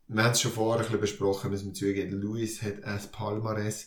[0.07, 2.19] Wir haben es schon vorher ein bisschen besprochen, müssen wir zugeben.
[2.19, 3.85] Lewis hat ein Palmares.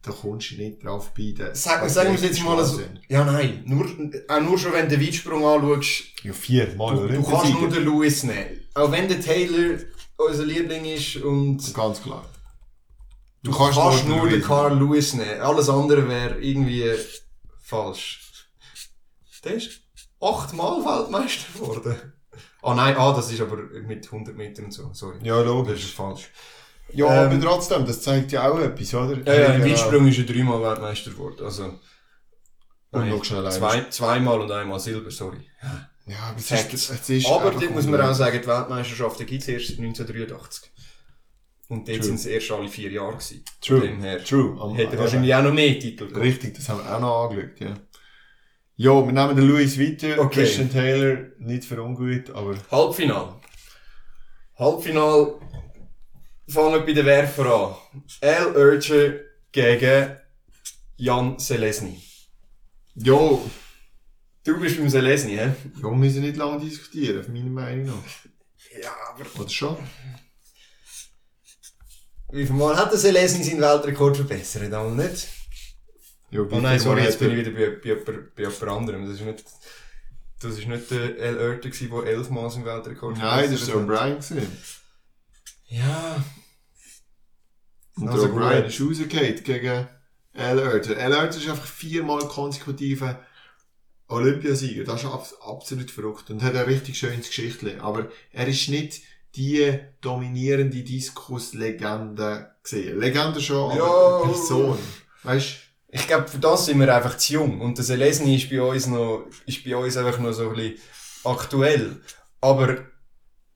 [0.00, 1.34] Da kommst du nicht drauf bei.
[1.36, 2.80] Den Sag, sagen wir es jetzt mal so.
[3.08, 3.62] Ja, nein.
[3.66, 3.84] Nur,
[4.26, 7.84] auch nur schon, wenn du den Weitsprung anschaust, Ja, viermal, du, du kannst nur den
[7.84, 8.60] Lewis nehmen.
[8.72, 9.78] Auch wenn der Taylor
[10.16, 12.24] unser Liebling ist und Ganz klar.
[13.42, 15.42] du, kannst, nur den Carl Lewis nehmen.
[15.42, 16.90] Alles andere wäre irgendwie
[17.72, 18.20] falsch.
[19.44, 19.70] Der ist
[20.20, 22.12] achtmal Weltmeister geworden.
[22.62, 24.92] Ah nein, ah, das ist aber mit 100 Metern und so.
[24.92, 25.18] Sorry.
[25.22, 25.84] Ja, Das logisch.
[25.84, 26.30] ist falsch.
[26.94, 29.16] Ja, Ähm, aber trotzdem, das zeigt ja auch etwas, oder?
[29.26, 29.72] Ja, ja, im Genau.
[29.72, 31.44] Weitsprung ist er dreimal Weltmeister geworden.
[31.44, 31.78] Also,
[32.92, 35.48] Und noch schnell zwei, zweimal und einmal Silber, sorry.
[36.06, 39.42] Ja, aber es ist, es ist Aber dort muss man auch sagen, die Weltmeisterschaften gibt
[39.42, 40.70] es erst seit 1983.
[41.72, 42.02] Und True.
[42.02, 43.42] sind es erst alle vier Jahre gewesen.
[43.62, 43.78] True.
[43.80, 44.76] Von dem her True.
[44.76, 46.22] Hätte er wahrscheinlich auch noch mehr Titel gehabt.
[46.24, 47.74] Richtig, das haben wir auch noch angeschaut, ja.
[48.76, 50.18] Ja, wir nehmen den Louis weiter.
[50.20, 50.40] Okay.
[50.42, 53.34] Christian Taylor, nicht für ungut, aber Halbfinal.
[54.58, 55.34] Halbfinal
[56.48, 58.02] fangen wir bei den Werfer an.
[58.20, 59.14] Al Urcher
[59.50, 60.16] gegen
[60.96, 62.02] Jan Selesny.
[62.96, 63.38] ja,
[64.44, 65.52] Du bist beim Selesny, hä?
[65.76, 68.82] ja, wir müssen nicht lange diskutieren, meiner Meinung nach.
[68.82, 69.76] Ja, aber Oder schon?
[72.32, 74.62] Wie viel Mal hat der Selesny seinen Weltrekord verbessert?
[74.62, 75.28] Einmal nicht?
[76.30, 79.06] Ja, Oh nein, sorry, jetzt bin ich wieder bei, bei, jemand- bei jemand anderem.
[79.06, 79.44] Das ist nicht,
[80.40, 83.88] das ist nicht der Urter gewesen, der elfmal seinen Weltrekord Nein, das verbessert war hat.
[83.88, 84.28] der O'Brien.
[84.28, 84.58] gewesen.
[85.68, 86.24] Ja.
[87.96, 89.88] Und Also der O'Brien ist rausgefallen gegen
[90.34, 90.96] Al Oerter.
[90.96, 93.20] Al Oerter ist einfach viermal konsekutiver
[94.08, 94.84] Olympiasieger.
[94.84, 97.80] Das ist abs absolut verrückt und hat ein richtig schönes Geschichtchen.
[97.80, 99.02] Aber er ist nicht
[99.34, 102.98] die dominierende Diskuslegende gesehen.
[102.98, 104.28] Legende schon, aber Ja.
[104.30, 104.78] Person.
[105.22, 105.54] Weißt
[105.94, 107.60] Ich glaube, für das sind wir einfach zu jung.
[107.60, 110.78] Und der Selesny ist bei uns noch, ist bei uns einfach noch so ein bisschen
[111.24, 112.00] aktuell.
[112.40, 112.78] Aber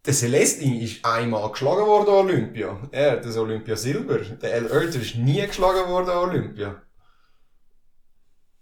[0.05, 2.79] der Selesny ist einmal geschlagen worden an Olympia.
[2.93, 4.19] Er das Olympia Silber.
[4.19, 6.83] Der Al Oerter ist nie geschlagen worden an Olympia.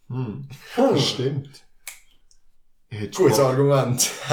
[0.09, 0.99] Hm, Hm.
[0.99, 1.65] stimmt.
[2.91, 4.01] Ich hätte Gutes Argument.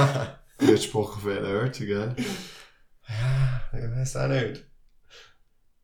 [0.59, 2.15] ich hätte gesprochen von Al Oerter, gell?
[3.73, 4.65] Ich weiß auch nicht.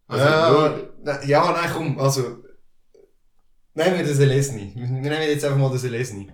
[0.08, 2.22] Also, ja, na- ja, nein, komm, also.
[3.74, 4.72] Nehmen wir den Selesny.
[4.76, 6.32] Wir nehmen jetzt einfach mal den Selesny.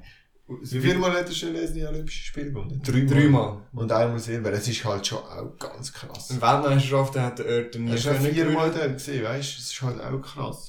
[0.47, 2.81] Wie viel Mal hat er schon Leslie Olympische Spiele gewonnen?
[2.83, 3.61] Dreimal.
[3.73, 4.51] Und einmal Silber.
[4.51, 6.29] Es ist halt schon auch ganz krass.
[6.31, 9.61] In Weltmeisterschaften hat der Oerter nie Er ist viermal da gesehen, weißt du?
[9.61, 10.67] Es ist halt auch krass.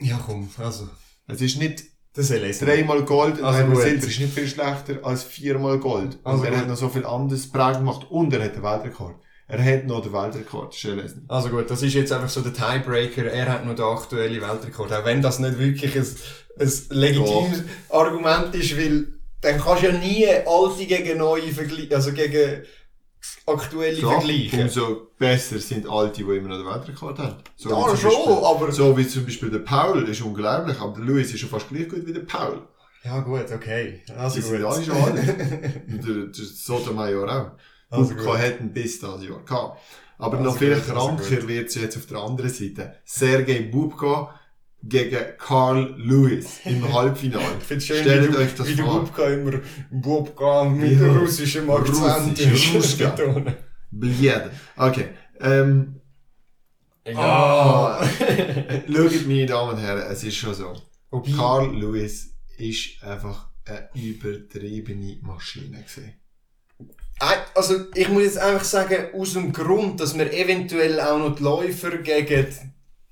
[0.00, 0.88] Ja, komm, also.
[1.28, 1.84] Es ist nicht
[2.16, 2.66] Der Selesny.
[2.66, 3.76] dreimal Gold und Also einmal.
[3.82, 4.06] Silber.
[4.06, 6.18] Ist nicht viel schlechter als viermal Gold.
[6.24, 6.60] Also und er gut.
[6.60, 9.16] hat noch so viel anderes Präg gemacht und er hat den Weltrekord.
[9.52, 10.74] Er hat noch den Weltrekord.
[10.74, 11.26] Schön lesen.
[11.28, 13.26] Also gut, das ist jetzt einfach so der Tiebreaker.
[13.26, 14.90] Er hat noch den aktuellen Weltrekord.
[14.94, 16.06] Auch wenn das nicht wirklich ein,
[16.58, 19.08] ein legitimes Argument ist, weil
[19.42, 22.62] dann kannst du ja nie alte gegen neue vergleichen, also gegen
[23.46, 24.62] aktuelle vergleichen.
[24.62, 27.36] Umso besser sind Alte, die immer noch den Weltrekord haben.
[27.56, 28.72] So Ja, schon, Beispiel- aber...
[28.72, 31.90] So wie zum Beispiel der Paul ist unglaublich, aber der Louis ist schon fast gleich
[31.90, 32.62] gut wie der Paul.
[33.04, 34.00] Ja gut, okay.
[34.16, 34.64] Also Die sind gut.
[34.72, 35.14] alle schon alt.
[35.88, 37.50] Und der, der Sotomayor auch.
[37.98, 38.38] Bubka gut.
[38.38, 39.78] hat ihn bis das Jahr gehabt.
[40.18, 42.96] Aber Also noch viel gut, kranker wird es jetzt auf der anderen Seite.
[43.04, 44.38] Sergei Bubka
[44.84, 47.44] gegen Carl Lewis im Halbfinale.
[47.58, 49.00] Ich finde es schön, Stellt wie, euch das wie vor.
[49.00, 49.60] Bubka immer
[49.90, 51.12] Bubka mit Ja.
[51.12, 53.54] russischem Akzent Russisch, betonen.
[53.90, 54.50] Blied.
[54.76, 55.08] Okay.
[55.40, 56.00] Ähm,
[57.06, 58.00] Ja.
[58.88, 60.72] schaut, meine Damen und Herren, es ist schon so.
[61.36, 66.14] Carl Lewis ist einfach eine übertriebene Maschine gewesen.
[67.22, 71.36] Äh, Also, ich muss jetzt einfach sagen, aus dem Grund, dass wir eventuell auch noch
[71.36, 72.46] die Läufer gegen,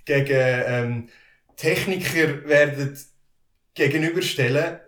[0.04, 1.08] gegen ähm,
[1.56, 2.98] Techniker werden
[3.74, 4.80] gegenüberstellen,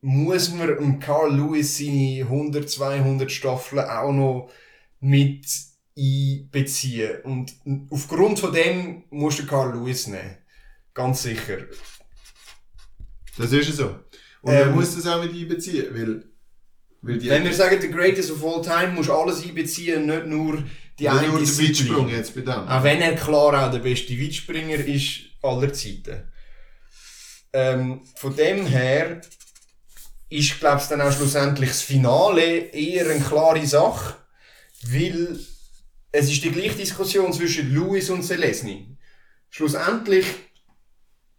[0.00, 4.50] muss man dem Carl Lewis seine 100, 200 Staffeln auch noch
[5.00, 5.46] mit
[5.96, 7.20] einbeziehen.
[7.22, 7.54] Und
[7.90, 10.38] aufgrund von dem musst du Carl Lewis nehmen.
[10.94, 11.58] Ganz sicher.
[13.38, 13.98] Das ist ja so.
[14.42, 16.31] Und Ähm, man muss das auch mit einbeziehen, weil,
[17.02, 20.62] Wenn wir sagen, the greatest of all time, musst du alles einbeziehen, nicht nur
[20.98, 21.58] die Ja, eine nur der.
[21.58, 22.68] Weitsprung jetzt bei dem.
[22.68, 26.22] Auch wenn er klar auch der beste Weitspringer ist aller Zeiten.
[27.52, 29.20] Ähm, von dem her
[30.30, 34.14] ist, glaube ich, dann auch schlussendlich das Finale eher eine klare Sache,
[34.84, 35.38] weil
[36.12, 38.96] es ist die gleiche Diskussion zwischen Lewis und Selesny.
[39.50, 40.24] Schlussendlich,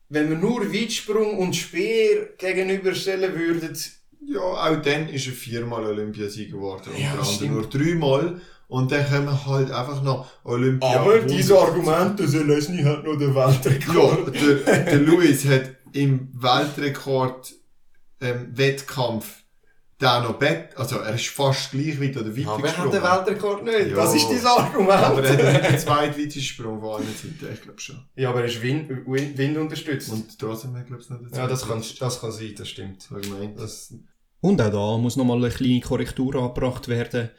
[0.10, 3.76] wenn wir nur Weitsprung und Speer gegenüberstellen würden,
[4.34, 6.92] Ja, auch dann ist er viermal Olympiasieger geworden.
[6.98, 8.42] Ja, Unter anderem nur dreimal.
[8.68, 11.00] Und dann kommen halt einfach noch Olympia.
[11.00, 14.34] aber diese Argumente, Selesny hat noch den Ja, Weltrekord.
[14.36, 14.56] der,
[14.86, 17.54] der Lewis hat im Weltrekord
[18.22, 19.44] ähm, Wettkampf
[20.00, 22.92] da noch bet, also er ist fast gleich weit oder weiter Aber er hat den
[22.92, 23.26] gesprungen.
[23.28, 23.88] Weltrekord nicht.
[23.92, 23.96] Ja.
[23.96, 24.90] Das ist dein Argument.
[24.92, 28.04] Aber er hat nicht den zweitweitesten Sprung von allen Zeiten, ich glaube schon.
[28.16, 30.10] Ja, aber er ist Wind, Wind, Wind unterstützt.
[30.12, 33.02] Und trotzdem, ich glaube es nicht ja, das kann, das kann sein, das stimmt.
[33.02, 33.58] So gemeint.
[33.60, 33.94] Das,
[34.44, 37.30] Und auch da muss nochmal eine kleine Korrektur angebracht werden.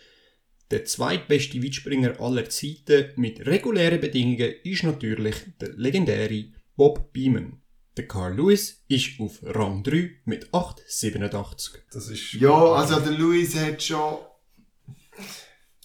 [0.71, 7.61] Der zweitbeste Weitspringer aller Zeiten mit regulären Bedingungen ist natürlich der legendäre Bob Beeman.
[7.99, 11.75] Der Carl Lewis ist auf Rang 3 mit 8,87.
[11.93, 12.33] das ist...
[12.33, 14.17] Ja, also der Lewis hat schon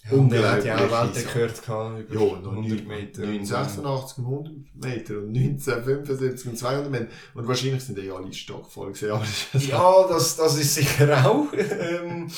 [0.04, 1.14] ja, und hat unglaublich ja auch.
[1.14, 3.22] Weltrekord gehabt, über Ja, noch 100 Meter.
[3.22, 7.06] 1986 und 100 Meter und 1975 und 200 Meter.
[7.34, 9.20] Und wahrscheinlich sind die alle stockvoll gewesen,
[9.52, 12.30] das Ja, das, das ist sicher auch ähm,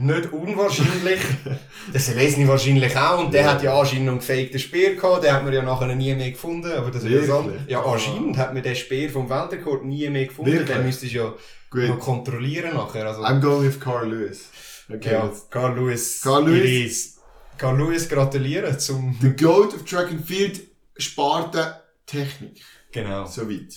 [0.00, 1.20] nicht unwahrscheinlich.
[1.92, 3.24] Der Selesny wahrscheinlich auch.
[3.24, 3.50] Und der Ja.
[3.52, 5.24] hat ja anscheinend noch einen gefakten Speer gehabt.
[5.24, 6.70] Den hat man ja nachher nie mehr gefunden.
[6.70, 7.30] Aber das ist.
[7.68, 10.52] Ja, anscheinend hat man den Speer vom Weltrekord nie mehr gefunden.
[10.52, 10.76] Wirklich?
[10.76, 11.36] Den müsstest du ja noch
[11.70, 11.98] gut.
[12.00, 13.06] kontrollieren nachher.
[13.06, 14.50] Also, I'm going with Carl Lewis.
[14.90, 15.32] Okay, ja.
[15.50, 16.20] Carl Lewis.
[16.22, 17.18] Carl Lewis.
[17.58, 19.16] Carl Lewis gratulieren zum...
[19.20, 20.60] The Goat of Track and Field,
[20.96, 22.62] Sparte, Technik.
[22.92, 23.26] Genau.
[23.26, 23.74] Soweit.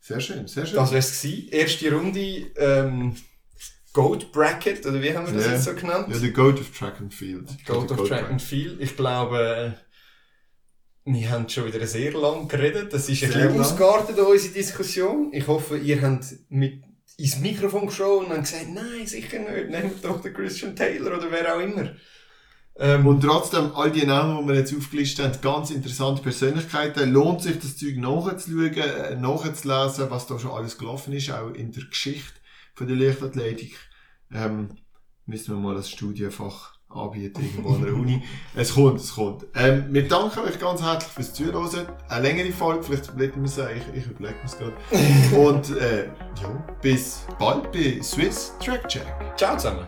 [0.00, 0.76] Sehr schön, sehr schön.
[0.76, 1.48] Das wär's gewesen.
[1.50, 2.20] Erste Runde,
[2.56, 3.14] ähm,
[3.92, 5.52] Goat Bracket, oder wie haben wir das Ja.
[5.52, 6.08] jetzt so genannt?
[6.10, 7.48] ja, The Goat of Track and Field.
[7.64, 8.80] Goat of Track and Field.
[8.80, 9.76] Ich glaube,
[11.06, 12.92] äh, wir haben schon wieder sehr lang geredet.
[12.92, 13.60] Das ist ein Sehr bisschen lang.
[13.60, 15.32] ausgeartet, unsere Diskussion.
[15.32, 16.82] Ich hoffe, ihr habt mit
[17.16, 21.30] ins Mikrofon geschaut und habt gesagt, nein, sicher nicht, nehmt doch den Christian Taylor oder
[21.30, 21.94] wer auch immer.
[22.76, 27.12] Ähm, Und trotzdem, all die Namen, die wir jetzt aufgelistet haben, ganz interessante Persönlichkeiten.
[27.12, 31.70] Lohnt sich das Zeug nachzuschauen, äh, nachzulesen, was da schon alles gelaufen ist, auch in
[31.70, 32.32] der Geschichte
[32.74, 33.78] von der Leichtathletik.
[34.32, 34.76] Ähm,
[35.26, 38.22] müssen wir mal als Studienfach anbieten, irgendwo an der Uni.
[38.54, 39.44] Es kommt, es kommt.
[39.54, 41.86] Ähm, wir danken euch ganz herzlich fürs Zuhören.
[42.08, 44.74] Eine längere Folge, vielleicht bleiben wir es auch, ich, ich überlege mir es gerade.
[45.48, 46.06] Und äh,
[46.40, 49.06] ja, bis bald bei Swiss Track Check.
[49.36, 49.86] ciao zusammen.